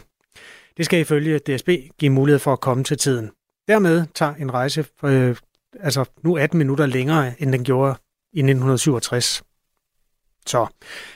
Det 0.77 0.85
skal 0.85 0.99
ifølge 0.99 1.39
DSB 1.39 1.69
give 1.99 2.11
mulighed 2.11 2.39
for 2.39 2.53
at 2.53 2.59
komme 2.59 2.83
til 2.83 2.97
tiden. 2.97 3.31
Dermed 3.67 4.05
tager 4.15 4.33
en 4.33 4.53
rejse 4.53 4.85
øh, 5.03 5.35
altså 5.79 6.05
nu 6.23 6.37
18 6.37 6.57
minutter 6.57 6.85
længere, 6.85 7.33
end 7.41 7.51
den 7.51 7.63
gjorde 7.63 7.95
i 8.33 8.39
1967. 8.39 9.43
Så 10.45 10.67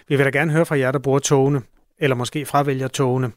vi 0.07 0.15
vil 0.15 0.25
da 0.25 0.29
gerne 0.29 0.51
høre 0.51 0.65
fra 0.65 0.77
jer, 0.79 0.91
der 0.91 0.99
bruger 0.99 1.19
togene, 1.19 1.61
eller 1.97 2.15
måske 2.15 2.45
fravælger 2.45 2.87
togene. 2.87 3.31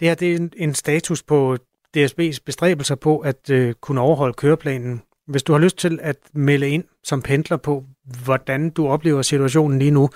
Det 0.00 0.08
her 0.08 0.14
det 0.14 0.32
er 0.32 0.36
en, 0.36 0.52
en 0.56 0.74
status 0.74 1.22
på 1.22 1.56
DSB's 1.96 2.38
bestræbelser 2.46 2.94
på 2.94 3.18
at 3.18 3.50
øh, 3.50 3.74
kunne 3.74 4.00
overholde 4.00 4.34
køreplanen. 4.34 5.02
Hvis 5.26 5.42
du 5.42 5.52
har 5.52 5.60
lyst 5.60 5.78
til 5.78 5.98
at 6.02 6.16
melde 6.34 6.68
ind 6.68 6.84
som 7.04 7.22
pendler 7.22 7.56
på, 7.56 7.84
hvordan 8.24 8.70
du 8.70 8.88
oplever 8.88 9.22
situationen 9.22 9.78
lige 9.78 9.90
nu, 9.90 10.08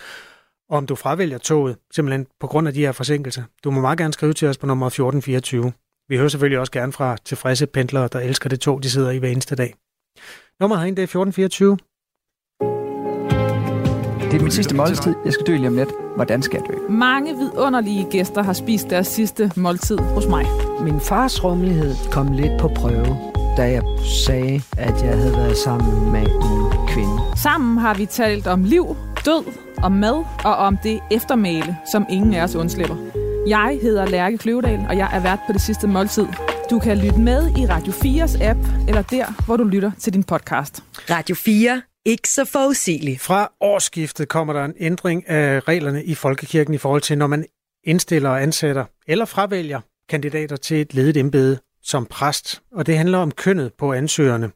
og 0.68 0.76
om 0.76 0.86
du 0.86 0.94
fravælger 0.94 1.38
toget, 1.38 1.76
simpelthen 1.94 2.26
på 2.40 2.46
grund 2.46 2.68
af 2.68 2.74
de 2.74 2.80
her 2.80 2.92
forsinkelser, 2.92 3.42
du 3.64 3.70
må 3.70 3.80
meget 3.80 3.98
gerne 3.98 4.12
skrive 4.12 4.32
til 4.32 4.48
os 4.48 4.58
på 4.58 4.66
nummer 4.66 4.86
1424. 4.86 5.72
Vi 6.08 6.16
hører 6.16 6.28
selvfølgelig 6.28 6.58
også 6.58 6.72
gerne 6.72 6.92
fra 6.92 7.16
tilfredse 7.24 7.66
pendlere, 7.66 8.08
der 8.12 8.20
elsker 8.20 8.48
det 8.48 8.60
tog, 8.60 8.82
de 8.82 8.90
sidder 8.90 9.10
i 9.10 9.18
hver 9.18 9.28
eneste 9.28 9.56
dag. 9.56 9.74
Nummeret 10.60 10.80
herinde, 10.80 10.96
det 10.96 11.02
er 11.02 11.20
1424. 11.20 11.78
Det 14.30 14.38
er 14.38 14.42
min 14.42 14.50
sidste 14.50 14.74
måltid. 14.74 15.14
Jeg 15.24 15.32
skal 15.32 15.46
dø 15.46 15.56
lige 15.56 15.68
om 15.68 15.76
lidt. 15.76 15.88
Hvordan 16.16 16.42
skal 16.42 16.60
jeg 16.60 16.68
dø? 16.68 16.88
Mange 16.92 17.36
vidunderlige 17.36 18.06
gæster 18.10 18.42
har 18.42 18.52
spist 18.52 18.90
deres 18.90 19.06
sidste 19.06 19.52
måltid 19.56 19.98
hos 19.98 20.26
mig. 20.26 20.65
Min 20.80 21.00
fars 21.00 21.44
rummelighed 21.44 21.94
kom 22.12 22.32
lidt 22.32 22.60
på 22.60 22.68
prøve, 22.68 23.16
da 23.56 23.62
jeg 23.62 23.82
sagde, 24.24 24.62
at 24.78 25.02
jeg 25.02 25.16
havde 25.16 25.32
været 25.32 25.56
sammen 25.56 26.12
med 26.12 26.20
en 26.20 26.88
kvinde. 26.88 27.18
Sammen 27.42 27.78
har 27.78 27.94
vi 27.94 28.06
talt 28.06 28.46
om 28.46 28.64
liv, 28.64 28.96
død, 29.24 29.44
om 29.82 29.92
mad 29.92 30.24
og 30.44 30.56
om 30.56 30.76
det 30.82 31.00
eftermæle, 31.10 31.76
som 31.92 32.06
ingen 32.10 32.34
af 32.34 32.42
os 32.42 32.54
undslipper. 32.54 32.96
Jeg 33.48 33.78
hedder 33.82 34.06
Lærke 34.06 34.38
Kløvedal, 34.38 34.86
og 34.88 34.96
jeg 34.96 35.10
er 35.12 35.20
vært 35.20 35.38
på 35.46 35.52
det 35.52 35.60
sidste 35.60 35.86
måltid. 35.86 36.26
Du 36.70 36.78
kan 36.78 36.98
lytte 36.98 37.20
med 37.20 37.50
i 37.58 37.66
Radio 37.66 37.92
4's 37.92 38.44
app, 38.44 38.60
eller 38.88 39.02
der, 39.02 39.44
hvor 39.46 39.56
du 39.56 39.64
lytter 39.64 39.90
til 39.98 40.12
din 40.12 40.24
podcast. 40.24 40.82
Radio 41.10 41.34
4. 41.34 41.82
Ikke 42.06 42.28
så 42.28 42.44
forudsigeligt. 42.44 43.20
Fra 43.20 43.52
årsskiftet 43.60 44.28
kommer 44.28 44.52
der 44.52 44.64
en 44.64 44.74
ændring 44.78 45.28
af 45.28 45.68
reglerne 45.68 46.04
i 46.04 46.14
Folkekirken 46.14 46.74
i 46.74 46.78
forhold 46.78 47.02
til, 47.02 47.18
når 47.18 47.26
man 47.26 47.44
indstiller 47.84 48.30
og 48.30 48.42
ansætter 48.42 48.84
eller 49.08 49.24
fravælger 49.24 49.80
kandidater 50.08 50.56
til 50.56 50.80
et 50.80 50.94
ledet 50.94 51.16
embede 51.16 51.58
som 51.82 52.06
præst. 52.06 52.62
Og 52.72 52.86
det 52.86 52.96
handler 52.96 53.18
om 53.18 53.30
kønnet 53.30 53.72
på 53.74 53.92
ansøgerne. 53.92 54.50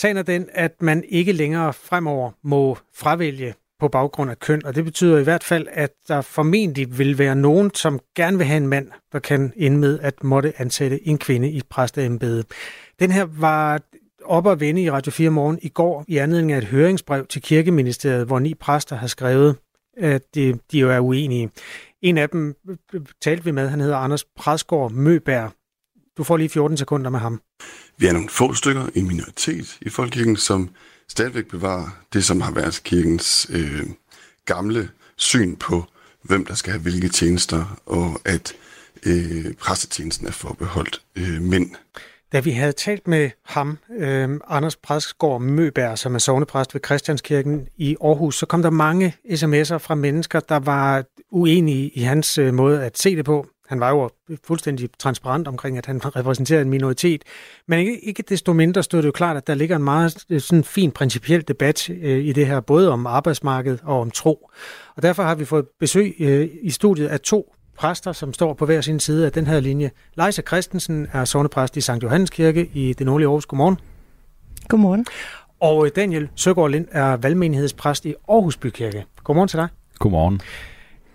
Sagen 0.00 0.16
er 0.16 0.22
den, 0.22 0.48
at 0.52 0.82
man 0.82 1.04
ikke 1.08 1.32
længere 1.32 1.72
fremover 1.72 2.30
må 2.44 2.78
fravælge 2.94 3.54
på 3.80 3.88
baggrund 3.88 4.30
af 4.30 4.38
køn, 4.38 4.64
og 4.64 4.74
det 4.74 4.84
betyder 4.84 5.18
i 5.18 5.22
hvert 5.22 5.44
fald, 5.44 5.66
at 5.70 5.90
der 6.08 6.20
formentlig 6.20 6.98
vil 6.98 7.18
være 7.18 7.36
nogen, 7.36 7.74
som 7.74 8.00
gerne 8.16 8.36
vil 8.36 8.46
have 8.46 8.56
en 8.56 8.66
mand, 8.66 8.88
der 9.12 9.18
kan 9.18 9.52
ende 9.56 9.78
med 9.78 9.98
at 10.02 10.24
måtte 10.24 10.52
ansætte 10.60 11.08
en 11.08 11.18
kvinde 11.18 11.50
i 11.50 11.62
præsteembede. 11.70 12.44
Den 13.00 13.10
her 13.10 13.24
var 13.38 13.80
op 14.24 14.46
og 14.46 14.60
vende 14.60 14.82
i 14.82 14.90
Radio 14.90 15.12
4 15.12 15.30
morgen 15.30 15.58
i 15.62 15.68
går 15.68 16.04
i 16.08 16.16
anledning 16.16 16.52
af 16.52 16.58
et 16.58 16.64
høringsbrev 16.64 17.26
til 17.26 17.42
Kirkeministeriet, 17.42 18.26
hvor 18.26 18.38
ni 18.38 18.54
præster 18.54 18.96
har 18.96 19.06
skrevet, 19.06 19.56
at 19.96 20.22
de, 20.34 20.58
de 20.72 20.78
jo 20.78 20.90
er 20.90 21.00
uenige. 21.00 21.50
En 22.02 22.18
af 22.18 22.28
dem 22.28 22.54
øh, 22.68 22.76
øh, 22.92 23.00
talte 23.20 23.44
vi 23.44 23.50
med, 23.50 23.68
han 23.68 23.80
hedder 23.80 23.96
Anders 23.96 24.24
Præsgaard 24.24 24.92
Møbær. 24.92 25.48
Du 26.16 26.24
får 26.24 26.36
lige 26.36 26.48
14 26.48 26.76
sekunder 26.76 27.10
med 27.10 27.18
ham. 27.18 27.40
Vi 27.96 28.06
er 28.06 28.12
nogle 28.12 28.28
få 28.28 28.54
stykker, 28.54 28.86
en 28.94 29.08
minoritet 29.08 29.78
i 29.80 29.88
Folkekirken, 29.88 30.36
som 30.36 30.70
stadigvæk 31.08 31.48
bevarer 31.48 31.88
det, 32.12 32.24
som 32.24 32.40
har 32.40 32.52
været 32.52 32.80
kirkens 32.84 33.50
øh, 33.50 33.82
gamle 34.44 34.90
syn 35.16 35.56
på, 35.56 35.84
hvem 36.22 36.46
der 36.46 36.54
skal 36.54 36.72
have 36.72 36.82
hvilke 36.82 37.08
tjenester, 37.08 37.80
og 37.86 38.20
at 38.24 38.54
øh, 39.06 39.54
præstetjenesten 39.54 40.26
er 40.26 40.32
forbeholdt 40.32 41.02
øh, 41.16 41.42
mænd. 41.42 41.70
Da 42.32 42.40
vi 42.40 42.50
havde 42.50 42.72
talt 42.72 43.08
med 43.08 43.30
ham, 43.44 43.78
øh, 43.98 44.40
Anders 44.48 44.76
Præsgaard 44.76 45.40
Møbær, 45.40 45.94
som 45.94 46.14
er 46.14 46.18
sovnepræst 46.18 46.74
ved 46.74 46.80
Christianskirken 46.84 47.68
i 47.76 47.96
Aarhus, 48.04 48.38
så 48.38 48.46
kom 48.46 48.62
der 48.62 48.70
mange 48.70 49.14
sms'er 49.24 49.76
fra 49.76 49.94
mennesker, 49.94 50.40
der 50.40 50.58
var 50.58 51.04
uenige 51.30 51.88
i 51.88 52.02
hans 52.02 52.38
øh, 52.38 52.54
måde 52.54 52.84
at 52.84 52.98
se 52.98 53.16
det 53.16 53.24
på. 53.24 53.46
Han 53.68 53.80
var 53.80 53.90
jo 53.90 54.10
fuldstændig 54.46 54.90
transparent 54.98 55.48
omkring, 55.48 55.78
at 55.78 55.86
han 55.86 56.04
repræsenterede 56.16 56.62
en 56.62 56.70
minoritet. 56.70 57.22
Men 57.68 57.78
ikke, 57.78 58.04
ikke 58.04 58.22
desto 58.28 58.52
mindre 58.52 58.82
stod 58.82 59.02
det 59.02 59.06
jo 59.06 59.12
klart, 59.12 59.36
at 59.36 59.46
der 59.46 59.54
ligger 59.54 59.76
en 59.76 59.84
meget 59.84 60.24
øh, 60.30 60.40
sådan 60.40 60.64
fin 60.64 60.90
principiel 60.90 61.48
debat 61.48 61.90
øh, 61.90 62.24
i 62.24 62.32
det 62.32 62.46
her, 62.46 62.60
både 62.60 62.90
om 62.90 63.06
arbejdsmarkedet 63.06 63.80
og 63.84 64.00
om 64.00 64.10
tro. 64.10 64.50
Og 64.96 65.02
derfor 65.02 65.22
har 65.22 65.34
vi 65.34 65.44
fået 65.44 65.66
besøg 65.80 66.16
øh, 66.20 66.48
i 66.62 66.70
studiet 66.70 67.08
af 67.08 67.20
to 67.20 67.54
præster, 67.78 68.12
som 68.12 68.32
står 68.32 68.54
på 68.54 68.66
hver 68.66 68.80
sin 68.80 69.00
side 69.00 69.26
af 69.26 69.32
den 69.32 69.46
her 69.46 69.60
linje. 69.60 69.90
Leisa 70.16 70.42
Christensen 70.42 71.06
er 71.12 71.24
sovnepræst 71.24 71.76
i 71.76 71.80
St. 71.80 72.02
Johannes 72.02 72.30
Kirke 72.30 72.70
i 72.72 72.92
det 72.92 73.06
nordlige 73.06 73.28
Aarhus. 73.28 73.46
Godmorgen. 73.46 73.78
Godmorgen. 74.68 75.06
Og 75.60 75.88
Daniel 75.96 76.28
Søgaard 76.34 76.70
Lind 76.70 76.86
er 76.90 77.16
valgmenighedspræst 77.16 78.04
i 78.04 78.14
Aarhus 78.28 78.56
Bykirke. 78.56 79.04
Godmorgen 79.24 79.48
til 79.48 79.58
dig. 79.58 79.68
Godmorgen. 79.98 80.40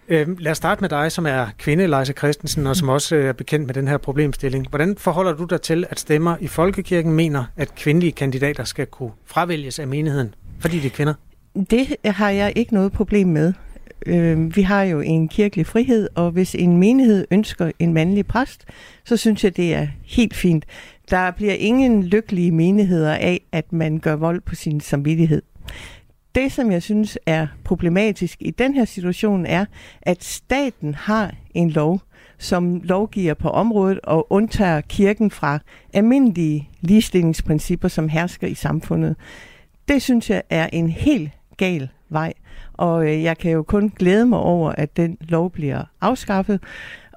Øhm, 0.09 0.37
lad 0.39 0.51
os 0.51 0.57
starte 0.57 0.81
med 0.81 0.89
dig, 0.89 1.11
som 1.11 1.25
er 1.25 1.47
kvinde, 1.57 1.87
Leisa 1.87 2.13
Christensen, 2.13 2.67
og 2.67 2.75
som 2.75 2.89
også 2.89 3.15
øh, 3.15 3.25
er 3.25 3.33
bekendt 3.33 3.65
med 3.65 3.73
den 3.73 3.87
her 3.87 3.97
problemstilling. 3.97 4.69
Hvordan 4.69 4.95
forholder 4.97 5.33
du 5.33 5.43
dig 5.43 5.61
til, 5.61 5.85
at 5.89 5.99
stemmer 5.99 6.35
i 6.39 6.47
Folkekirken 6.47 7.11
mener, 7.11 7.43
at 7.55 7.75
kvindelige 7.75 8.11
kandidater 8.11 8.63
skal 8.63 8.85
kunne 8.85 9.11
fravælges 9.25 9.79
af 9.79 9.87
menigheden, 9.87 10.35
fordi 10.59 10.79
de 10.79 10.87
er 10.87 10.91
kvinder? 10.91 11.13
Det 11.69 11.95
har 12.05 12.29
jeg 12.29 12.53
ikke 12.55 12.73
noget 12.73 12.91
problem 12.91 13.27
med. 13.27 13.53
Øh, 14.05 14.55
vi 14.55 14.61
har 14.61 14.83
jo 14.83 14.99
en 14.99 15.27
kirkelig 15.27 15.65
frihed, 15.65 16.09
og 16.15 16.31
hvis 16.31 16.55
en 16.55 16.77
menighed 16.77 17.25
ønsker 17.31 17.71
en 17.79 17.93
mandlig 17.93 18.25
præst, 18.27 18.65
så 19.05 19.17
synes 19.17 19.43
jeg, 19.43 19.57
det 19.57 19.73
er 19.73 19.87
helt 20.05 20.35
fint. 20.35 20.65
Der 21.09 21.31
bliver 21.31 21.53
ingen 21.53 22.03
lykkelige 22.03 22.51
menigheder 22.51 23.13
af, 23.13 23.41
at 23.51 23.73
man 23.73 23.99
gør 23.99 24.15
vold 24.15 24.41
på 24.41 24.55
sin 24.55 24.79
samvittighed. 24.79 25.41
Det, 26.35 26.51
som 26.51 26.71
jeg 26.71 26.83
synes 26.83 27.17
er 27.25 27.47
problematisk 27.63 28.37
i 28.41 28.51
den 28.51 28.73
her 28.73 28.85
situation, 28.85 29.45
er, 29.45 29.65
at 30.01 30.23
staten 30.23 30.95
har 30.95 31.35
en 31.53 31.69
lov, 31.69 32.01
som 32.37 32.81
lovgiver 32.83 33.33
på 33.33 33.49
området 33.49 33.99
og 34.03 34.31
undtager 34.31 34.81
kirken 34.81 35.31
fra 35.31 35.59
almindelige 35.93 36.69
ligestillingsprincipper, 36.81 37.87
som 37.87 38.09
hersker 38.09 38.47
i 38.47 38.53
samfundet. 38.53 39.15
Det 39.87 40.01
synes 40.01 40.29
jeg 40.29 40.43
er 40.49 40.69
en 40.73 40.89
helt 40.89 41.29
gal 41.57 41.89
vej. 42.09 42.33
Og 42.77 43.07
øh, 43.07 43.23
jeg 43.23 43.37
kan 43.37 43.51
jo 43.51 43.63
kun 43.63 43.91
glæde 43.99 44.25
mig 44.25 44.39
over, 44.39 44.71
at 44.71 44.97
den 44.97 45.17
lov 45.21 45.51
bliver 45.51 45.83
afskaffet, 46.01 46.59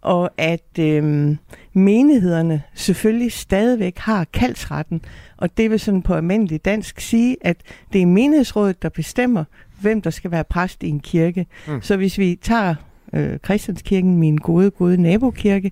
og 0.02 0.30
at 0.38 0.78
øh, 0.78 1.36
menighederne 1.72 2.62
selvfølgelig 2.74 3.32
stadigvæk 3.32 3.98
har 3.98 4.26
kaldsretten. 4.32 5.02
Og 5.36 5.56
det 5.56 5.70
vil 5.70 5.80
sådan 5.80 6.02
på 6.02 6.14
almindelig 6.14 6.64
dansk 6.64 7.00
sige, 7.00 7.36
at 7.40 7.56
det 7.92 8.02
er 8.02 8.06
menighedsrådet, 8.06 8.82
der 8.82 8.88
bestemmer, 8.88 9.44
hvem 9.80 10.02
der 10.02 10.10
skal 10.10 10.30
være 10.30 10.44
præst 10.44 10.82
i 10.82 10.88
en 10.88 11.00
kirke. 11.00 11.46
Mm. 11.68 11.82
Så 11.82 11.96
hvis 11.96 12.18
vi 12.18 12.38
tager 12.42 12.74
øh, 13.12 13.38
Christianskirken, 13.44 14.16
min 14.16 14.36
gode, 14.36 14.70
gode 14.70 15.02
nabokirke, 15.02 15.70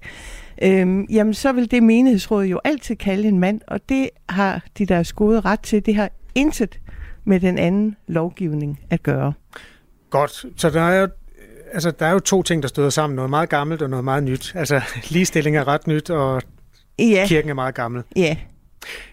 øh, 0.63 1.05
jamen 1.11 1.35
så 1.35 1.53
vil 1.53 1.71
det 1.71 1.83
menighedsråd 1.83 2.45
jo 2.45 2.61
altid 2.65 2.97
kalde 2.97 3.29
en 3.29 3.39
mand, 3.39 3.61
og 3.67 3.81
det 3.89 4.11
har 4.29 4.65
de 4.79 4.87
deres 4.87 5.13
gode 5.13 5.41
ret 5.41 5.61
til. 5.61 5.87
Det 5.87 5.95
har 5.95 6.11
intet 6.35 6.81
med 7.25 7.41
den 7.41 7.59
anden 7.59 7.97
lovgivning 8.07 8.81
at 8.91 9.03
gøre. 9.03 9.33
Godt, 10.11 10.45
så 10.57 10.71
der 10.71 10.81
er 10.81 11.01
jo 11.01 11.09
altså, 11.73 11.91
der 11.91 12.07
er 12.07 12.13
jo 12.13 12.19
to 12.19 12.43
ting, 12.43 12.63
der 12.63 12.69
støder 12.69 12.91
sammen. 12.91 13.15
Noget 13.17 13.31
meget 13.31 13.49
gammelt 13.49 13.83
og 13.83 13.91
noget 13.91 14.05
meget 14.05 14.23
nyt. 14.23 14.53
Altså, 14.55 14.81
ligestilling 15.11 15.57
er 15.57 15.69
ret 15.69 15.87
nyt, 15.87 16.11
og 16.11 16.43
ja. 16.99 17.25
kirken 17.29 17.51
er 17.51 17.55
meget 17.55 17.75
gammel. 17.75 18.03
Ja. 18.17 18.37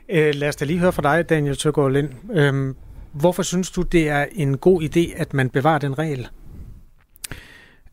Øh, 0.09 0.35
lad 0.35 0.47
os 0.47 0.55
da 0.55 0.65
lige 0.65 0.79
høre 0.79 0.91
fra 0.91 1.17
dig, 1.17 1.29
Daniel 1.29 1.57
Tøgaard 1.57 1.91
Lind. 1.91 2.09
Øhm, 2.33 2.75
hvorfor 3.13 3.43
synes 3.43 3.71
du, 3.71 3.81
det 3.81 4.09
er 4.09 4.25
en 4.35 4.57
god 4.57 4.81
idé, 4.81 5.21
at 5.21 5.33
man 5.33 5.49
bevarer 5.49 5.79
den 5.79 5.97
regel? 5.97 6.27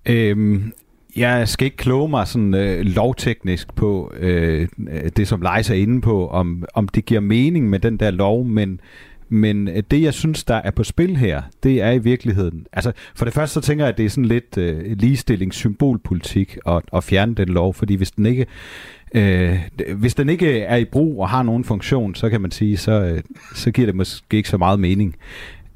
Øhm, 0.07 0.72
jeg 1.16 1.48
skal 1.48 1.64
ikke 1.64 1.76
kloge 1.76 2.09
mig 2.09 2.28
sådan 2.28 2.55
øh, 2.55 2.80
lovteknisk 2.80 3.74
på 3.74 4.12
øh, 4.16 4.68
det, 5.16 5.28
som 5.28 5.42
Leisa 5.42 5.74
er 5.74 5.78
inde 5.78 6.00
på, 6.00 6.28
om, 6.28 6.64
om 6.74 6.88
det 6.88 7.05
giver 7.05 7.20
mening 7.20 7.70
med 7.70 7.78
den 7.78 7.96
der 7.96 8.11
lov, 8.11 8.44
men 8.44 8.80
men 9.33 9.68
øh, 9.68 9.83
det, 9.91 10.03
jeg 10.03 10.14
synes, 10.14 10.45
der 10.45 10.55
er 10.55 10.70
på 10.70 10.85
spil 10.85 11.16
her, 11.16 11.43
det 11.62 11.83
er 11.83 11.91
i 11.91 11.99
virkeligheden... 11.99 12.66
Altså, 12.72 12.93
for 13.14 13.24
det 13.24 13.35
første 13.35 13.55
så 13.55 13.61
tænker 13.61 13.85
jeg, 13.85 13.93
at 13.93 13.99
det 13.99 14.07
er 14.07 14.11
sådan 14.11 14.24
lidt 14.24 14.59
øh, 14.59 14.99
ligestillingssymbolpolitik 14.99 16.59
at, 16.66 16.83
at 16.93 17.05
fjerne 17.05 17.35
den 17.35 17.49
lov, 17.49 17.74
fordi 17.74 17.95
hvis 17.95 18.11
den 18.11 18.26
ikke... 18.26 18.47
Øh, 19.14 19.59
hvis 19.97 20.14
den 20.14 20.28
ikke 20.28 20.61
er 20.61 20.76
i 20.76 20.85
brug 20.85 21.20
og 21.20 21.28
har 21.28 21.43
nogen 21.43 21.64
funktion, 21.64 22.14
så 22.14 22.30
kan 22.30 22.41
man 22.41 22.51
sige, 22.51 22.76
så, 22.76 22.93
øh, 22.93 23.22
så 23.55 23.70
giver 23.70 23.87
det 23.87 23.95
måske 23.95 24.37
ikke 24.37 24.49
så 24.49 24.59
meget 24.59 24.80
mening. 24.80 25.16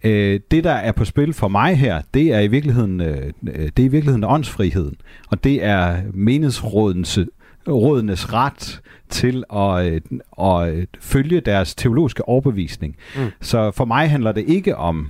Øh, 0.04 0.40
det, 0.50 0.64
der 0.64 0.72
er 0.72 0.92
på 0.92 1.04
spil 1.04 1.32
for 1.32 1.48
mig 1.48 1.76
her, 1.76 2.02
det 2.14 2.32
er 2.32 2.40
i 2.40 2.46
virkeligheden, 2.46 3.00
øh, 3.00 3.32
øh 3.48 3.68
det 3.76 3.78
er 3.78 3.84
i 3.84 3.88
virkeligheden 3.88 4.24
åndsfriheden, 4.24 4.96
og 5.30 5.44
det 5.44 5.64
er 5.64 5.96
menighedsrådens 6.14 7.18
rådenes 7.68 8.32
ret 8.32 8.80
til 9.08 9.44
at, 9.52 9.86
øh, 9.86 10.00
at 10.46 10.88
følge 11.00 11.40
deres 11.40 11.74
teologiske 11.74 12.28
overbevisning. 12.28 12.96
Mm. 13.16 13.30
Så 13.40 13.70
for 13.70 13.84
mig 13.84 14.10
handler 14.10 14.32
det 14.32 14.44
ikke 14.48 14.76
om, 14.76 15.08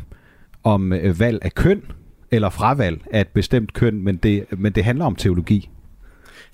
om 0.64 0.92
øh, 0.92 1.20
valg 1.20 1.38
af 1.42 1.54
køn 1.54 1.82
eller 2.30 2.50
fravalg 2.50 3.00
af 3.12 3.20
et 3.20 3.28
bestemt 3.28 3.72
køn, 3.72 4.02
men 4.02 4.16
det, 4.16 4.44
men 4.58 4.72
det 4.72 4.84
handler 4.84 5.04
om 5.04 5.16
teologi. 5.16 5.70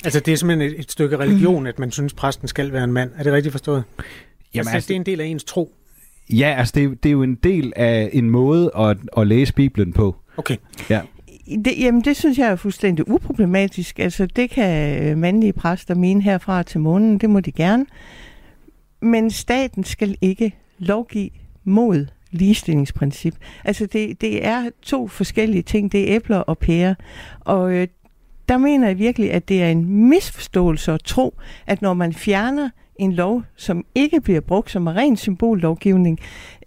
Altså 0.05 0.20
det 0.20 0.32
er 0.32 0.36
simpelthen 0.36 0.72
et, 0.72 0.80
et 0.80 0.90
stykke 0.90 1.18
religion, 1.18 1.61
mm. 1.61 1.66
at 1.66 1.78
man 1.78 1.90
synes, 1.90 2.14
præsten 2.14 2.48
skal 2.48 2.72
være 2.72 2.84
en 2.84 2.92
mand. 2.92 3.11
Er 3.16 3.22
det 3.22 3.32
rigtigt 3.32 3.53
forstået? 3.53 3.84
Jamen, 4.55 4.61
altså, 4.61 4.74
altså, 4.74 4.88
det 4.88 4.94
er 4.94 5.00
en 5.00 5.07
del 5.07 5.20
af 5.20 5.24
ens 5.24 5.44
tro. 5.44 5.74
Ja, 6.30 6.55
altså 6.59 6.72
det, 6.74 7.03
det 7.03 7.09
er 7.09 7.12
jo 7.12 7.22
en 7.22 7.34
del 7.34 7.72
af 7.76 8.11
en 8.12 8.30
måde 8.30 8.70
at, 8.78 8.96
at 9.16 9.26
læse 9.26 9.55
Bibelen 9.55 9.92
på. 9.92 10.16
Okay. 10.36 10.57
Ja. 10.90 11.00
Det, 11.47 11.78
jamen, 11.78 12.01
det 12.01 12.16
synes 12.16 12.38
jeg 12.38 12.49
er 12.49 12.57
fuldstændig 12.57 13.11
uproblematisk. 13.11 13.99
Altså, 13.99 14.26
det 14.26 14.51
kan 14.51 15.03
øh, 15.03 15.18
mandlige 15.18 15.53
præster 15.53 15.95
mene 15.95 16.22
herfra 16.22 16.62
til 16.62 16.80
månen, 16.80 17.18
det 17.18 17.30
må 17.30 17.40
de 17.40 17.53
gerne. 17.53 17.86
Men 19.01 19.30
staten 19.30 19.84
skal 19.84 20.16
ikke 20.20 20.55
lovgive 20.78 21.30
mod 21.64 22.07
ligestillingsprincip. 22.30 23.34
Altså, 23.64 23.86
det, 23.86 24.20
det 24.20 24.47
er 24.47 24.70
to 24.82 25.09
forskellige 25.09 25.62
ting. 25.62 25.93
Det 25.93 26.01
er 26.11 26.16
æbler 26.16 26.38
og 26.38 26.59
pærer. 26.59 26.95
Og 27.40 27.72
øh, 27.72 27.88
der 28.49 28.59
mener 28.59 28.86
jeg 28.86 28.99
virkelig, 28.99 29.32
at 29.32 29.49
det 29.49 29.62
er 29.62 29.68
en 29.68 30.09
misforståelse 30.09 30.93
at 30.93 31.03
tro, 31.05 31.34
at 31.66 31.82
når 31.82 31.95
man 31.95 32.12
fjerner 32.12 32.70
en 32.97 33.12
lov, 33.12 33.43
som 33.57 33.84
ikke 33.95 34.20
bliver 34.20 34.40
brugt 34.40 34.70
som 34.70 34.88
en 34.88 34.97
ren 34.97 35.16
symbollovgivning, 35.16 36.18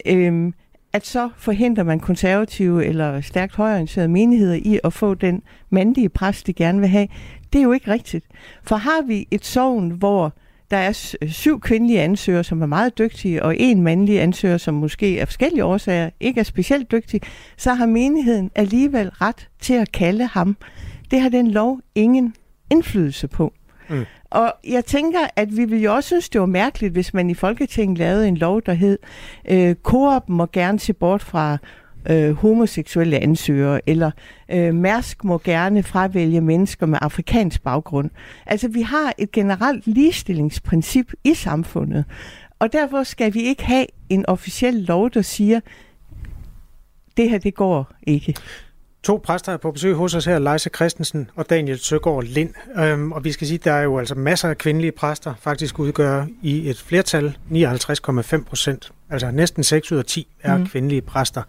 øh, 0.06 0.52
at 0.96 1.06
så 1.06 1.30
forhindrer 1.38 1.84
man 1.84 2.00
konservative 2.00 2.86
eller 2.86 3.22
stærkt 3.22 3.56
højorienterede 3.56 4.08
menigheder 4.08 4.56
i 4.56 4.80
at 4.84 4.94
få 4.94 5.14
den 5.14 5.42
mandlige 5.70 6.10
præst, 6.10 6.48
de 6.48 6.54
gerne 6.54 6.80
vil 6.80 6.90
have. 6.90 7.08
Det 7.54 7.60
er 7.60 7.64
jo 7.64 7.72
ikke 7.72 7.92
rigtigt. 7.92 8.26
For 8.64 8.76
har 8.76 9.02
vi 9.02 9.28
et 9.32 9.46
sovn, 9.46 9.90
hvor 9.90 10.34
der 10.72 10.78
er 10.78 11.16
syv 11.28 11.60
kvindelige 11.60 12.02
ansøgere, 12.02 12.44
som 12.44 12.62
er 12.62 12.66
meget 12.66 12.98
dygtige, 12.98 13.44
og 13.44 13.58
en 13.60 13.82
mandlig 13.82 14.22
ansøger, 14.22 14.58
som 14.58 14.74
måske 14.74 15.18
af 15.22 15.28
forskellige 15.28 15.66
årsager 15.66 16.10
ikke 16.20 16.40
er 16.40 16.44
specielt 16.44 16.92
dygtig, 16.92 17.22
så 17.58 17.74
har 17.74 17.86
menigheden 17.86 18.52
alligevel 18.56 19.10
ret 19.10 19.50
til 19.60 19.74
at 19.74 19.92
kalde 19.92 20.26
ham. 20.26 20.58
Det 21.12 21.22
har 21.22 21.30
den 21.30 21.52
lov 21.52 21.80
ingen 21.96 22.34
indflydelse 22.72 23.28
på. 23.28 23.54
Mm. 23.90 24.06
Og 24.30 24.54
jeg 24.68 24.86
tænker, 24.86 25.20
at 25.36 25.58
vi 25.58 25.66
ville 25.66 25.84
jo 25.84 25.96
også 25.96 26.08
synes, 26.08 26.30
det 26.30 26.42
var 26.42 26.48
mærkeligt, 26.48 26.94
hvis 26.94 27.14
man 27.14 27.30
i 27.30 27.34
Folketinget 27.34 27.98
lavede 27.98 28.28
en 28.28 28.38
lov, 28.38 28.62
der 28.62 28.74
hed, 28.74 28.98
øh, 29.50 29.76
Coop 29.84 30.30
må 30.30 30.48
gerne 30.54 30.80
se 30.80 30.94
bort 30.94 31.24
fra 31.24 31.58
øh, 32.10 32.32
homoseksuelle 32.32 33.20
ansøgere, 33.20 33.82
eller 33.90 34.12
øh, 34.52 34.74
Mærsk 34.74 35.24
må 35.24 35.38
gerne 35.38 35.84
fravælge 35.84 36.42
mennesker 36.42 36.86
med 36.86 37.00
afrikansk 37.02 37.64
baggrund. 37.64 38.10
Altså, 38.46 38.68
vi 38.68 38.82
har 38.82 39.14
et 39.18 39.32
generelt 39.32 39.88
ligestillingsprincip 39.88 41.14
i 41.24 41.34
samfundet, 41.34 42.06
og 42.60 42.74
derfor 42.74 43.04
skal 43.04 43.34
vi 43.34 43.42
ikke 43.42 43.64
have 43.66 43.86
en 44.10 44.26
officiel 44.26 44.74
lov, 44.74 45.10
der 45.10 45.22
siger, 45.22 45.60
det 47.18 47.30
her, 47.30 47.38
det 47.38 47.56
går 47.56 47.92
ikke. 48.08 48.36
To 49.06 49.18
præster 49.24 49.52
er 49.52 49.58
på 49.58 49.72
besøg 49.72 49.94
hos 49.96 50.16
os 50.16 50.26
her, 50.26 50.40
Leise 50.40 50.70
Christensen 50.76 51.30
og 51.36 51.50
Daniel 51.50 51.80
Søgaard 51.80 52.24
Lind. 52.24 52.54
Øhm, 52.80 53.12
og 53.12 53.24
vi 53.24 53.32
skal 53.32 53.48
sige, 53.48 53.58
at 53.58 53.66
der 53.66 53.72
er 53.72 53.82
jo 53.82 54.00
altså 54.00 54.16
masser 54.16 54.50
af 54.50 54.58
kvindelige 54.58 54.92
præster, 54.92 55.34
faktisk 55.40 55.80
udgør 55.80 56.26
i 56.42 56.70
et 56.70 56.78
flertal 56.78 57.38
59,5 57.52 58.44
procent. 58.44 58.92
Altså 59.10 59.32
næsten 59.32 59.64
6 59.64 59.92
ud 59.92 59.98
af 59.98 60.06
10 60.06 60.28
er 60.42 60.58
mm. 60.58 60.68
kvindelige 60.68 61.02
præster. 61.02 61.44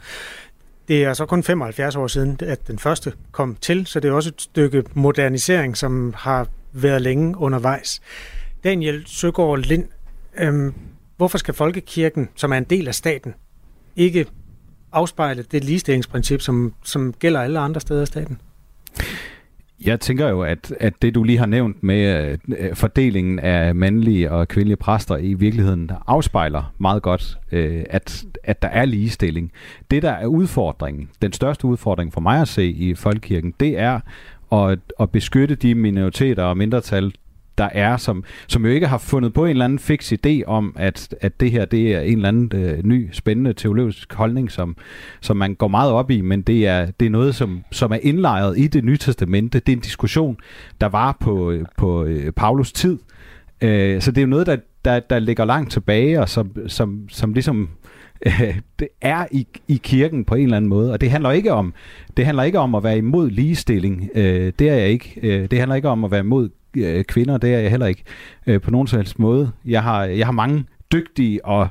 Det 0.89 1.05
er 1.05 1.15
så 1.15 1.27
kun 1.27 1.43
75 1.43 1.97
år 1.97 2.07
siden, 2.07 2.39
at 2.43 2.69
den 2.69 2.79
første 2.79 3.13
kom 3.33 3.57
til, 3.61 3.87
så 3.87 4.01
det 4.01 4.09
er 4.09 4.13
også 4.13 4.29
et 4.29 4.43
stykke 4.43 4.85
modernisering, 4.95 5.77
som 5.77 6.15
har 6.17 6.47
været 6.73 7.03
længe 7.03 7.39
undervejs. 7.39 8.01
Daniel 8.65 9.03
Søgaard 9.07 9.59
Lind, 9.59 9.89
øhm, 10.39 10.75
hvorfor 11.17 11.39
skal 11.39 11.55
Folkekirken, 11.55 12.29
som 12.35 12.53
er 12.53 12.57
en 12.57 12.65
del 12.65 12.89
af 12.89 12.95
staten, 12.95 13.35
ikke 13.97 14.27
afspejle 14.93 15.45
det 15.53 15.64
ligestillingsprincip, 15.64 16.41
som, 16.41 16.74
som 16.84 17.12
gælder 17.12 17.41
alle 17.41 17.59
andre 17.59 17.80
steder 17.80 18.03
i 18.03 18.07
staten? 18.07 18.39
Jeg 19.84 20.01
tænker 20.01 20.28
jo, 20.28 20.43
at, 20.43 20.72
at 20.80 21.03
det 21.03 21.14
du 21.14 21.22
lige 21.22 21.39
har 21.39 21.47
nævnt 21.47 21.82
med 21.82 22.37
øh, 22.59 22.74
fordelingen 22.74 23.39
af 23.39 23.74
mandlige 23.74 24.30
og 24.30 24.49
kvindelige 24.49 24.76
præster 24.76 25.16
i 25.16 25.34
virkeligheden 25.34 25.91
afspejler 26.07 26.72
meget 26.78 27.03
godt, 27.03 27.39
øh, 27.53 27.84
at, 27.91 28.24
at 28.45 28.62
der 28.62 28.68
er 28.68 28.84
ligestilling. 28.84 29.53
Det 29.91 30.03
der 30.03 30.11
er 30.11 30.26
udfordringen, 30.26 31.09
den 31.22 31.32
største 31.32 31.64
udfordring 31.64 32.12
for 32.12 32.20
mig 32.20 32.41
at 32.41 32.49
se 32.49 32.66
i 32.66 32.95
folkekirken, 32.95 33.55
det 33.61 33.78
er 33.78 34.01
at, 34.53 34.78
at 35.01 35.11
beskytte 35.11 35.55
de 35.55 35.74
minoriteter 35.74 36.43
og 36.43 36.57
mindretal, 36.57 37.12
der 37.59 37.69
er, 37.73 37.97
som, 37.97 38.25
som 38.49 38.67
jo 38.67 38.71
ikke 38.71 38.87
har 38.87 38.99
fundet 38.99 39.33
på 39.33 39.45
en 39.45 39.51
eller 39.51 39.65
anden 39.65 39.79
fix 39.79 40.13
idé 40.13 40.45
om, 40.47 40.77
at, 40.79 41.15
at 41.21 41.41
det 41.41 41.51
her 41.51 41.65
det 41.65 41.95
er 41.95 42.01
en 42.01 42.17
eller 42.17 42.29
anden 42.29 42.53
øh, 42.55 42.83
ny, 42.85 43.09
spændende 43.13 43.53
teologisk 43.53 44.15
holdning, 44.15 44.51
som, 44.51 44.77
som 45.21 45.37
man 45.37 45.55
går 45.55 45.69
meget 45.69 45.93
op 45.93 46.11
i, 46.11 46.21
men 46.21 46.43
det 46.43 46.67
er, 46.67 46.87
det 47.01 47.07
er 47.07 47.11
noget, 47.11 47.35
som, 47.35 47.65
som 47.73 47.93
er 47.93 47.99
indlejret 48.03 48.59
i 48.59 48.67
det 48.67 48.85
nye 48.85 48.97
testamente. 48.97 49.59
Det 49.59 49.73
er 49.73 49.77
en 49.77 49.83
diskussion, 49.83 50.37
der 50.81 50.87
var 50.87 51.17
på, 51.21 51.51
øh, 51.51 51.65
på 51.77 52.05
øh, 52.05 52.33
Paulus 52.33 52.73
tid. 52.73 52.99
Øh, 53.61 54.01
så 54.03 54.11
det 54.11 54.19
er 54.19 54.23
jo 54.23 54.29
noget, 54.29 54.47
der, 54.47 54.57
der, 54.85 55.01
der 55.01 55.19
ligger 55.19 55.45
langt 55.45 55.73
tilbage, 55.73 56.21
og 56.21 56.29
som, 56.29 56.69
som, 56.69 57.09
som 57.09 57.33
ligesom 57.33 57.69
øh, 58.27 58.59
det 58.79 58.89
er 59.01 59.27
i, 59.31 59.47
i 59.69 59.81
kirken 59.83 60.25
på 60.25 60.35
en 60.35 60.43
eller 60.43 60.57
anden 60.57 60.69
måde, 60.69 60.93
og 60.93 61.01
det 61.01 61.11
handler 61.11 61.31
ikke 61.31 61.53
om 61.53 61.75
det 62.17 62.25
handler 62.25 62.43
ikke 62.43 62.59
om 62.59 62.75
at 62.75 62.85
være 62.85 62.99
imod 62.99 63.31
ligestilling. 63.31 64.11
Øh, 64.15 64.53
det 64.59 64.69
er 64.69 64.75
jeg 64.75 64.89
ikke. 64.89 65.21
Øh, 65.23 65.51
det 65.51 65.59
handler 65.59 65.75
ikke 65.75 65.89
om 65.89 66.05
at 66.05 66.11
være 66.11 66.21
imod 66.21 66.49
øh, 66.77 67.05
kvinder, 67.05 67.39
det 67.39 67.55
er 67.55 67.59
jeg 67.59 67.71
heller 67.71 67.87
ikke 67.87 68.03
øh, 68.47 68.61
på 68.61 68.71
nogen 68.71 68.87
som 68.87 68.99
helst 68.99 69.19
måde. 69.19 69.51
Jeg 69.64 69.83
har, 69.83 70.05
jeg 70.05 70.27
har 70.27 70.33
mange 70.33 70.64
dygtige 70.93 71.45
og, 71.45 71.69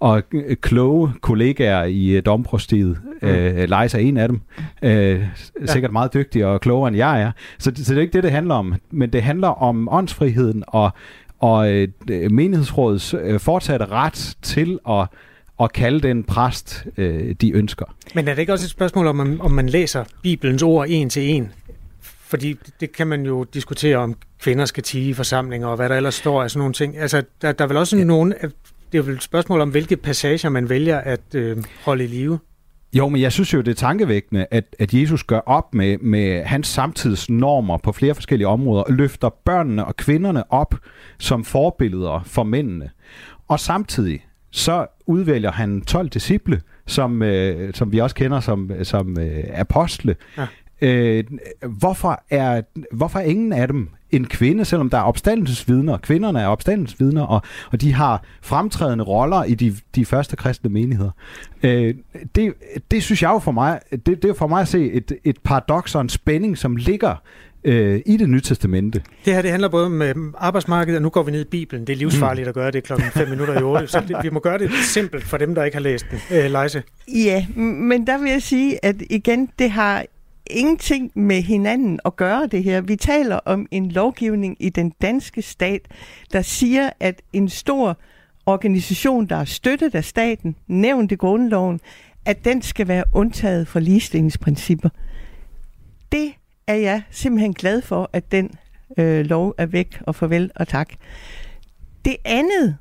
og 0.00 0.22
kloge 0.60 1.12
kollegaer 1.20 1.84
i 1.84 2.08
øh, 2.08 2.22
domprostiet. 2.26 2.98
Mm. 3.22 3.28
Øh, 3.28 3.68
Leis 3.68 3.94
er 3.94 3.98
en 3.98 4.16
af 4.16 4.28
dem. 4.28 4.40
Øh, 4.82 5.24
sikkert 5.66 5.90
ja. 5.90 5.92
meget 5.92 6.14
dygtig 6.14 6.46
og 6.46 6.60
klogere 6.60 6.88
end 6.88 6.96
jeg 6.96 7.22
er. 7.22 7.32
Så, 7.58 7.72
så 7.74 7.92
det 7.92 7.98
er 7.98 8.02
ikke 8.02 8.12
det, 8.12 8.22
det 8.22 8.30
handler 8.30 8.54
om. 8.54 8.74
Men 8.90 9.10
det 9.10 9.22
handler 9.22 9.48
om 9.48 9.88
åndsfriheden 9.92 10.64
og, 10.66 10.90
og 11.38 11.72
øh, 11.72 11.88
menighedsrådets 12.30 13.14
øh, 13.22 13.40
fortsatte 13.40 13.86
ret 13.86 14.36
til 14.42 14.78
at 14.88 15.06
at 15.60 15.72
kalde 15.72 16.00
den 16.08 16.24
præst, 16.24 16.86
øh, 16.96 17.34
de 17.40 17.52
ønsker. 17.52 17.84
Men 18.14 18.28
er 18.28 18.34
det 18.34 18.40
ikke 18.40 18.52
også 18.52 18.66
et 18.66 18.70
spørgsmål, 18.70 19.06
om 19.06 19.40
om 19.40 19.50
man 19.50 19.68
læser 19.68 20.04
Bibelens 20.22 20.62
ord 20.62 20.86
en 20.88 21.10
til 21.10 21.30
en? 21.30 21.52
Fordi 22.32 22.56
det 22.80 22.92
kan 22.92 23.06
man 23.06 23.26
jo 23.26 23.44
diskutere 23.44 23.96
om 23.96 24.14
kvinder 24.40 24.64
skal 24.64 24.82
tige 24.82 25.08
i 25.10 25.12
forsamlinger, 25.12 25.68
og 25.68 25.76
hvad 25.76 25.88
der 25.88 25.96
ellers 25.96 26.14
står 26.14 26.42
af 26.42 26.50
sådan 26.50 26.58
nogle 26.58 26.74
ting. 26.74 26.98
Altså, 26.98 27.22
der, 27.42 27.52
der 27.52 27.64
er 27.64 27.68
vel 27.68 27.76
også 27.76 27.96
ja. 27.96 28.04
nogen... 28.04 28.34
Det 28.92 28.98
er 28.98 29.02
vel 29.02 29.14
et 29.14 29.22
spørgsmål 29.22 29.60
om, 29.60 29.70
hvilke 29.70 29.96
passager 29.96 30.48
man 30.48 30.68
vælger 30.68 30.98
at 30.98 31.34
øh, 31.34 31.56
holde 31.84 32.04
i 32.04 32.06
live. 32.06 32.38
Jo, 32.92 33.08
men 33.08 33.20
jeg 33.20 33.32
synes 33.32 33.54
jo, 33.54 33.60
det 33.60 33.70
er 33.70 33.74
tankevækkende, 33.74 34.46
at, 34.50 34.76
at 34.78 34.94
Jesus 34.94 35.24
gør 35.24 35.38
op 35.38 35.74
med, 35.74 35.98
med 35.98 36.44
hans 36.44 36.68
samtidsnormer 36.68 37.78
på 37.78 37.92
flere 37.92 38.14
forskellige 38.14 38.48
områder, 38.48 38.82
og 38.82 38.92
løfter 38.92 39.28
børnene 39.44 39.84
og 39.84 39.96
kvinderne 39.96 40.52
op 40.52 40.74
som 41.18 41.44
forbilleder 41.44 42.22
for 42.26 42.42
mændene. 42.42 42.90
Og 43.48 43.60
samtidig 43.60 44.26
så 44.50 44.86
udvælger 45.06 45.52
han 45.52 45.80
12 45.80 46.08
disciple, 46.08 46.60
som, 46.86 47.22
øh, 47.22 47.74
som 47.74 47.92
vi 47.92 47.98
også 47.98 48.16
kender 48.16 48.40
som, 48.40 48.70
som 48.82 49.20
øh, 49.20 49.44
apostle. 49.54 50.16
Ja. 50.38 50.46
Øh, 50.82 51.24
hvorfor, 51.78 52.22
er, 52.30 52.62
hvorfor 52.92 53.18
er 53.18 53.24
ingen 53.24 53.52
af 53.52 53.68
dem 53.68 53.88
en 54.10 54.26
kvinde, 54.26 54.64
selvom 54.64 54.90
der 54.90 54.98
er 54.98 55.02
opstandelsesvidner? 55.02 55.96
Kvinderne 55.96 56.40
er 56.40 56.46
opstandelsesvidner, 56.46 57.22
og, 57.22 57.42
og 57.72 57.80
de 57.80 57.92
har 57.92 58.24
fremtrædende 58.42 59.04
roller 59.04 59.44
i 59.44 59.54
de, 59.54 59.76
de 59.94 60.04
første 60.04 60.36
kristne 60.36 60.70
menigheder. 60.70 61.10
Øh, 61.62 61.94
det, 62.34 62.54
det 62.90 63.02
synes 63.02 63.22
jeg 63.22 63.28
jo 63.28 63.38
for 63.38 63.52
mig, 63.52 63.80
det, 63.90 64.06
det 64.06 64.24
er 64.24 64.34
for 64.34 64.46
mig 64.46 64.60
at 64.60 64.68
se 64.68 64.92
et, 64.92 65.12
et 65.24 65.38
paradoks 65.44 65.94
og 65.94 66.00
en 66.00 66.08
spænding, 66.08 66.58
som 66.58 66.76
ligger 66.76 67.16
øh, 67.64 68.00
i 68.06 68.16
det 68.16 68.28
nye 68.28 68.40
testamente. 68.40 69.02
Det 69.24 69.34
her 69.34 69.42
det 69.42 69.50
handler 69.50 69.68
både 69.68 69.86
om 69.86 70.34
arbejdsmarkedet, 70.38 70.96
og 70.96 71.02
nu 71.02 71.08
går 71.08 71.22
vi 71.22 71.30
ned 71.30 71.40
i 71.40 71.48
Bibelen. 71.50 71.86
Det 71.86 71.92
er 71.92 71.96
livsfarligt 71.96 72.46
mm. 72.46 72.48
at 72.48 72.54
gøre 72.54 72.70
det 72.70 72.84
klokken 72.84 73.10
5 73.10 73.28
minutter 73.28 73.60
i 73.60 73.62
8, 73.62 73.86
så 73.86 74.02
det, 74.08 74.16
vi 74.22 74.30
må 74.30 74.40
gøre 74.40 74.58
det 74.58 74.70
simpelt 74.72 75.24
for 75.24 75.36
dem, 75.36 75.54
der 75.54 75.64
ikke 75.64 75.76
har 75.76 75.82
læst 75.82 76.06
den. 76.10 76.38
Øh, 76.38 76.50
Leise? 76.50 76.82
Ja, 77.08 77.46
men 77.56 78.06
der 78.06 78.18
vil 78.18 78.30
jeg 78.30 78.42
sige, 78.42 78.84
at 78.84 78.96
igen, 79.10 79.48
det 79.58 79.70
har 79.70 80.04
ingenting 80.50 81.12
med 81.14 81.42
hinanden 81.42 82.00
at 82.04 82.16
gøre 82.16 82.46
det 82.46 82.64
her. 82.64 82.80
Vi 82.80 82.96
taler 82.96 83.36
om 83.36 83.66
en 83.70 83.90
lovgivning 83.90 84.56
i 84.60 84.68
den 84.68 84.92
danske 85.02 85.42
stat, 85.42 85.88
der 86.32 86.42
siger, 86.42 86.90
at 87.00 87.22
en 87.32 87.48
stor 87.48 87.98
organisation, 88.46 89.26
der 89.26 89.36
er 89.36 89.44
støttet 89.44 89.94
af 89.94 90.04
staten, 90.04 90.56
nævnt 90.66 91.12
i 91.12 91.14
grundloven, 91.14 91.80
at 92.24 92.44
den 92.44 92.62
skal 92.62 92.88
være 92.88 93.04
undtaget 93.12 93.68
fra 93.68 93.80
ligestillingsprincipper. 93.80 94.88
Det 96.12 96.32
er 96.66 96.74
jeg 96.74 97.02
simpelthen 97.10 97.54
glad 97.54 97.82
for, 97.82 98.10
at 98.12 98.32
den 98.32 98.50
øh, 98.98 99.24
lov 99.24 99.54
er 99.58 99.66
væk, 99.66 100.00
og 100.06 100.14
farvel 100.14 100.50
og 100.56 100.68
tak. 100.68 100.92
Det 102.04 102.16
andet, 102.24 102.76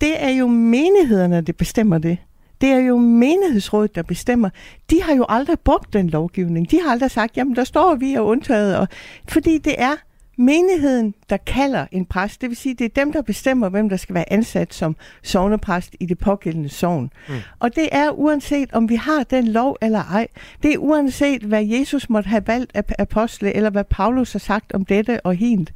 det 0.00 0.22
er 0.22 0.30
jo 0.30 0.46
menighederne, 0.46 1.40
der 1.40 1.52
bestemmer 1.52 1.98
det. 1.98 2.18
Det 2.60 2.68
er 2.68 2.78
jo 2.78 2.98
menighedsrådet, 2.98 3.94
der 3.94 4.02
bestemmer. 4.02 4.50
De 4.90 5.02
har 5.02 5.14
jo 5.14 5.26
aldrig 5.28 5.60
brugt 5.60 5.92
den 5.92 6.10
lovgivning. 6.10 6.70
De 6.70 6.80
har 6.80 6.90
aldrig 6.90 7.10
sagt, 7.10 7.36
jamen 7.36 7.56
der 7.56 7.64
står 7.64 7.94
vi 7.94 8.14
er 8.14 8.20
undtaget. 8.20 8.76
Og, 8.76 8.88
fordi 9.28 9.58
det 9.58 9.74
er 9.78 9.92
menigheden, 10.38 11.14
der 11.30 11.36
kalder 11.36 11.86
en 11.92 12.04
præst. 12.04 12.40
Det 12.40 12.48
vil 12.48 12.56
sige, 12.56 12.74
det 12.74 12.84
er 12.84 13.04
dem, 13.04 13.12
der 13.12 13.22
bestemmer, 13.22 13.68
hvem 13.68 13.88
der 13.88 13.96
skal 13.96 14.14
være 14.14 14.32
ansat 14.32 14.74
som 14.74 14.96
sovnepræst 15.22 15.96
i 16.00 16.06
det 16.06 16.18
pågældende 16.18 16.68
sovn. 16.68 17.10
Mm. 17.28 17.34
Og 17.58 17.76
det 17.76 17.88
er 17.92 18.10
uanset, 18.10 18.72
om 18.72 18.88
vi 18.88 18.94
har 18.94 19.22
den 19.22 19.48
lov 19.48 19.76
eller 19.82 20.02
ej. 20.02 20.28
Det 20.62 20.74
er 20.74 20.78
uanset, 20.78 21.42
hvad 21.42 21.64
Jesus 21.64 22.10
måtte 22.10 22.28
have 22.28 22.46
valgt 22.46 22.70
af 22.74 22.84
apostle, 22.98 23.56
eller 23.56 23.70
hvad 23.70 23.84
Paulus 23.84 24.32
har 24.32 24.38
sagt 24.38 24.72
om 24.72 24.84
dette 24.84 25.20
og 25.20 25.34
hent. 25.34 25.72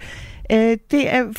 Øh, 0.52 0.76
det 0.90 1.14
er 1.14 1.32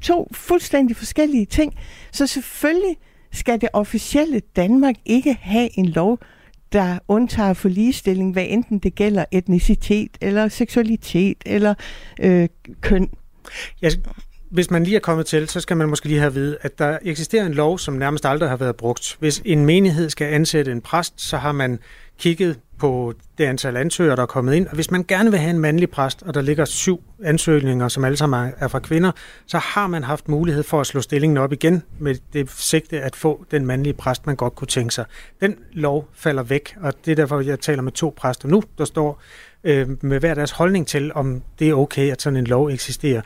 to 0.00 0.28
fuldstændig 0.32 0.96
forskellige 0.96 1.46
ting. 1.46 1.74
Så 2.12 2.26
selvfølgelig 2.26 2.96
skal 3.32 3.60
det 3.60 3.68
officielle 3.72 4.40
Danmark 4.56 4.94
ikke 5.04 5.38
have 5.40 5.78
en 5.78 5.86
lov, 5.86 6.18
der 6.72 6.98
undtager 7.08 7.52
for 7.52 7.68
ligestilling, 7.68 8.32
hvad 8.32 8.46
enten 8.48 8.78
det 8.78 8.94
gælder 8.94 9.24
etnicitet, 9.32 10.10
eller 10.20 10.48
seksualitet, 10.48 11.36
eller 11.46 11.74
øh, 12.20 12.48
køn? 12.80 13.10
Jeg, 13.82 13.92
hvis 14.50 14.70
man 14.70 14.84
lige 14.84 14.96
er 14.96 15.00
kommet 15.00 15.26
til, 15.26 15.48
så 15.48 15.60
skal 15.60 15.76
man 15.76 15.88
måske 15.88 16.06
lige 16.06 16.18
have 16.18 16.26
at 16.26 16.34
vide, 16.34 16.58
at 16.60 16.78
der 16.78 16.98
eksisterer 17.02 17.46
en 17.46 17.54
lov, 17.54 17.78
som 17.78 17.94
nærmest 17.94 18.26
aldrig 18.26 18.48
har 18.48 18.56
været 18.56 18.76
brugt. 18.76 19.16
Hvis 19.18 19.42
en 19.44 19.66
menighed 19.66 20.10
skal 20.10 20.26
ansætte 20.34 20.72
en 20.72 20.80
præst, 20.80 21.14
så 21.16 21.36
har 21.36 21.52
man 21.52 21.78
kigget 22.18 22.58
på 22.78 23.14
det 23.38 23.44
antal 23.44 23.76
ansøgere, 23.76 24.16
der 24.16 24.22
er 24.22 24.26
kommet 24.26 24.54
ind. 24.54 24.66
Og 24.66 24.74
hvis 24.74 24.90
man 24.90 25.04
gerne 25.08 25.30
vil 25.30 25.40
have 25.40 25.50
en 25.50 25.58
mandlig 25.58 25.90
præst, 25.90 26.22
og 26.22 26.34
der 26.34 26.40
ligger 26.42 26.64
syv 26.64 27.02
ansøgninger, 27.24 27.88
som 27.88 28.04
alle 28.04 28.16
sammen 28.16 28.52
er 28.58 28.68
fra 28.68 28.78
kvinder, 28.78 29.12
så 29.46 29.58
har 29.58 29.86
man 29.86 30.04
haft 30.04 30.28
mulighed 30.28 30.62
for 30.62 30.80
at 30.80 30.86
slå 30.86 31.00
stillingen 31.00 31.36
op 31.36 31.52
igen 31.52 31.82
med 31.98 32.14
det 32.32 32.50
sigte 32.50 33.00
at 33.00 33.16
få 33.16 33.44
den 33.50 33.66
mandlige 33.66 33.92
præst, 33.92 34.26
man 34.26 34.36
godt 34.36 34.54
kunne 34.54 34.68
tænke 34.68 34.94
sig. 34.94 35.04
Den 35.40 35.56
lov 35.72 36.08
falder 36.14 36.42
væk, 36.42 36.76
og 36.80 36.94
det 37.04 37.12
er 37.12 37.16
derfor, 37.16 37.40
jeg 37.40 37.60
taler 37.60 37.82
med 37.82 37.92
to 37.92 38.14
præster 38.16 38.48
nu, 38.48 38.62
der 38.78 38.84
står 38.84 39.22
øh, 39.64 39.88
med 40.00 40.20
hver 40.20 40.34
deres 40.34 40.50
holdning 40.50 40.86
til, 40.86 41.12
om 41.14 41.42
det 41.58 41.68
er 41.68 41.74
okay, 41.74 42.12
at 42.12 42.22
sådan 42.22 42.36
en 42.36 42.46
lov 42.46 42.70
eksisterer. 42.70 43.20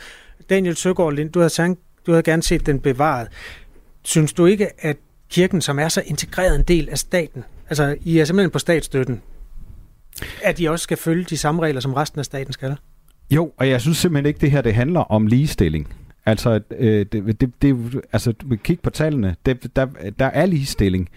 Daniel 0.51 0.77
Søgaard 0.77 1.13
Lind, 1.13 1.33
du 1.33 1.39
havde, 1.39 1.51
sagt, 1.51 1.75
du 2.07 2.13
havde 2.13 2.23
gerne 2.23 2.43
set 2.43 2.67
den 2.67 2.81
bevaret. 2.81 3.29
Synes 4.03 4.33
du 4.33 4.47
ikke, 4.47 4.85
at 4.85 4.97
kirken, 5.31 5.61
som 5.61 5.79
er 5.79 5.89
så 5.89 6.03
integreret 6.07 6.57
en 6.57 6.63
del 6.63 6.89
af 6.89 6.99
staten, 6.99 7.45
altså 7.71 7.97
I 8.03 8.19
er 8.19 8.25
simpelthen 8.25 8.51
på 8.51 8.59
statsstøtten, 8.59 9.23
at 10.43 10.59
de 10.59 10.69
også 10.69 10.83
skal 10.83 10.97
følge 10.97 11.25
de 11.25 11.37
samme 11.37 11.63
regler, 11.63 11.81
som 11.81 11.95
resten 11.95 12.19
af 12.19 12.25
staten 12.25 12.53
skal? 12.53 12.77
Jo, 13.31 13.53
og 13.57 13.69
jeg 13.69 13.81
synes 13.81 13.97
simpelthen 13.99 14.27
ikke, 14.27 14.41
det 14.41 14.51
her 14.51 14.61
det 14.61 14.75
handler 14.75 15.01
om 15.01 15.27
ligestilling. 15.27 15.95
Altså, 16.27 16.61
øh, 16.71 17.07
det, 17.13 17.41
det, 17.41 17.63
det, 17.63 18.01
altså 18.13 18.33
kig 18.65 18.81
på 18.81 18.91
tallene, 18.91 19.37
det, 19.47 19.77
der, 19.77 19.87
der 20.19 20.27
er 20.27 20.47
ligestilling. 20.47 21.09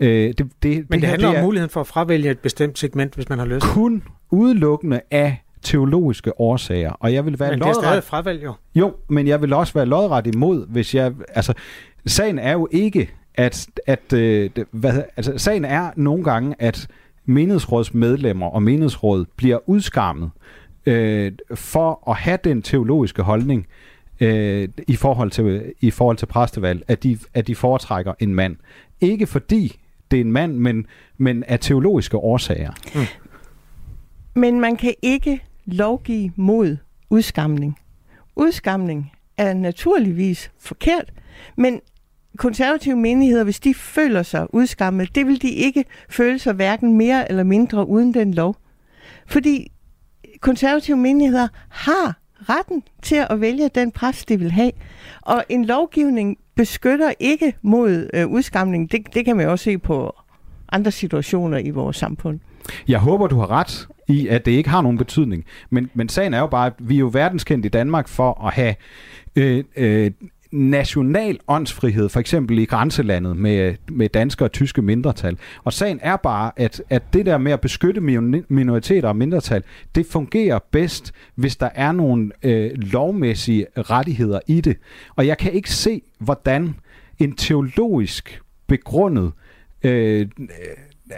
Øh, 0.00 0.08
det, 0.08 0.38
det, 0.38 0.46
Men 0.62 0.74
det, 0.74 0.88
det 0.90 1.00
her, 1.00 1.08
handler 1.08 1.28
det 1.28 1.36
er 1.36 1.40
om 1.40 1.44
muligheden 1.44 1.70
for 1.70 1.80
at 1.80 1.86
fravælge 1.86 2.30
et 2.30 2.38
bestemt 2.38 2.78
segment, 2.78 3.14
hvis 3.14 3.28
man 3.28 3.38
har 3.38 3.46
lyst. 3.46 3.66
kun 3.66 4.02
udelukkende 4.30 5.00
af 5.10 5.44
teologiske 5.62 6.40
årsager. 6.40 6.90
Og 6.90 7.12
jeg 7.12 7.26
vil 7.26 7.40
være 7.40 7.50
Men 7.50 7.58
det 7.58 7.64
er 7.64 7.68
lodret... 7.68 7.84
stadig 7.84 8.04
fravalg 8.04 8.44
jo. 8.44 8.54
Jo, 8.74 8.94
men 9.08 9.28
jeg 9.28 9.42
vil 9.42 9.52
også 9.52 9.72
være 9.72 9.86
lodret 9.86 10.26
imod, 10.26 10.66
hvis 10.68 10.94
jeg... 10.94 11.12
Altså, 11.28 11.54
sagen 12.06 12.38
er 12.38 12.52
jo 12.52 12.68
ikke, 12.70 13.10
at... 13.34 13.66
at 13.86 14.12
øh, 14.12 14.50
hvad, 14.70 15.02
altså, 15.16 15.38
sagen 15.38 15.64
er 15.64 15.90
nogle 15.96 16.24
gange, 16.24 16.54
at 16.58 16.88
menighedsrådsmedlemmer 17.24 18.46
og 18.46 18.62
menighedsråd 18.62 19.24
bliver 19.36 19.68
udskammet 19.68 20.30
øh, 20.86 21.32
for 21.54 22.10
at 22.10 22.16
have 22.16 22.38
den 22.44 22.62
teologiske 22.62 23.22
holdning 23.22 23.66
øh, 24.20 24.68
i, 24.88 24.96
forhold 24.96 25.30
til, 25.30 25.72
i 25.80 25.90
forhold 25.90 26.16
til 26.16 26.26
præstevalg, 26.26 26.82
at 26.88 27.02
de, 27.02 27.18
at 27.34 27.46
de 27.46 27.54
foretrækker 27.54 28.14
en 28.18 28.34
mand. 28.34 28.56
Ikke 29.00 29.26
fordi 29.26 29.78
det 30.10 30.16
er 30.16 30.20
en 30.20 30.32
mand, 30.32 30.56
men, 30.56 30.86
men 31.18 31.44
af 31.44 31.60
teologiske 31.60 32.16
årsager. 32.16 32.72
Men 34.34 34.60
man 34.60 34.76
kan 34.76 34.94
ikke 35.02 35.42
lovgive 35.66 36.32
mod 36.36 36.76
udskamning. 37.10 37.78
Udskamning 38.36 39.12
er 39.36 39.54
naturligvis 39.54 40.50
forkert, 40.58 41.12
men 41.56 41.80
konservative 42.36 42.96
menigheder, 42.96 43.44
hvis 43.44 43.60
de 43.60 43.74
føler 43.74 44.22
sig 44.22 44.54
udskammet, 44.54 45.14
det 45.14 45.26
vil 45.26 45.42
de 45.42 45.50
ikke 45.50 45.84
føle 46.08 46.38
sig 46.38 46.52
hverken 46.52 46.96
mere 46.96 47.30
eller 47.30 47.42
mindre 47.42 47.88
uden 47.88 48.14
den 48.14 48.34
lov. 48.34 48.56
Fordi 49.26 49.72
konservative 50.40 50.96
menigheder 50.96 51.48
har 51.68 52.16
retten 52.48 52.82
til 53.02 53.26
at 53.30 53.40
vælge 53.40 53.70
den 53.74 53.90
præst, 53.90 54.28
de 54.28 54.38
vil 54.38 54.50
have. 54.50 54.72
Og 55.20 55.44
en 55.48 55.64
lovgivning 55.64 56.38
beskytter 56.54 57.12
ikke 57.20 57.54
mod 57.62 58.10
øh, 58.14 58.26
udskamning. 58.26 58.92
Det, 58.92 59.14
det 59.14 59.24
kan 59.24 59.36
man 59.36 59.44
jo 59.44 59.50
også 59.50 59.64
se 59.64 59.78
på 59.78 60.16
andre 60.72 60.90
situationer 60.90 61.58
i 61.58 61.70
vores 61.70 61.96
samfund. 61.96 62.40
Jeg 62.88 62.98
håber, 62.98 63.26
du 63.26 63.38
har 63.38 63.50
ret 63.50 63.88
i, 64.08 64.28
at 64.28 64.44
det 64.46 64.52
ikke 64.52 64.70
har 64.70 64.82
nogen 64.82 64.98
betydning. 64.98 65.44
Men, 65.70 65.90
men 65.94 66.08
sagen 66.08 66.34
er 66.34 66.38
jo 66.38 66.46
bare, 66.46 66.66
at 66.66 66.72
vi 66.78 66.94
er 66.94 66.98
jo 66.98 67.10
verdenskendt 67.12 67.66
i 67.66 67.68
Danmark 67.68 68.08
for 68.08 68.46
at 68.46 68.54
have 68.54 68.74
øh, 69.36 69.64
øh, 69.76 70.10
national 70.52 71.38
åndsfrihed, 71.48 72.08
for 72.08 72.20
eksempel 72.20 72.58
i 72.58 72.64
grænselandet 72.64 73.36
med, 73.36 73.74
med 73.88 74.08
danske 74.08 74.44
og 74.44 74.52
tyske 74.52 74.82
mindretal. 74.82 75.38
Og 75.64 75.72
sagen 75.72 75.98
er 76.02 76.16
bare, 76.16 76.52
at, 76.56 76.82
at 76.90 77.02
det 77.12 77.26
der 77.26 77.38
med 77.38 77.52
at 77.52 77.60
beskytte 77.60 78.00
minoriteter 78.48 79.08
og 79.08 79.16
mindretal, 79.16 79.62
det 79.94 80.06
fungerer 80.06 80.58
bedst, 80.70 81.12
hvis 81.34 81.56
der 81.56 81.68
er 81.74 81.92
nogle 81.92 82.30
øh, 82.42 82.70
lovmæssige 82.74 83.66
rettigheder 83.76 84.40
i 84.46 84.60
det. 84.60 84.76
Og 85.16 85.26
jeg 85.26 85.38
kan 85.38 85.52
ikke 85.52 85.70
se, 85.70 86.02
hvordan 86.18 86.74
en 87.18 87.36
teologisk 87.36 88.42
begrundet 88.66 89.32
øh, 89.82 90.26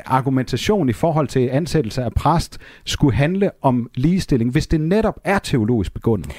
argumentation 0.07 0.89
i 0.89 0.93
forhold 0.93 1.28
til 1.28 1.49
ansættelse 1.53 2.03
af 2.03 2.12
præst 2.12 2.59
skulle 2.85 3.16
handle 3.16 3.51
om 3.62 3.91
ligestilling, 3.95 4.51
hvis 4.51 4.66
det 4.66 4.80
netop 4.80 5.20
er 5.24 5.39
teologisk 5.39 5.95
begrundet. 5.95 6.32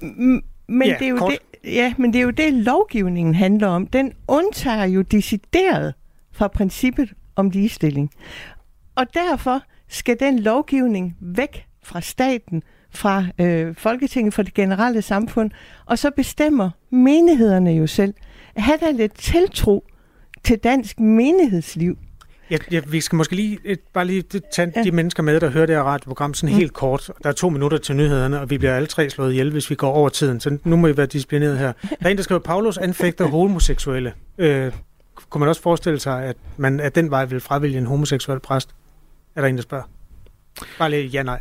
Men, 0.00 0.42
Ja, 0.88 0.96
det 0.98 1.04
er 1.06 1.10
jo 1.10 1.16
kort. 1.16 1.32
det, 1.32 1.38
ja, 1.64 1.94
men 1.98 2.12
det 2.12 2.18
er 2.18 2.22
jo 2.22 2.30
det, 2.30 2.54
lovgivningen 2.54 3.34
handler 3.34 3.68
om. 3.68 3.86
Den 3.86 4.12
undtager 4.28 4.84
jo 4.84 5.02
decideret 5.02 5.94
fra 6.32 6.48
princippet 6.48 7.12
om 7.36 7.50
ligestilling. 7.50 8.10
Og 8.94 9.14
derfor 9.14 9.62
skal 9.88 10.20
den 10.20 10.38
lovgivning 10.38 11.16
væk 11.20 11.66
fra 11.82 12.00
staten, 12.00 12.62
fra 12.90 13.24
øh, 13.38 13.74
Folketinget, 13.76 14.34
fra 14.34 14.42
det 14.42 14.54
generelle 14.54 15.02
samfund, 15.02 15.50
og 15.86 15.98
så 15.98 16.10
bestemmer 16.10 16.70
menighederne 16.90 17.70
jo 17.70 17.86
selv. 17.86 18.14
Ha' 18.56 18.76
da 18.76 18.90
lidt 18.90 19.14
tiltro 19.14 19.84
til 20.44 20.58
dansk 20.58 21.00
menighedsliv. 21.00 21.98
Ja, 22.52 22.56
ja, 22.70 22.80
vi 22.86 23.00
skal 23.00 23.16
måske 23.16 23.36
lige, 23.36 23.58
et, 23.64 23.80
bare 23.92 24.04
lige 24.04 24.22
tage 24.52 24.72
ja. 24.76 24.82
de 24.82 24.90
mennesker 24.90 25.22
med, 25.22 25.40
der 25.40 25.50
hører 25.50 25.66
det 25.66 25.74
her 25.74 25.82
radioprogram 25.82 26.34
sådan 26.34 26.54
mm. 26.54 26.58
helt 26.58 26.72
kort. 26.72 27.10
Der 27.22 27.28
er 27.28 27.32
to 27.32 27.48
minutter 27.48 27.78
til 27.78 27.96
nyhederne, 27.96 28.40
og 28.40 28.50
vi 28.50 28.58
bliver 28.58 28.74
alle 28.76 28.86
tre 28.86 29.10
slået 29.10 29.30
ihjel, 29.30 29.50
hvis 29.50 29.70
vi 29.70 29.74
går 29.74 29.90
over 29.92 30.08
tiden. 30.08 30.40
Så 30.40 30.58
nu 30.64 30.76
må 30.76 30.86
I 30.86 30.96
være 30.96 31.06
disciplineret 31.06 31.58
her. 31.58 31.72
Der 31.82 31.96
er 32.00 32.08
en, 32.08 32.16
der 32.16 32.22
skriver, 32.22 32.40
Paulus 32.40 32.78
anfægter 32.78 33.26
homoseksuelle. 33.36 34.12
Øh, 34.38 34.72
kunne 35.30 35.40
man 35.40 35.48
også 35.48 35.62
forestille 35.62 36.00
sig, 36.00 36.24
at 36.24 36.36
man 36.56 36.80
af 36.80 36.92
den 36.92 37.10
vej 37.10 37.24
vil 37.24 37.40
fravælge 37.40 37.78
en 37.78 37.86
homoseksuel 37.86 38.40
præst? 38.40 38.70
Er 39.36 39.40
der 39.40 39.48
en, 39.48 39.56
der 39.56 39.62
spørger? 39.62 39.84
Bare 40.78 40.90
lige 40.90 41.06
ja-nej. 41.06 41.40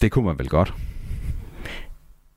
Det 0.00 0.10
kunne 0.10 0.24
man 0.24 0.38
vel 0.38 0.48
godt. 0.48 0.74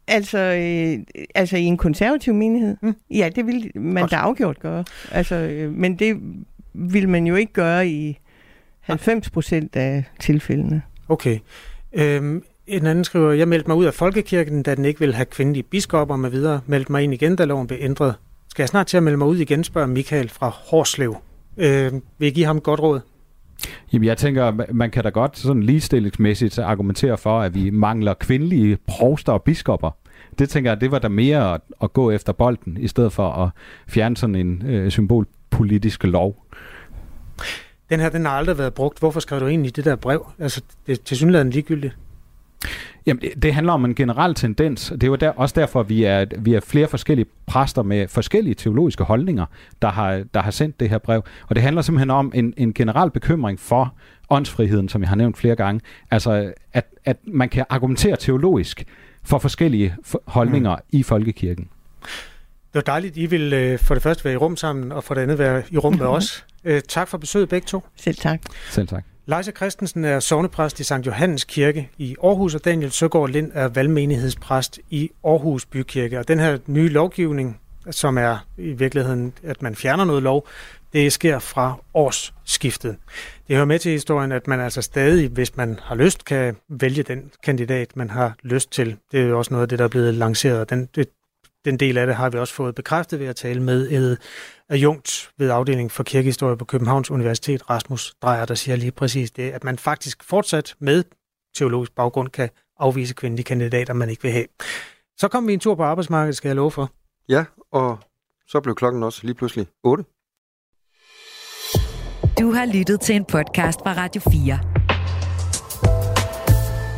Altså, 0.07 0.37
øh, 0.37 1.23
altså 1.35 1.57
i 1.57 1.63
en 1.63 1.77
konservativ 1.77 2.33
menighed? 2.33 2.77
Mm. 2.81 2.95
Ja, 3.11 3.29
det 3.35 3.45
vil 3.45 3.71
man 3.75 4.03
Godt. 4.03 4.11
da 4.11 4.15
afgjort 4.15 4.59
gøre. 4.59 4.83
Altså, 5.11 5.35
øh, 5.35 5.71
men 5.71 5.99
det 5.99 6.17
vil 6.77 7.09
man 7.09 7.27
jo 7.27 7.35
ikke 7.35 7.53
gøre 7.53 7.87
i 7.87 8.19
90 8.79 9.29
procent 9.29 9.75
af 9.75 10.03
tilfældene. 10.19 10.81
Okay. 11.09 11.39
Øhm, 11.93 12.43
en 12.67 12.85
anden 12.85 13.03
skriver, 13.03 13.31
jeg 13.31 13.47
meldte 13.47 13.67
mig 13.67 13.77
ud 13.77 13.85
af 13.85 13.93
folkekirken, 13.93 14.63
da 14.63 14.75
den 14.75 14.85
ikke 14.85 14.99
ville 14.99 15.15
have 15.15 15.25
kvindelige 15.25 15.63
biskopper 15.63 16.15
med 16.15 16.29
videre. 16.29 16.61
Meldte 16.65 16.91
mig 16.91 17.03
ind 17.03 17.13
igen, 17.13 17.35
da 17.35 17.45
loven 17.45 17.67
blev 17.67 17.79
ændret. 17.81 18.15
Skal 18.49 18.63
jeg 18.63 18.69
snart 18.69 18.87
til 18.87 18.97
at 18.97 19.03
melde 19.03 19.17
mig 19.17 19.27
ud 19.27 19.37
igen, 19.37 19.63
spørger 19.63 19.87
Michael 19.87 20.29
fra 20.29 20.49
Horslev. 20.49 21.17
Øh, 21.57 21.91
vil 22.17 22.27
I 22.27 22.31
give 22.31 22.45
ham 22.45 22.57
et 22.57 22.63
godt 22.63 22.79
råd? 22.79 22.99
Jamen, 23.93 24.05
jeg 24.05 24.17
tænker, 24.17 24.73
man 24.73 24.91
kan 24.91 25.03
da 25.03 25.09
godt 25.09 25.37
sådan 25.37 25.63
ligestillingsmæssigt 25.63 26.59
argumentere 26.59 27.17
for, 27.17 27.39
at 27.39 27.55
vi 27.55 27.69
mangler 27.69 28.13
kvindelige 28.13 28.77
provster 28.87 29.33
og 29.33 29.43
biskopper. 29.43 29.91
Det 30.39 30.49
tænker 30.49 30.71
jeg, 30.71 30.81
det 30.81 30.91
var 30.91 30.99
da 30.99 31.07
mere 31.07 31.53
at, 31.53 31.61
at 31.81 31.93
gå 31.93 32.11
efter 32.11 32.33
bolden, 32.33 32.77
i 32.79 32.87
stedet 32.87 33.11
for 33.11 33.29
at 33.29 33.49
fjerne 33.87 34.17
sådan 34.17 34.35
en 34.35 34.63
øh, 34.65 34.91
symbolpolitisk 34.91 36.03
lov. 36.03 36.45
Den 37.89 37.99
her, 37.99 38.09
den 38.09 38.25
har 38.25 38.31
aldrig 38.31 38.57
været 38.57 38.73
brugt. 38.73 38.99
Hvorfor 38.99 39.19
skrev 39.19 39.39
du 39.39 39.47
egentlig 39.47 39.75
det 39.75 39.85
der 39.85 39.95
brev? 39.95 40.27
Altså, 40.39 40.61
det 40.87 40.91
er 40.99 41.03
til 41.05 41.17
synligheden 41.17 41.49
ligegyldigt. 41.49 41.97
Jamen, 43.05 43.21
det, 43.21 43.43
det 43.43 43.53
handler 43.53 43.73
om 43.73 43.85
en 43.85 43.95
generel 43.95 44.33
tendens. 44.33 44.89
Det 44.89 45.03
er 45.03 45.07
jo 45.07 45.15
der, 45.15 45.29
også 45.29 45.53
derfor, 45.59 45.79
at 45.79 45.89
vi 45.89 46.03
er, 46.03 46.25
vi 46.37 46.53
er 46.53 46.59
flere 46.59 46.87
forskellige 46.87 47.25
præster 47.45 47.83
med 47.83 48.07
forskellige 48.07 48.53
teologiske 48.53 49.03
holdninger, 49.03 49.45
der 49.81 49.89
har, 49.89 50.23
der 50.33 50.41
har 50.41 50.51
sendt 50.51 50.79
det 50.79 50.89
her 50.89 50.97
brev. 50.97 51.23
Og 51.49 51.55
det 51.55 51.63
handler 51.63 51.81
simpelthen 51.81 52.09
om 52.09 52.31
en, 52.35 52.53
en 52.57 52.73
generel 52.73 53.11
bekymring 53.11 53.59
for 53.59 53.93
åndsfriheden, 54.29 54.89
som 54.89 55.01
jeg 55.01 55.09
har 55.09 55.15
nævnt 55.15 55.37
flere 55.37 55.55
gange. 55.55 55.81
Altså, 56.11 56.53
at, 56.73 56.85
at 57.05 57.17
man 57.23 57.49
kan 57.49 57.65
argumentere 57.69 58.15
teologisk 58.15 58.83
for 59.23 59.37
forskellige 59.37 59.95
for- 60.03 60.23
holdninger 60.27 60.75
mm. 60.75 60.81
i 60.89 61.03
folkekirken. 61.03 61.69
Det 62.67 62.75
var 62.75 62.81
dejligt, 62.81 63.17
I 63.17 63.25
vil 63.25 63.53
øh, 63.53 63.79
for 63.79 63.93
det 63.93 64.03
første 64.03 64.25
være 64.25 64.33
i 64.33 64.37
rum 64.37 64.57
sammen, 64.57 64.91
og 64.91 65.03
for 65.03 65.13
det 65.13 65.21
andet 65.21 65.39
være 65.39 65.63
i 65.71 65.77
rum 65.77 65.95
med 65.95 66.05
os. 66.17 66.45
Øh, 66.63 66.81
tak 66.81 67.07
for 67.07 67.17
besøget 67.17 67.49
begge 67.49 67.65
to. 67.65 67.83
Selv 67.95 68.15
tak. 68.15 68.39
Selv 68.69 68.87
tak. 68.87 69.03
Leisa 69.25 69.51
Christensen 69.51 70.05
er 70.05 70.19
sovnepræst 70.19 70.79
i 70.79 70.83
St. 70.83 71.05
Johannes 71.05 71.43
Kirke 71.43 71.89
i 71.97 72.15
Aarhus, 72.23 72.55
og 72.55 72.65
Daniel 72.65 72.91
Søgaard 72.91 73.29
Lind 73.29 73.51
er 73.53 73.67
valgmenighedspræst 73.67 74.79
i 74.89 75.11
Aarhus 75.23 75.65
Bykirke. 75.65 76.19
Og 76.19 76.27
den 76.27 76.39
her 76.39 76.57
nye 76.67 76.89
lovgivning, 76.89 77.59
som 77.91 78.17
er 78.17 78.37
i 78.57 78.73
virkeligheden, 78.73 79.33
at 79.43 79.61
man 79.61 79.75
fjerner 79.75 80.05
noget 80.05 80.23
lov, 80.23 80.47
det 80.93 81.13
sker 81.13 81.39
fra 81.39 81.75
årsskiftet. 81.93 82.95
Det 83.47 83.55
hører 83.55 83.65
med 83.65 83.79
til 83.79 83.91
historien, 83.91 84.31
at 84.31 84.47
man 84.47 84.59
altså 84.59 84.81
stadig, 84.81 85.29
hvis 85.29 85.57
man 85.57 85.79
har 85.83 85.95
lyst, 85.95 86.25
kan 86.25 86.55
vælge 86.69 87.03
den 87.03 87.31
kandidat, 87.43 87.97
man 87.97 88.09
har 88.09 88.35
lyst 88.43 88.71
til. 88.71 88.97
Det 89.11 89.19
er 89.19 89.23
jo 89.25 89.37
også 89.37 89.53
noget 89.53 89.61
af 89.61 89.69
det, 89.69 89.79
der 89.79 89.85
er 89.85 89.89
blevet 89.89 90.13
lanceret. 90.13 90.69
Den, 90.69 90.89
det, 90.95 91.07
den 91.67 91.77
del 91.79 91.97
af 91.97 92.07
det 92.07 92.15
har 92.15 92.29
vi 92.29 92.37
også 92.37 92.53
fået 92.53 92.75
bekræftet 92.75 93.19
ved 93.19 93.27
at 93.27 93.35
tale 93.35 93.63
med 93.63 93.91
et 93.91 94.17
adjunkt 94.69 95.31
ved 95.37 95.49
afdelingen 95.49 95.89
for 95.89 96.03
kirkehistorie 96.03 96.57
på 96.57 96.65
Københavns 96.65 97.11
Universitet, 97.11 97.69
Rasmus 97.69 98.13
Drejer, 98.21 98.45
der 98.45 98.55
siger 98.55 98.75
lige 98.75 98.91
præcis 98.91 99.31
det, 99.31 99.51
at 99.51 99.63
man 99.63 99.77
faktisk 99.77 100.23
fortsat 100.23 100.75
med 100.79 101.03
teologisk 101.55 101.95
baggrund 101.95 102.29
kan 102.29 102.49
afvise 102.79 103.13
kvindelige 103.13 103.43
kandidater, 103.43 103.93
man 103.93 104.09
ikke 104.09 104.23
vil 104.23 104.31
have. 104.31 104.45
Så 105.17 105.27
kom 105.27 105.47
vi 105.47 105.53
en 105.53 105.59
tur 105.59 105.75
på 105.75 105.83
arbejdsmarkedet, 105.83 106.37
skal 106.37 106.49
jeg 106.49 106.55
love 106.55 106.71
for. 106.71 106.91
Ja, 107.29 107.45
og 107.71 107.99
så 108.47 108.61
blev 108.61 108.75
klokken 108.75 109.03
også 109.03 109.19
lige 109.23 109.35
pludselig 109.35 109.67
8. 109.83 110.03
Du 112.39 112.51
har 112.51 112.65
lyttet 112.65 113.01
til 113.01 113.15
en 113.15 113.25
podcast 113.25 113.79
fra 113.79 113.93
Radio 113.93 114.21
4. 114.21 114.59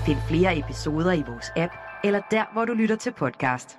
Find 0.06 0.18
flere 0.28 0.58
episoder 0.58 1.12
i 1.12 1.24
vores 1.28 1.52
app, 1.56 1.74
eller 2.04 2.22
der, 2.32 2.54
hvor 2.54 2.66
du 2.66 2.74
lytter 2.74 2.96
til 2.96 3.12
podcast. 3.12 3.79